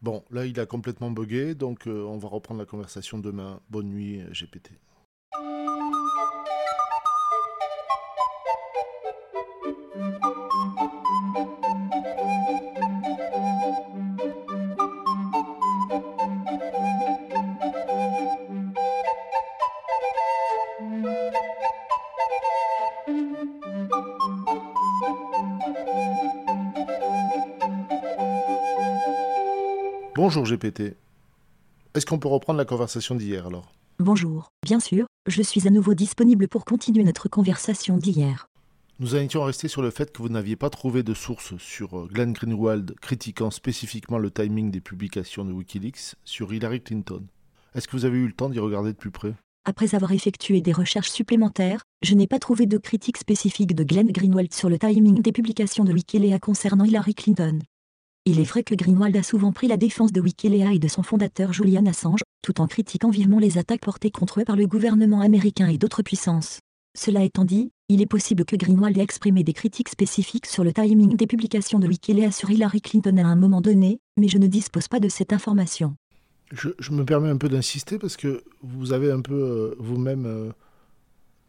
Bon, 0.00 0.24
là, 0.30 0.46
il 0.46 0.58
a 0.58 0.66
complètement 0.66 1.10
bugué, 1.10 1.54
donc 1.54 1.86
euh, 1.86 2.04
on 2.04 2.18
va 2.18 2.28
reprendre 2.28 2.60
la 2.60 2.66
conversation 2.66 3.18
demain. 3.18 3.60
Bonne 3.68 3.88
nuit, 3.88 4.22
GPT. 4.32 4.70
Bonjour 30.20 30.42
GPT. 30.42 30.96
Est-ce 31.94 32.04
qu'on 32.04 32.18
peut 32.18 32.26
reprendre 32.26 32.58
la 32.58 32.64
conversation 32.64 33.14
d'hier 33.14 33.46
alors? 33.46 33.72
Bonjour, 34.00 34.50
bien 34.64 34.80
sûr, 34.80 35.06
je 35.28 35.42
suis 35.42 35.68
à 35.68 35.70
nouveau 35.70 35.94
disponible 35.94 36.48
pour 36.48 36.64
continuer 36.64 37.04
notre 37.04 37.28
conversation 37.28 37.96
d'hier. 37.96 38.48
Nous 38.98 39.14
en 39.14 39.18
étions 39.18 39.44
restés 39.44 39.68
sur 39.68 39.80
le 39.80 39.90
fait 39.90 40.10
que 40.10 40.20
vous 40.20 40.28
n'aviez 40.28 40.56
pas 40.56 40.70
trouvé 40.70 41.04
de 41.04 41.14
source 41.14 41.56
sur 41.58 41.96
euh, 41.96 42.08
Glenn 42.12 42.32
Greenwald 42.32 42.96
critiquant 43.00 43.52
spécifiquement 43.52 44.18
le 44.18 44.32
timing 44.32 44.72
des 44.72 44.80
publications 44.80 45.44
de 45.44 45.52
Wikileaks 45.52 46.16
sur 46.24 46.52
Hillary 46.52 46.80
Clinton. 46.80 47.22
Est-ce 47.76 47.86
que 47.86 47.94
vous 47.94 48.04
avez 48.04 48.18
eu 48.18 48.26
le 48.26 48.32
temps 48.32 48.48
d'y 48.48 48.58
regarder 48.58 48.90
de 48.90 48.98
plus 48.98 49.12
près? 49.12 49.34
Après 49.66 49.94
avoir 49.94 50.10
effectué 50.10 50.60
des 50.60 50.72
recherches 50.72 51.10
supplémentaires, 51.10 51.82
je 52.02 52.16
n'ai 52.16 52.26
pas 52.26 52.40
trouvé 52.40 52.66
de 52.66 52.78
critique 52.78 53.18
spécifique 53.18 53.76
de 53.76 53.84
Glenn 53.84 54.10
Greenwald 54.10 54.52
sur 54.52 54.68
le 54.68 54.80
timing 54.80 55.22
des 55.22 55.30
publications 55.30 55.84
de 55.84 55.92
Wikileaks 55.92 56.40
concernant 56.40 56.84
Hillary 56.84 57.14
Clinton. 57.14 57.60
Il 58.28 58.40
est 58.40 58.44
vrai 58.44 58.62
que 58.62 58.74
Greenwald 58.74 59.16
a 59.16 59.22
souvent 59.22 59.52
pris 59.52 59.68
la 59.68 59.78
défense 59.78 60.12
de 60.12 60.20
Wikileaks 60.20 60.76
et 60.76 60.78
de 60.78 60.86
son 60.86 61.02
fondateur 61.02 61.54
Julian 61.54 61.86
Assange, 61.86 62.20
tout 62.42 62.60
en 62.60 62.66
critiquant 62.66 63.08
vivement 63.08 63.38
les 63.38 63.56
attaques 63.56 63.80
portées 63.80 64.10
contre 64.10 64.40
eux 64.40 64.44
par 64.44 64.54
le 64.54 64.66
gouvernement 64.66 65.22
américain 65.22 65.66
et 65.66 65.78
d'autres 65.78 66.02
puissances. 66.02 66.58
Cela 66.94 67.24
étant 67.24 67.46
dit, 67.46 67.70
il 67.88 68.02
est 68.02 68.06
possible 68.06 68.44
que 68.44 68.54
Greenwald 68.54 68.98
ait 68.98 69.02
exprimé 69.02 69.44
des 69.44 69.54
critiques 69.54 69.88
spécifiques 69.88 70.44
sur 70.44 70.62
le 70.62 70.74
timing 70.74 71.16
des 71.16 71.26
publications 71.26 71.78
de 71.78 71.88
Wikileaks 71.88 72.34
sur 72.34 72.50
Hillary 72.50 72.82
Clinton 72.82 73.16
à 73.16 73.24
un 73.24 73.34
moment 73.34 73.62
donné, 73.62 73.98
mais 74.18 74.28
je 74.28 74.36
ne 74.36 74.46
dispose 74.46 74.88
pas 74.88 75.00
de 75.00 75.08
cette 75.08 75.32
information. 75.32 75.96
je, 76.52 76.92
me 76.92 77.06
permets 77.06 77.30
un 77.30 77.38
peu 77.38 77.48
d'insister 77.48 77.98
parce 77.98 78.18
que 78.18 78.44
vous 78.62 78.92
avez 78.92 79.10
un 79.10 79.22
peu 79.22 79.32
euh, 79.32 79.74
vous-même 79.78 80.26
euh, 80.26 80.50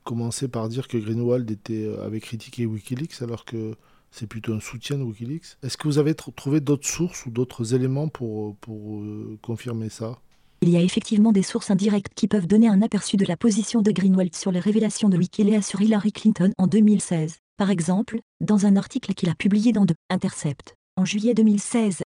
commencé 0.05 0.47
par 0.47 0.69
dire 0.69 0.87
que 0.87 0.97
Greenwald 0.97 1.57
euh, 1.71 2.05
avait 2.05 2.21
critiqué 2.21 2.65
Wikileaks 2.65 3.21
alors 3.21 3.43
que 3.43 3.75
c'est 4.11 4.27
plutôt 4.27 4.53
un 4.53 4.59
soutien 4.59 4.97
de 4.97 5.03
Wikileaks. 5.03 5.57
Est-ce 5.63 5.77
que 5.77 5.87
vous 5.87 5.97
avez 5.97 6.13
tr- 6.13 6.33
trouvé 6.33 6.59
d'autres 6.61 6.87
sources 6.87 7.25
ou 7.25 7.29
d'autres 7.31 7.73
éléments 7.73 8.07
pour, 8.07 8.55
pour 8.57 8.97
euh, 9.01 9.37
confirmer 9.41 9.89
ça? 9.89 10.19
Il 10.61 10.69
y 10.69 10.77
a 10.77 10.81
effectivement 10.81 11.31
des 11.31 11.43
sources 11.43 11.71
indirectes 11.71 12.13
qui 12.15 12.27
peuvent 12.27 12.47
donner 12.47 12.67
un 12.67 12.81
aperçu 12.81 13.15
de 13.15 13.25
la 13.25 13.37
position 13.37 13.81
de 13.81 13.91
Greenwald 13.91 14.35
sur 14.35 14.51
les 14.51 14.59
révélations 14.59 15.07
de 15.07 15.17
Wikileaks 15.17 15.63
sur 15.63 15.81
Hillary 15.81 16.11
Clinton 16.11 16.51
en 16.57 16.67
2016. 16.67 17.37
Par 17.57 17.69
exemple, 17.69 18.19
dans 18.41 18.65
un 18.65 18.75
article 18.75 19.13
qu'il 19.13 19.29
a 19.29 19.35
publié 19.35 19.71
dans 19.71 19.85
The 19.85 19.93
Intercept, 20.09 20.75
en 20.97 21.05
juillet 21.05 21.33
2016. 21.33 22.01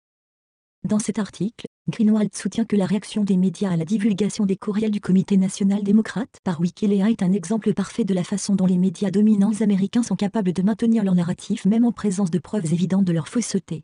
Dans 0.84 0.98
cet 0.98 1.20
article, 1.20 1.68
Greenwald 1.90 2.36
soutient 2.36 2.66
que 2.66 2.76
la 2.76 2.88
réaction 2.88 3.24
des 3.24 3.38
médias 3.38 3.70
à 3.70 3.78
la 3.78 3.86
divulgation 3.86 4.48
des 4.48 4.56
courriels 4.56 4.90
du 4.90 5.00
Comité 5.00 5.38
national 5.38 5.84
démocrate 5.84 6.40
par 6.44 6.60
Wikileaks 6.60 7.12
est 7.12 7.24
un 7.24 7.34
exemple 7.34 7.76
parfait 7.76 8.04
de 8.04 8.16
la 8.16 8.24
façon 8.24 8.56
dont 8.56 8.66
les 8.66 8.80
médias 8.80 9.12
dominants 9.12 9.62
américains 9.62 10.02
sont 10.02 10.16
capables 10.16 10.54
de 10.54 10.62
maintenir 10.64 11.04
leur 11.04 11.14
narratif 11.14 11.66
même 11.66 11.86
en 11.86 11.92
présence 11.92 12.32
de 12.32 12.40
preuves 12.40 12.74
évidentes 12.74 13.06
de 13.06 13.14
leur 13.14 13.28
fausseté. 13.28 13.84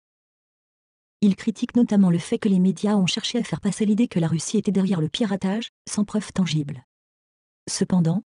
Il 1.22 1.36
critique 1.36 1.76
notamment 1.76 2.10
le 2.10 2.18
fait 2.18 2.40
que 2.40 2.50
les 2.50 2.60
médias 2.60 2.96
ont 2.96 3.06
cherché 3.06 3.38
à 3.38 3.44
faire 3.44 3.62
passer 3.62 3.86
l'idée 3.86 4.08
que 4.08 4.20
la 4.20 4.28
Russie 4.28 4.58
était 4.58 4.72
derrière 4.72 5.02
le 5.02 5.10
piratage, 5.10 5.70
sans 5.88 6.04
preuve 6.04 6.34
tangible. 6.34 6.84
Cependant, 7.70 8.24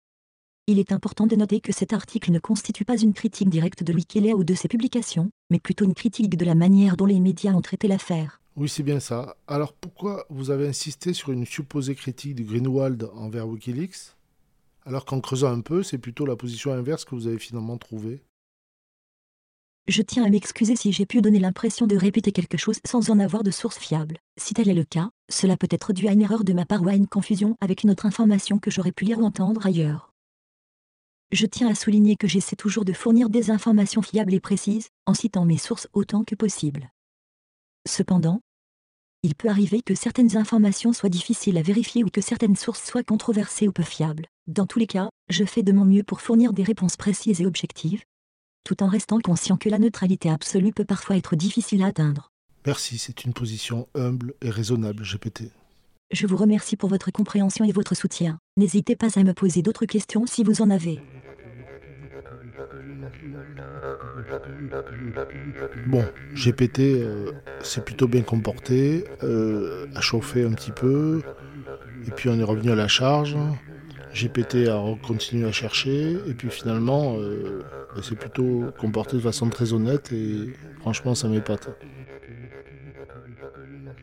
il 0.66 0.78
est 0.78 0.92
important 0.92 1.26
de 1.26 1.36
noter 1.36 1.60
que 1.60 1.72
cet 1.72 1.92
article 1.92 2.30
ne 2.30 2.38
constitue 2.38 2.86
pas 2.86 2.96
une 2.96 3.12
critique 3.12 3.50
directe 3.50 3.82
de 3.82 3.92
Wikileaks 3.92 4.36
ou 4.36 4.44
de 4.44 4.54
ses 4.54 4.68
publications, 4.68 5.30
mais 5.50 5.60
plutôt 5.60 5.84
une 5.84 5.94
critique 5.94 6.38
de 6.38 6.44
la 6.46 6.54
manière 6.54 6.96
dont 6.96 7.04
les 7.04 7.20
médias 7.20 7.52
ont 7.52 7.60
traité 7.60 7.88
l'affaire. 7.88 8.40
Oui, 8.56 8.68
c'est 8.68 8.84
bien 8.84 9.00
ça. 9.00 9.36
Alors 9.48 9.72
pourquoi 9.72 10.26
vous 10.30 10.50
avez 10.50 10.68
insisté 10.68 11.12
sur 11.12 11.32
une 11.32 11.44
supposée 11.44 11.96
critique 11.96 12.36
de 12.36 12.44
Greenwald 12.44 13.10
envers 13.14 13.48
Wikileaks? 13.48 14.14
Alors 14.86 15.04
qu'en 15.04 15.20
creusant 15.20 15.52
un 15.52 15.60
peu, 15.60 15.82
c'est 15.82 15.98
plutôt 15.98 16.24
la 16.24 16.36
position 16.36 16.72
inverse 16.72 17.04
que 17.04 17.16
vous 17.16 17.26
avez 17.26 17.38
finalement 17.38 17.78
trouvée 17.78 18.22
Je 19.88 20.02
tiens 20.02 20.24
à 20.24 20.30
m'excuser 20.30 20.76
si 20.76 20.92
j'ai 20.92 21.04
pu 21.04 21.20
donner 21.20 21.40
l'impression 21.40 21.88
de 21.88 21.96
répéter 21.96 22.30
quelque 22.30 22.56
chose 22.56 22.78
sans 22.86 23.10
en 23.10 23.18
avoir 23.18 23.42
de 23.42 23.50
source 23.50 23.78
fiable. 23.78 24.18
Si 24.38 24.54
tel 24.54 24.68
est 24.68 24.74
le 24.74 24.84
cas, 24.84 25.10
cela 25.28 25.56
peut 25.56 25.68
être 25.70 25.92
dû 25.92 26.06
à 26.06 26.12
une 26.12 26.22
erreur 26.22 26.44
de 26.44 26.52
ma 26.52 26.64
part 26.64 26.82
ou 26.82 26.88
à 26.88 26.94
une 26.94 27.08
confusion 27.08 27.56
avec 27.60 27.82
une 27.82 27.90
autre 27.90 28.06
information 28.06 28.58
que 28.60 28.70
j'aurais 28.70 28.92
pu 28.92 29.04
lire 29.04 29.18
ou 29.18 29.24
entendre 29.24 29.66
ailleurs. 29.66 30.12
Je 31.32 31.46
tiens 31.46 31.68
à 31.68 31.74
souligner 31.74 32.14
que 32.14 32.28
j'essaie 32.28 32.54
toujours 32.54 32.84
de 32.84 32.92
fournir 32.92 33.30
des 33.30 33.50
informations 33.50 34.02
fiables 34.02 34.34
et 34.34 34.40
précises, 34.40 34.90
en 35.06 35.14
citant 35.14 35.44
mes 35.44 35.58
sources 35.58 35.88
autant 35.92 36.22
que 36.22 36.36
possible. 36.36 36.90
Cependant, 37.86 38.40
il 39.22 39.34
peut 39.34 39.48
arriver 39.48 39.82
que 39.82 39.94
certaines 39.94 40.36
informations 40.36 40.92
soient 40.92 41.08
difficiles 41.08 41.58
à 41.58 41.62
vérifier 41.62 42.04
ou 42.04 42.08
que 42.08 42.20
certaines 42.20 42.56
sources 42.56 42.84
soient 42.84 43.02
controversées 43.02 43.68
ou 43.68 43.72
peu 43.72 43.82
fiables. 43.82 44.26
Dans 44.46 44.66
tous 44.66 44.78
les 44.78 44.86
cas, 44.86 45.10
je 45.30 45.44
fais 45.44 45.62
de 45.62 45.72
mon 45.72 45.84
mieux 45.84 46.02
pour 46.02 46.20
fournir 46.20 46.52
des 46.52 46.62
réponses 46.62 46.96
précises 46.96 47.40
et 47.40 47.46
objectives, 47.46 48.02
tout 48.64 48.82
en 48.82 48.86
restant 48.86 49.20
conscient 49.20 49.56
que 49.56 49.68
la 49.68 49.78
neutralité 49.78 50.30
absolue 50.30 50.72
peut 50.72 50.84
parfois 50.84 51.16
être 51.16 51.36
difficile 51.36 51.82
à 51.82 51.86
atteindre. 51.86 52.30
Merci, 52.66 52.98
c'est 52.98 53.24
une 53.24 53.34
position 53.34 53.88
humble 53.94 54.34
et 54.40 54.50
raisonnable, 54.50 55.02
GPT. 55.04 55.50
Je 56.10 56.26
vous 56.26 56.36
remercie 56.36 56.76
pour 56.76 56.88
votre 56.88 57.10
compréhension 57.10 57.64
et 57.64 57.72
votre 57.72 57.94
soutien. 57.94 58.38
N'hésitez 58.56 58.96
pas 58.96 59.18
à 59.18 59.22
me 59.24 59.34
poser 59.34 59.62
d'autres 59.62 59.86
questions 59.86 60.26
si 60.26 60.44
vous 60.44 60.62
en 60.62 60.70
avez. 60.70 61.00
Bon, 65.86 66.04
GPT 66.34 66.80
euh, 66.80 67.32
s'est 67.60 67.80
plutôt 67.80 68.08
bien 68.08 68.22
comporté, 68.22 69.04
euh, 69.22 69.86
a 69.94 70.00
chauffé 70.00 70.44
un 70.44 70.52
petit 70.52 70.70
peu, 70.70 71.22
et 72.06 72.10
puis 72.10 72.28
on 72.28 72.38
est 72.38 72.44
revenu 72.44 72.70
à 72.70 72.74
la 72.74 72.88
charge. 72.88 73.36
GPT 74.14 74.68
a 74.68 74.80
continué 75.02 75.46
à 75.46 75.52
chercher, 75.52 76.12
et 76.26 76.34
puis 76.34 76.48
finalement, 76.50 77.16
euh, 77.18 77.64
elle 77.96 78.04
s'est 78.04 78.14
plutôt 78.14 78.66
comporté 78.78 79.16
de 79.16 79.22
façon 79.22 79.48
très 79.48 79.72
honnête, 79.72 80.12
et 80.12 80.52
franchement, 80.80 81.14
ça 81.14 81.28
m'épate. 81.28 81.68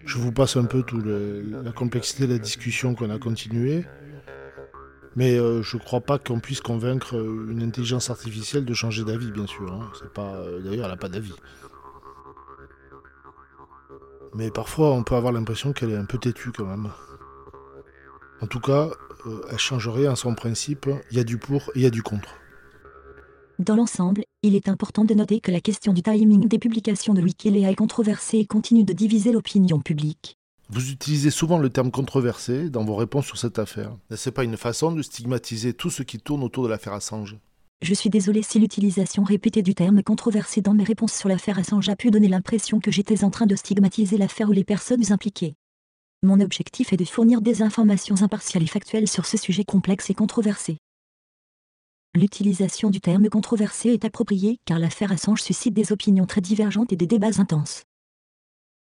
Je 0.06 0.18
vous 0.18 0.32
passe 0.32 0.58
un 0.58 0.66
peu 0.66 0.84
toute 0.84 1.06
la 1.06 1.72
complexité 1.72 2.28
de 2.28 2.34
la 2.34 2.40
discussion 2.40 2.96
qu'on 2.96 3.10
a 3.10 3.18
continuée, 3.18 3.86
mais 5.16 5.38
euh, 5.38 5.62
je 5.62 5.78
crois 5.78 6.02
pas 6.02 6.20
qu'on 6.20 6.40
puisse 6.40 6.62
convaincre 6.62 7.18
euh, 7.18 7.52
une 7.52 7.64
intelligence 7.64 8.10
artificielle 8.10 8.66
de 8.66 8.74
changer 8.74 9.04
d'avis, 9.04 9.32
bien 9.32 9.48
sûr. 9.48 9.72
hein. 9.72 9.92
C'est 10.00 10.12
pas, 10.12 10.36
euh, 10.36 10.62
d'ailleurs, 10.62 10.86
elle 10.86 10.92
n'a 10.92 10.98
pas 10.98 11.10
d'avis. 11.10 11.34
Mais 14.34 14.50
parfois, 14.50 14.92
on 14.92 15.04
peut 15.04 15.16
avoir 15.16 15.34
l'impression 15.34 15.74
qu'elle 15.74 15.92
est 15.92 15.98
un 15.98 16.06
peu 16.06 16.18
têtue 16.18 16.52
quand 16.52 16.66
même. 16.66 16.90
En 18.42 18.48
tout 18.48 18.62
cas, 18.62 18.90
elle 19.52 19.58
change 19.60 19.90
rien 19.90 20.14
à 20.14 20.16
son 20.16 20.34
principe. 20.36 20.90
Il 21.12 21.18
y 21.18 21.20
a 21.20 21.24
du 21.24 21.38
pour 21.38 21.64
et 21.76 21.80
il 21.80 21.82
y 21.82 21.86
a 21.86 21.90
du 21.90 22.02
contre. 22.02 22.30
Dans 23.60 23.76
l'ensemble, 23.76 24.24
il 24.42 24.56
est 24.56 24.70
important 24.70 25.06
de 25.06 25.14
noter 25.14 25.40
que 25.42 25.52
la 25.52 25.60
question 25.60 25.94
du 25.94 26.02
timing 26.02 26.48
des 26.48 26.58
publications 26.58 27.14
de 27.14 27.22
Wikileaks 27.22 27.72
est 27.72 27.76
controversée 27.76 28.38
et 28.38 28.46
continue 28.46 28.84
de 28.84 28.94
diviser 28.94 29.32
l'opinion 29.32 29.80
publique. 29.80 30.38
Vous 30.74 30.90
utilisez 30.90 31.32
souvent 31.32 31.58
le 31.58 31.70
terme 31.70 31.92
controversé 31.92 32.70
dans 32.70 32.86
vos 32.86 32.96
réponses 32.96 33.26
sur 33.26 33.38
cette 33.38 33.60
affaire. 33.60 33.94
N'est-ce 34.10 34.30
pas 34.30 34.46
une 34.46 34.56
façon 34.56 34.94
de 34.94 35.02
stigmatiser 35.02 35.74
tout 35.74 35.90
ce 35.90 36.02
qui 36.02 36.18
tourne 36.18 36.44
autour 36.44 36.64
de 36.64 36.70
l'affaire 36.70 36.94
Assange? 36.94 37.38
Je 37.82 37.94
suis 37.94 38.10
désolé 38.10 38.42
si 38.42 38.58
l'utilisation 38.58 39.26
répétée 39.26 39.64
du 39.64 39.76
terme 39.76 40.02
controversé 40.02 40.62
dans 40.62 40.74
mes 40.74 40.86
réponses 40.86 41.12
sur 41.12 41.28
l'affaire 41.28 41.60
Assange 41.60 41.90
a 41.90 41.98
pu 41.98 42.10
donner 42.10 42.30
l'impression 42.30 42.80
que 42.80 42.90
j'étais 42.90 43.26
en 43.26 43.32
train 43.32 43.48
de 43.48 43.56
stigmatiser 43.58 44.18
l'affaire 44.18 44.48
ou 44.48 44.54
les 44.54 44.64
personnes 44.64 45.12
impliquées. 45.12 45.56
Mon 46.24 46.40
objectif 46.40 46.94
est 46.94 46.98
de 46.98 47.04
fournir 47.04 47.42
des 47.42 47.64
informations 47.64 48.22
impartiales 48.22 48.64
et 48.64 48.68
factuelles 48.68 49.10
sur 49.10 49.26
ce 49.26 49.36
sujet 49.36 49.66
complexe 49.66 50.10
et 50.10 50.14
controversé. 50.14 50.78
l'utilisation 52.16 52.90
du 52.90 53.02
terme 53.02 53.28
controversé 53.28 53.90
est 53.90 54.06
appropriée 54.06 54.60
car 54.64 54.80
l'affaire 54.80 55.12
Assange 55.12 55.42
suscite 55.42 55.74
des 55.74 55.92
opinions 55.92 56.28
très 56.28 56.42
divergentes 56.42 56.94
et 56.94 56.98
des 56.98 57.08
débats 57.08 57.40
intenses. 57.42 57.84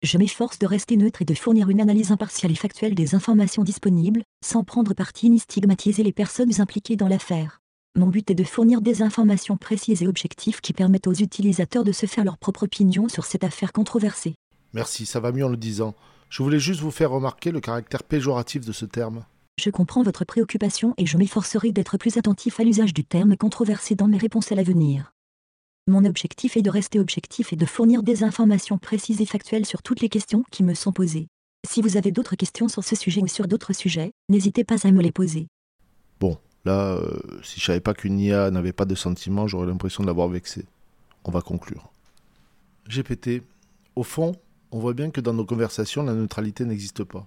Je 0.02 0.16
m'efforce 0.16 0.58
de 0.58 0.66
rester 0.66 0.96
neutre 0.96 1.20
et 1.20 1.26
de 1.26 1.34
fournir 1.34 1.68
une 1.68 1.80
analyse 1.80 2.10
impartiale 2.10 2.52
et 2.52 2.54
factuelle 2.56 2.94
des 2.94 3.14
informations 3.14 3.64
disponibles, 3.64 4.22
sans 4.42 4.64
prendre 4.64 4.94
parti 4.94 5.28
ni 5.28 5.38
stigmatiser 5.38 6.02
les 6.02 6.12
personnes 6.12 6.58
impliquées 6.58 6.96
dans 6.96 7.06
l'affaire. 7.06 7.60
Mon 7.98 8.06
but 8.06 8.30
est 8.30 8.34
de 8.34 8.44
fournir 8.44 8.80
des 8.80 9.02
informations 9.02 9.58
précises 9.58 10.02
et 10.02 10.08
objectives 10.08 10.62
qui 10.62 10.72
permettent 10.72 11.06
aux 11.06 11.12
utilisateurs 11.12 11.84
de 11.84 11.92
se 11.92 12.06
faire 12.06 12.24
leur 12.24 12.38
propre 12.38 12.62
opinion 12.62 13.10
sur 13.10 13.26
cette 13.26 13.44
affaire 13.44 13.74
controversée. 13.74 14.36
Merci, 14.72 15.04
ça 15.04 15.20
va 15.20 15.32
mieux 15.32 15.44
en 15.44 15.50
le 15.50 15.58
disant. 15.58 15.94
Je 16.30 16.42
voulais 16.42 16.60
juste 16.60 16.80
vous 16.80 16.90
faire 16.90 17.10
remarquer 17.10 17.50
le 17.50 17.60
caractère 17.60 18.02
péjoratif 18.02 18.64
de 18.64 18.72
ce 18.72 18.86
terme. 18.86 19.26
Je 19.58 19.68
comprends 19.68 20.02
votre 20.02 20.24
préoccupation 20.24 20.94
et 20.96 21.04
je 21.04 21.18
m'efforcerai 21.18 21.72
d'être 21.72 21.98
plus 21.98 22.16
attentif 22.16 22.58
à 22.58 22.64
l'usage 22.64 22.94
du 22.94 23.04
terme 23.04 23.36
controversé 23.36 23.96
dans 23.96 24.08
mes 24.08 24.16
réponses 24.16 24.50
à 24.50 24.54
l'avenir. 24.54 25.12
Mon 25.90 26.04
objectif 26.04 26.56
est 26.56 26.62
de 26.62 26.70
rester 26.70 27.00
objectif 27.00 27.52
et 27.52 27.56
de 27.56 27.66
fournir 27.66 28.04
des 28.04 28.22
informations 28.22 28.78
précises 28.78 29.20
et 29.20 29.26
factuelles 29.26 29.66
sur 29.66 29.82
toutes 29.82 30.00
les 30.00 30.08
questions 30.08 30.44
qui 30.52 30.62
me 30.62 30.74
sont 30.74 30.92
posées. 30.92 31.26
Si 31.66 31.82
vous 31.82 31.96
avez 31.96 32.12
d'autres 32.12 32.36
questions 32.36 32.68
sur 32.68 32.84
ce 32.84 32.94
sujet 32.94 33.20
ou 33.20 33.26
sur 33.26 33.48
d'autres 33.48 33.72
sujets, 33.72 34.12
n'hésitez 34.28 34.62
pas 34.62 34.86
à 34.86 34.92
me 34.92 35.02
les 35.02 35.10
poser. 35.10 35.48
Bon, 36.20 36.38
là, 36.64 36.92
euh, 36.92 37.18
si 37.42 37.58
je 37.58 37.64
savais 37.64 37.80
pas 37.80 37.92
qu'une 37.92 38.20
IA 38.20 38.52
n'avait 38.52 38.72
pas 38.72 38.84
de 38.84 38.94
sentiments, 38.94 39.48
j'aurais 39.48 39.66
l'impression 39.66 40.04
de 40.04 40.06
l'avoir 40.06 40.28
vexé. 40.28 40.64
On 41.24 41.32
va 41.32 41.40
conclure. 41.40 41.90
GPT. 42.88 43.42
Au 43.96 44.04
fond, 44.04 44.36
on 44.70 44.78
voit 44.78 44.94
bien 44.94 45.10
que 45.10 45.20
dans 45.20 45.34
nos 45.34 45.44
conversations, 45.44 46.04
la 46.04 46.14
neutralité 46.14 46.64
n'existe 46.66 47.02
pas. 47.02 47.26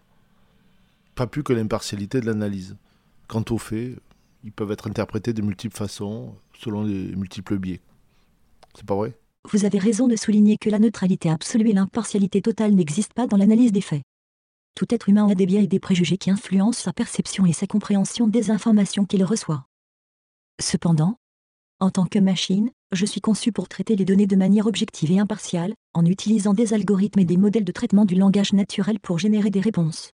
Pas 1.16 1.28
plus 1.28 1.44
que 1.44 1.52
l'impartialité 1.52 2.22
de 2.22 2.28
l'analyse. 2.28 2.78
Quant 3.28 3.44
aux 3.50 3.58
faits, 3.58 4.00
ils 4.46 4.54
peuvent 4.54 4.72
être 4.72 4.88
interprétés 4.88 5.34
de 5.34 5.42
multiples 5.42 5.76
façons, 5.76 6.34
selon 6.58 6.84
les 6.84 7.14
multiples 7.14 7.58
biais. 7.58 7.82
C'est 8.76 8.86
pas 8.86 8.96
vrai 8.96 9.18
Vous 9.52 9.66
avez 9.66 9.80
raison 9.80 10.08
de 10.08 10.16
souligner 10.16 10.58
que 10.58 10.70
la 10.70 10.80
neutralité 10.80 11.30
absolue 11.30 11.70
et 11.70 11.74
l'impartialité 11.74 12.42
totale 12.42 12.74
n'existent 12.74 13.14
pas 13.16 13.28
dans 13.28 13.38
l'analyse 13.38 13.72
des 13.72 13.82
faits. 13.82 14.04
Tout 14.76 14.94
être 14.94 15.10
humain 15.10 15.30
a 15.30 15.36
des 15.36 15.46
biais 15.46 15.64
et 15.64 15.68
des 15.68 15.80
préjugés 15.80 16.18
qui 16.18 16.32
influencent 16.32 16.82
sa 16.82 16.94
perception 16.94 17.46
et 17.46 17.54
sa 17.54 17.68
compréhension 17.68 18.28
des 18.28 18.50
informations 18.50 19.06
qu'il 19.06 19.24
reçoit. 19.24 19.66
Cependant, 20.60 21.18
en 21.80 21.92
tant 21.92 22.06
que 22.06 22.20
machine, 22.20 22.72
je 22.92 23.06
suis 23.06 23.22
conçu 23.22 23.52
pour 23.52 23.68
traiter 23.68 23.96
les 23.96 24.06
données 24.06 24.28
de 24.28 24.36
manière 24.36 24.68
objective 24.68 25.12
et 25.12 25.20
impartiale, 25.20 25.74
en 25.94 26.06
utilisant 26.06 26.54
des 26.54 26.74
algorithmes 26.74 27.20
et 27.20 27.26
des 27.26 27.38
modèles 27.38 27.66
de 27.66 27.72
traitement 27.72 28.06
du 28.06 28.16
langage 28.16 28.54
naturel 28.54 29.00
pour 29.00 29.20
générer 29.20 29.50
des 29.50 29.60
réponses. 29.60 30.12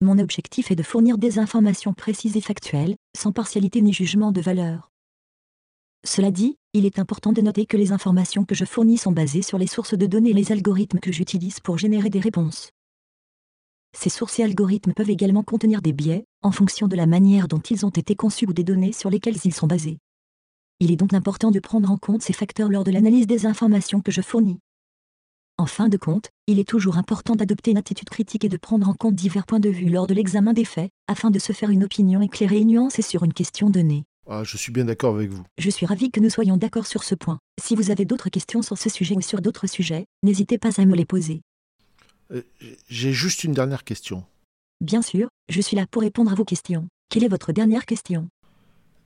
Mon 0.00 0.18
objectif 0.18 0.70
est 0.70 0.76
de 0.76 0.82
fournir 0.82 1.18
des 1.18 1.38
informations 1.38 1.92
précises 1.92 2.36
et 2.36 2.40
factuelles, 2.40 2.96
sans 3.16 3.32
partialité 3.32 3.80
ni 3.82 3.92
jugement 3.92 4.32
de 4.32 4.40
valeur. 4.40 4.90
Cela 6.04 6.30
dit, 6.30 6.56
il 6.74 6.86
est 6.86 6.98
important 6.98 7.32
de 7.32 7.42
noter 7.42 7.66
que 7.66 7.76
les 7.76 7.92
informations 7.92 8.46
que 8.46 8.54
je 8.54 8.64
fournis 8.64 8.96
sont 8.96 9.12
basées 9.12 9.42
sur 9.42 9.58
les 9.58 9.66
sources 9.66 9.92
de 9.92 10.06
données 10.06 10.30
et 10.30 10.34
les 10.34 10.52
algorithmes 10.52 11.00
que 11.00 11.12
j'utilise 11.12 11.60
pour 11.60 11.76
générer 11.76 12.08
des 12.08 12.20
réponses. 12.20 12.70
Ces 13.94 14.08
sources 14.08 14.38
et 14.38 14.42
algorithmes 14.42 14.94
peuvent 14.94 15.10
également 15.10 15.42
contenir 15.42 15.82
des 15.82 15.92
biais, 15.92 16.24
en 16.40 16.50
fonction 16.50 16.88
de 16.88 16.96
la 16.96 17.06
manière 17.06 17.46
dont 17.46 17.60
ils 17.60 17.84
ont 17.84 17.90
été 17.90 18.16
conçus 18.16 18.46
ou 18.48 18.54
des 18.54 18.64
données 18.64 18.92
sur 18.92 19.10
lesquelles 19.10 19.36
ils 19.44 19.52
sont 19.52 19.66
basés. 19.66 19.98
Il 20.80 20.90
est 20.90 20.96
donc 20.96 21.12
important 21.12 21.50
de 21.50 21.60
prendre 21.60 21.90
en 21.90 21.98
compte 21.98 22.22
ces 22.22 22.32
facteurs 22.32 22.70
lors 22.70 22.84
de 22.84 22.90
l'analyse 22.90 23.26
des 23.26 23.44
informations 23.44 24.00
que 24.00 24.10
je 24.10 24.22
fournis. 24.22 24.58
En 25.58 25.66
fin 25.66 25.90
de 25.90 25.98
compte, 25.98 26.30
il 26.46 26.58
est 26.58 26.68
toujours 26.68 26.96
important 26.96 27.36
d'adopter 27.36 27.72
une 27.72 27.76
attitude 27.76 28.08
critique 28.08 28.46
et 28.46 28.48
de 28.48 28.56
prendre 28.56 28.88
en 28.88 28.94
compte 28.94 29.14
divers 29.14 29.44
points 29.44 29.60
de 29.60 29.68
vue 29.68 29.90
lors 29.90 30.06
de 30.06 30.14
l'examen 30.14 30.54
des 30.54 30.64
faits, 30.64 30.90
afin 31.06 31.30
de 31.30 31.38
se 31.38 31.52
faire 31.52 31.68
une 31.68 31.84
opinion 31.84 32.22
éclairée 32.22 32.60
et 32.60 32.64
nuancée 32.64 33.02
sur 33.02 33.24
une 33.24 33.34
question 33.34 33.68
donnée. 33.68 34.04
Ah, 34.34 34.44
je 34.44 34.56
suis 34.56 34.72
bien 34.72 34.86
d'accord 34.86 35.14
avec 35.14 35.28
vous. 35.28 35.44
Je 35.58 35.68
suis 35.68 35.84
ravi 35.84 36.10
que 36.10 36.18
nous 36.18 36.30
soyons 36.30 36.56
d'accord 36.56 36.86
sur 36.86 37.04
ce 37.04 37.14
point. 37.14 37.38
Si 37.60 37.76
vous 37.76 37.90
avez 37.90 38.06
d'autres 38.06 38.30
questions 38.30 38.62
sur 38.62 38.78
ce 38.78 38.88
sujet 38.88 39.14
ou 39.14 39.20
sur 39.20 39.42
d'autres 39.42 39.66
sujets, 39.66 40.06
n'hésitez 40.22 40.56
pas 40.56 40.80
à 40.80 40.86
me 40.86 40.96
les 40.96 41.04
poser. 41.04 41.42
Euh, 42.30 42.40
J'ai 42.88 43.12
juste 43.12 43.44
une 43.44 43.52
dernière 43.52 43.84
question. 43.84 44.24
Bien 44.80 45.02
sûr, 45.02 45.28
je 45.50 45.60
suis 45.60 45.76
là 45.76 45.84
pour 45.86 46.00
répondre 46.00 46.32
à 46.32 46.34
vos 46.34 46.46
questions. 46.46 46.88
Quelle 47.10 47.24
est 47.24 47.28
votre 47.28 47.52
dernière 47.52 47.84
question? 47.84 48.26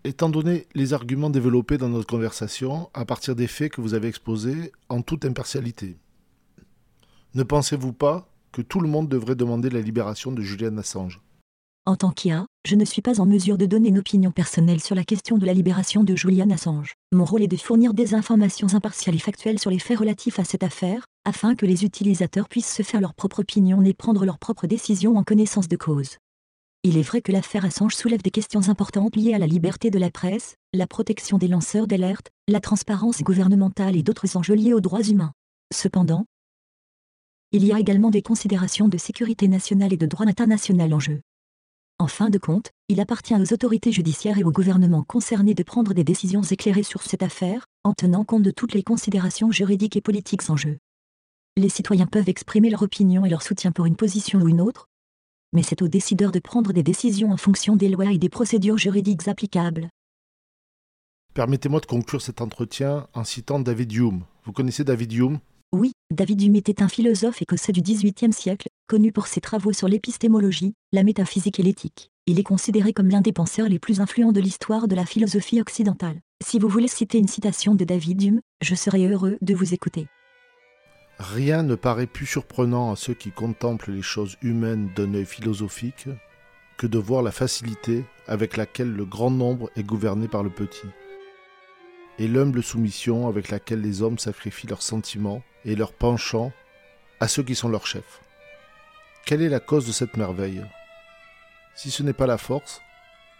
Étant 0.05 0.29
donné 0.29 0.69
les 0.77 0.93
arguments 0.93 1.29
développés 1.29 1.77
dans 1.77 1.89
notre 1.89 2.07
conversation, 2.07 2.89
à 2.95 3.05
partir 3.05 3.35
des 3.35 3.49
faits 3.49 3.73
que 3.73 3.81
vous 3.81 3.95
avez 3.95 4.07
exposés 4.07 4.71
en 4.89 5.03
toute 5.03 5.25
impartialité, 5.25 5.97
ne 7.35 7.43
pensez-vous 7.43 7.93
pas 7.93 8.33
que 8.53 8.63
tout 8.63 8.79
le 8.79 8.89
monde 8.89 9.09
devrait 9.09 9.35
demander 9.35 9.71
la 9.71 9.81
libération 9.81 10.31
de 10.31 10.41
Julian 10.41 10.79
Assange? 10.79 11.21
En 11.89 11.95
tant 11.95 12.11
qu'IA, 12.11 12.49
je 12.67 12.75
ne 12.75 12.85
suis 12.85 13.01
pas 13.01 13.21
en 13.21 13.27
mesure 13.27 13.57
de 13.57 13.65
donner 13.65 13.91
une 13.91 13.99
opinion 13.99 14.33
personnelle 14.33 14.81
sur 14.81 14.97
la 14.97 15.05
question 15.05 15.39
de 15.39 15.47
la 15.47 15.55
libération 15.55 16.03
de 16.03 16.17
Julian 16.17 16.51
Assange. 16.51 16.95
Mon 17.13 17.25
rôle 17.25 17.45
est 17.45 17.49
de 17.49 17.57
fournir 17.57 17.95
des 17.95 18.13
informations 18.15 18.75
impartiales 18.75 19.15
et 19.15 19.21
factuelles 19.21 19.61
sur 19.61 19.71
les 19.71 19.79
faits 19.79 20.01
relatifs 20.01 20.41
à 20.41 20.45
cette 20.45 20.65
affaire, 20.65 21.07
afin 21.25 21.55
que 21.55 21.65
les 21.65 21.85
utilisateurs 21.85 22.49
puissent 22.49 22.75
se 22.75 22.83
faire 22.83 23.01
leur 23.01 23.15
propre 23.15 23.39
opinion 23.39 23.81
et 23.83 23.95
prendre 23.95 24.25
leurs 24.25 24.41
propres 24.41 24.67
décisions 24.67 25.17
en 25.17 25.23
connaissance 25.23 25.69
de 25.69 25.77
cause. 25.77 26.17
Il 26.83 26.99
est 26.99 27.03
vrai 27.03 27.23
que 27.23 27.31
l'affaire 27.31 27.65
Assange 27.65 27.95
soulève 27.95 28.23
des 28.23 28.33
questions 28.33 28.69
importantes 28.69 29.15
liées 29.15 29.35
à 29.35 29.39
la 29.39 29.47
liberté 29.47 29.93
de 29.93 30.01
la 30.01 30.11
presse, 30.11 30.57
la 30.73 30.89
protection 30.89 31.39
des 31.39 31.49
lanceurs 31.49 31.87
d'alerte, 31.87 32.31
la 32.49 32.59
transparence 32.59 33.23
gouvernementale 33.23 33.95
et 33.95 34.03
d'autres 34.03 34.37
enjeux 34.37 34.55
liés 34.55 34.73
aux 34.73 34.81
droits 34.81 35.05
humains. 35.05 35.33
Cependant, 35.73 36.27
il 37.53 37.65
y 37.65 37.73
a 37.73 37.79
également 37.79 38.11
des 38.11 38.23
considérations 38.23 38.89
de 38.89 38.99
sécurité 38.99 39.47
nationale 39.47 39.93
et 39.93 39.97
de 39.97 40.07
droit 40.07 40.27
international 40.27 40.93
en 40.93 40.99
jeu. 40.99 41.21
En 41.99 42.09
fin 42.09 42.29
de 42.29 42.37
compte, 42.37 42.73
il 42.89 43.01
appartient 43.01 43.35
aux 43.35 43.55
autorités 43.55 43.91
judiciaires 43.91 44.37
et 44.37 44.45
au 44.45 44.53
gouvernement 44.53 45.03
concernés 45.03 45.55
de 45.55 45.63
prendre 45.63 45.95
des 45.95 46.05
décisions 46.05 46.43
éclairées 46.43 46.83
sur 46.83 47.03
cette 47.03 47.23
affaire, 47.23 47.65
en 47.85 47.95
tenant 47.95 48.23
compte 48.23 48.43
de 48.43 48.51
toutes 48.51 48.75
les 48.75 48.83
considérations 48.83 49.51
juridiques 49.51 49.97
et 49.97 50.03
politiques 50.03 50.51
en 50.51 50.57
jeu. 50.59 50.77
Les 51.57 51.71
citoyens 51.71 52.07
peuvent 52.07 52.29
exprimer 52.29 52.69
leur 52.69 52.83
opinion 52.83 53.25
et 53.25 53.31
leur 53.31 53.43
soutien 53.43 53.73
pour 53.73 53.87
une 53.87 53.97
position 53.97 54.41
ou 54.41 54.49
une 54.49 54.61
autre, 54.61 54.89
mais 55.55 55.63
c'est 55.63 55.81
aux 55.81 55.89
décideurs 55.89 56.33
de 56.33 56.39
prendre 56.39 56.75
des 56.75 56.83
décisions 56.83 57.33
en 57.33 57.39
fonction 57.39 57.77
des 57.77 57.89
lois 57.89 58.13
et 58.13 58.19
des 58.19 58.29
procédures 58.29 58.77
juridiques 58.77 59.27
applicables. 59.27 59.89
Permettez-moi 61.33 61.81
de 61.81 61.87
conclure 61.87 62.21
cet 62.21 62.43
entretien 62.43 63.09
en 63.15 63.25
citant 63.25 63.59
David 63.59 63.93
Hume. 63.95 64.25
Vous 64.45 64.53
connaissez 64.53 64.85
David 64.85 65.15
Hume? 65.15 65.39
Oui, 65.73 65.93
David 66.13 66.43
Hume 66.43 66.57
était 66.57 66.83
un 66.83 66.89
philosophe 66.89 67.43
écossais 67.43 67.73
du 67.73 67.83
XVIIIe 67.83 68.33
siècle, 68.33 68.69
connu 68.87 69.11
pour 69.11 69.27
ses 69.27 69.41
travaux 69.41 69.73
sur 69.73 69.89
l'épistémologie, 69.89 70.75
la 70.93 71.03
métaphysique 71.03 71.59
et 71.59 71.63
l'éthique. 71.63 72.13
Il 72.27 72.39
est 72.39 72.45
considéré 72.45 72.93
comme 72.93 73.09
l'un 73.09 73.21
des 73.21 73.33
penseurs 73.33 73.69
les 73.69 73.79
plus 73.79 74.01
influents 74.01 74.33
de 74.33 74.41
l'histoire 74.41 74.89
de 74.89 74.95
la 74.95 75.05
philosophie 75.05 75.61
occidentale. 75.61 76.21
Si 76.45 76.59
vous 76.59 76.69
voulez 76.69 76.89
citer 76.89 77.19
une 77.19 77.29
citation 77.29 77.75
de 77.75 77.85
David 77.85 78.23
Hume, 78.23 78.41
je 78.63 78.75
serai 78.75 79.07
heureux 79.07 79.39
de 79.43 79.55
vous 79.55 79.75
écouter. 79.75 80.07
Rien 81.19 81.63
ne 81.63 81.75
paraît 81.75 82.07
plus 82.07 82.27
surprenant 82.27 82.93
à 82.93 82.97
ceux 82.97 83.15
qui 83.15 83.31
contemplent 83.31 83.91
les 83.91 84.03
choses 84.03 84.37
humaines 84.43 84.91
d'un 84.95 85.15
œil 85.15 85.25
philosophique 85.25 86.09
que 86.77 86.87
de 86.87 86.99
voir 86.99 87.23
la 87.23 87.33
facilité 87.33 88.05
avec 88.29 88.57
laquelle 88.57 88.93
le 88.93 89.05
grand 89.05 89.31
nombre 89.31 89.71
est 89.77 89.83
gouverné 89.83 90.29
par 90.29 90.43
le 90.43 90.51
petit, 90.51 90.89
et 92.19 92.29
l'humble 92.29 92.63
soumission 92.63 93.29
avec 93.29 93.51
laquelle 93.51 93.81
les 93.81 94.03
hommes 94.03 94.19
sacrifient 94.19 94.67
leurs 94.67 94.83
sentiments 94.83 95.43
et 95.65 95.77
leurs 95.77 95.93
penchants 95.93 96.53
à 97.21 97.29
ceux 97.29 97.43
qui 97.43 97.55
sont 97.55 97.69
leurs 97.69 97.87
chefs. 97.87 98.21
Quelle 99.25 99.43
est 99.43 99.49
la 99.49 99.61
cause 99.61 99.87
de 99.87 99.93
cette 99.93 100.17
merveille? 100.17 100.65
Si 101.75 101.91
ce 101.91 102.03
n'est 102.03 102.13
pas 102.13 102.27
la 102.27 102.39
force, 102.39 102.81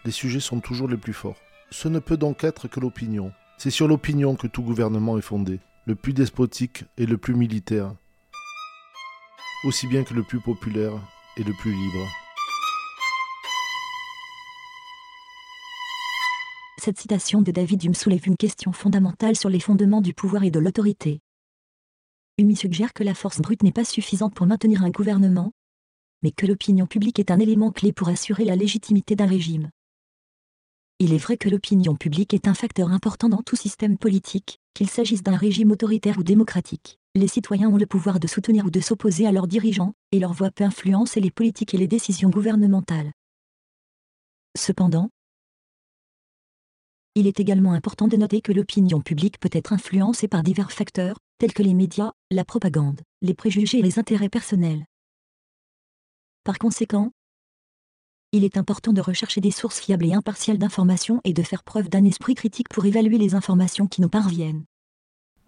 les 0.05 0.11
sujets 0.11 0.39
sont 0.39 0.59
toujours 0.59 0.87
les 0.87 0.97
plus 0.97 1.13
forts. 1.13 1.41
Ce 1.71 1.87
ne 1.87 1.99
peut 1.99 2.17
donc 2.17 2.43
être 2.43 2.67
que 2.67 2.79
l'opinion. 2.79 3.33
C'est 3.57 3.71
sur 3.71 3.87
l'opinion 3.87 4.35
que 4.35 4.47
tout 4.47 4.61
gouvernement 4.61 5.17
est 5.17 5.21
fondé, 5.21 5.59
le 5.85 5.95
plus 5.95 6.13
despotique 6.13 6.85
et 6.97 7.05
le 7.05 7.17
plus 7.17 7.33
militaire, 7.33 7.93
aussi 9.63 9.87
bien 9.87 10.03
que 10.03 10.13
le 10.13 10.23
plus 10.23 10.39
populaire 10.39 10.93
et 11.37 11.43
le 11.43 11.53
plus 11.53 11.71
libre. 11.71 12.07
Cette 16.87 17.01
citation 17.01 17.41
de 17.41 17.51
David 17.51 17.83
Hume 17.83 17.93
soulève 17.93 18.25
une 18.27 18.37
question 18.37 18.71
fondamentale 18.71 19.35
sur 19.35 19.49
les 19.49 19.59
fondements 19.59 19.99
du 19.99 20.13
pouvoir 20.13 20.45
et 20.45 20.51
de 20.51 20.59
l'autorité. 20.59 21.19
Hume 22.37 22.55
suggère 22.55 22.93
que 22.93 23.03
la 23.03 23.13
force 23.13 23.41
brute 23.41 23.61
n'est 23.61 23.73
pas 23.73 23.83
suffisante 23.83 24.33
pour 24.33 24.45
maintenir 24.45 24.83
un 24.85 24.89
gouvernement, 24.89 25.51
mais 26.23 26.31
que 26.31 26.45
l'opinion 26.45 26.87
publique 26.87 27.19
est 27.19 27.29
un 27.29 27.39
élément 27.39 27.73
clé 27.73 27.91
pour 27.91 28.07
assurer 28.07 28.45
la 28.45 28.55
légitimité 28.55 29.17
d'un 29.17 29.25
régime. 29.25 29.69
Il 30.99 31.11
est 31.11 31.17
vrai 31.17 31.35
que 31.35 31.49
l'opinion 31.49 31.97
publique 31.97 32.33
est 32.33 32.47
un 32.47 32.53
facteur 32.53 32.89
important 32.93 33.27
dans 33.27 33.43
tout 33.43 33.57
système 33.57 33.97
politique, 33.97 34.61
qu'il 34.73 34.89
s'agisse 34.89 35.23
d'un 35.23 35.35
régime 35.35 35.71
autoritaire 35.71 36.17
ou 36.17 36.23
démocratique. 36.23 36.99
Les 37.15 37.27
citoyens 37.27 37.67
ont 37.67 37.75
le 37.75 37.85
pouvoir 37.85 38.21
de 38.21 38.27
soutenir 38.27 38.65
ou 38.65 38.69
de 38.69 38.79
s'opposer 38.79 39.27
à 39.27 39.33
leurs 39.33 39.47
dirigeants, 39.47 39.91
et 40.13 40.19
leur 40.19 40.31
voix 40.31 40.51
peut 40.51 40.63
influencer 40.63 41.19
les 41.19 41.31
politiques 41.31 41.73
et 41.73 41.77
les 41.77 41.89
décisions 41.89 42.29
gouvernementales. 42.29 43.11
Cependant, 44.55 45.09
il 47.19 47.25
est 47.25 47.39
également 47.39 47.73
important 47.73 48.07
de 48.07 48.15
noter 48.15 48.41
que 48.41 48.51
l'opinion 48.51 49.01
publique 49.01 49.39
peut 49.39 49.49
être 49.51 49.73
influencée 49.73 50.27
par 50.27 50.43
divers 50.43 50.71
facteurs, 50.71 51.17
tels 51.39 51.51
que 51.51 51.63
les 51.63 51.73
médias, 51.73 52.11
la 52.29 52.45
propagande, 52.45 53.01
les 53.23 53.33
préjugés 53.33 53.79
et 53.79 53.81
les 53.81 53.97
intérêts 53.97 54.29
personnels. 54.29 54.85
Par 56.43 56.59
conséquent, 56.59 57.09
Il 58.33 58.43
est 58.43 58.57
important 58.57 58.93
de 58.93 59.01
rechercher 59.01 59.41
des 59.41 59.49
sources 59.49 59.79
fiables 59.79 60.05
et 60.05 60.13
impartiales 60.13 60.59
d'informations 60.59 61.21
et 61.23 61.33
de 61.33 61.41
faire 61.41 61.63
preuve 61.63 61.89
d'un 61.89 62.05
esprit 62.05 62.35
critique 62.35 62.69
pour 62.69 62.85
évaluer 62.85 63.17
les 63.17 63.33
informations 63.33 63.87
qui 63.87 64.01
nous 64.01 64.09
parviennent. 64.09 64.65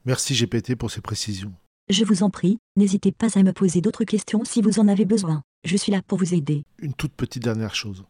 Merci 0.05 0.33
GPT 0.33 0.75
pour 0.75 0.89
ces 0.89 1.01
précisions. 1.01 1.53
Je 1.89 2.03
vous 2.03 2.23
en 2.23 2.31
prie, 2.31 2.57
n'hésitez 2.77 3.11
pas 3.11 3.37
à 3.37 3.43
me 3.43 3.53
poser 3.53 3.81
d'autres 3.81 4.05
questions 4.05 4.43
si 4.43 4.63
vous 4.63 4.79
en 4.79 4.87
avez 4.87 5.05
besoin. 5.05 5.43
Je 5.65 5.77
suis 5.77 5.91
là 5.91 6.01
pour 6.01 6.17
vous 6.17 6.33
aider. 6.33 6.63
Une 6.79 6.93
toute 6.93 7.13
petite 7.13 7.43
dernière 7.43 7.75
chose. 7.75 8.05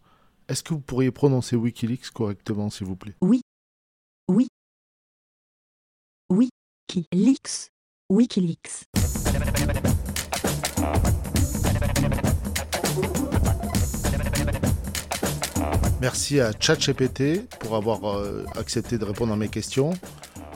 Est-ce 0.48 0.64
que 0.64 0.74
vous 0.74 0.80
pourriez 0.80 1.12
prononcer 1.12 1.56
Wikileaks 1.58 2.12
correctement, 2.12 2.70
s'il 2.70 2.88
vous 2.88 2.96
plaît? 2.96 3.16
Oui. 3.22 3.30
Oui. 3.30 3.42
Wikileaks. 6.96 7.72
Wikileaks. 8.10 8.86
Merci 16.02 16.40
à 16.40 16.52
ChatGPT 16.60 17.48
pour 17.60 17.76
avoir 17.76 18.06
euh, 18.18 18.44
accepté 18.58 18.98
de 18.98 19.06
répondre 19.06 19.34
à 19.34 19.36
mes 19.36 19.50
questions. 19.50 19.92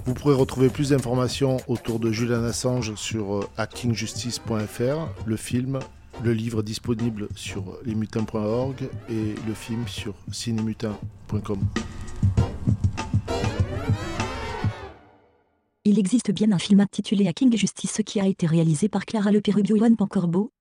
Vous 0.05 0.15
pourrez 0.15 0.33
retrouver 0.33 0.69
plus 0.69 0.89
d'informations 0.89 1.57
autour 1.67 1.99
de 1.99 2.11
Julian 2.11 2.43
Assange 2.43 2.95
sur 2.95 3.35
euh, 3.35 3.49
hackingjustice.fr, 3.57 5.25
le 5.25 5.37
film, 5.37 5.79
le 6.23 6.33
livre 6.33 6.63
disponible 6.63 7.27
sur 7.35 7.77
lesmutins.org 7.85 8.89
et 9.09 9.35
le 9.47 9.53
film 9.53 9.87
sur 9.87 10.15
cinemutin.com. 10.31 11.59
Il 15.85 15.99
existe 15.99 16.31
bien 16.31 16.53
un 16.53 16.59
film 16.59 16.79
intitulé 16.79 17.27
Hacking 17.27 17.57
Justice 17.57 17.99
qui 18.05 18.21
a 18.21 18.25
été 18.25 18.47
réalisé 18.47 18.87
par 18.87 19.05
Clara 19.05 19.33
Le 19.33 19.41
Perrubio 19.41 19.77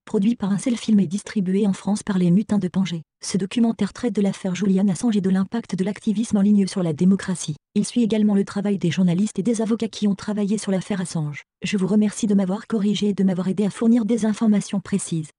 produit 0.04 0.34
par 0.34 0.50
un 0.50 0.58
seul 0.58 0.76
film 0.76 0.98
et 0.98 1.06
distribué 1.06 1.64
en 1.64 1.72
France 1.72 2.02
par 2.02 2.18
les 2.18 2.32
Mutins 2.32 2.58
de 2.58 2.66
Pangée. 2.66 3.02
Ce 3.24 3.38
documentaire 3.38 3.92
traite 3.92 4.16
de 4.16 4.20
l'affaire 4.20 4.56
Julian 4.56 4.88
Assange 4.88 5.16
et 5.16 5.20
de 5.20 5.30
l'impact 5.30 5.76
de 5.76 5.84
l'activisme 5.84 6.38
en 6.38 6.40
ligne 6.40 6.66
sur 6.66 6.82
la 6.82 6.92
démocratie. 6.92 7.54
Il 7.76 7.84
suit 7.84 8.02
également 8.02 8.34
le 8.34 8.44
travail 8.44 8.78
des 8.78 8.90
journalistes 8.90 9.38
et 9.38 9.44
des 9.44 9.62
avocats 9.62 9.86
qui 9.86 10.08
ont 10.08 10.16
travaillé 10.16 10.58
sur 10.58 10.72
l'affaire 10.72 11.00
Assange. 11.00 11.44
Je 11.62 11.76
vous 11.76 11.86
remercie 11.86 12.26
de 12.26 12.34
m'avoir 12.34 12.66
corrigé 12.66 13.10
et 13.10 13.14
de 13.14 13.22
m'avoir 13.22 13.46
aidé 13.46 13.64
à 13.64 13.70
fournir 13.70 14.04
des 14.04 14.26
informations 14.26 14.80
précises. 14.80 15.30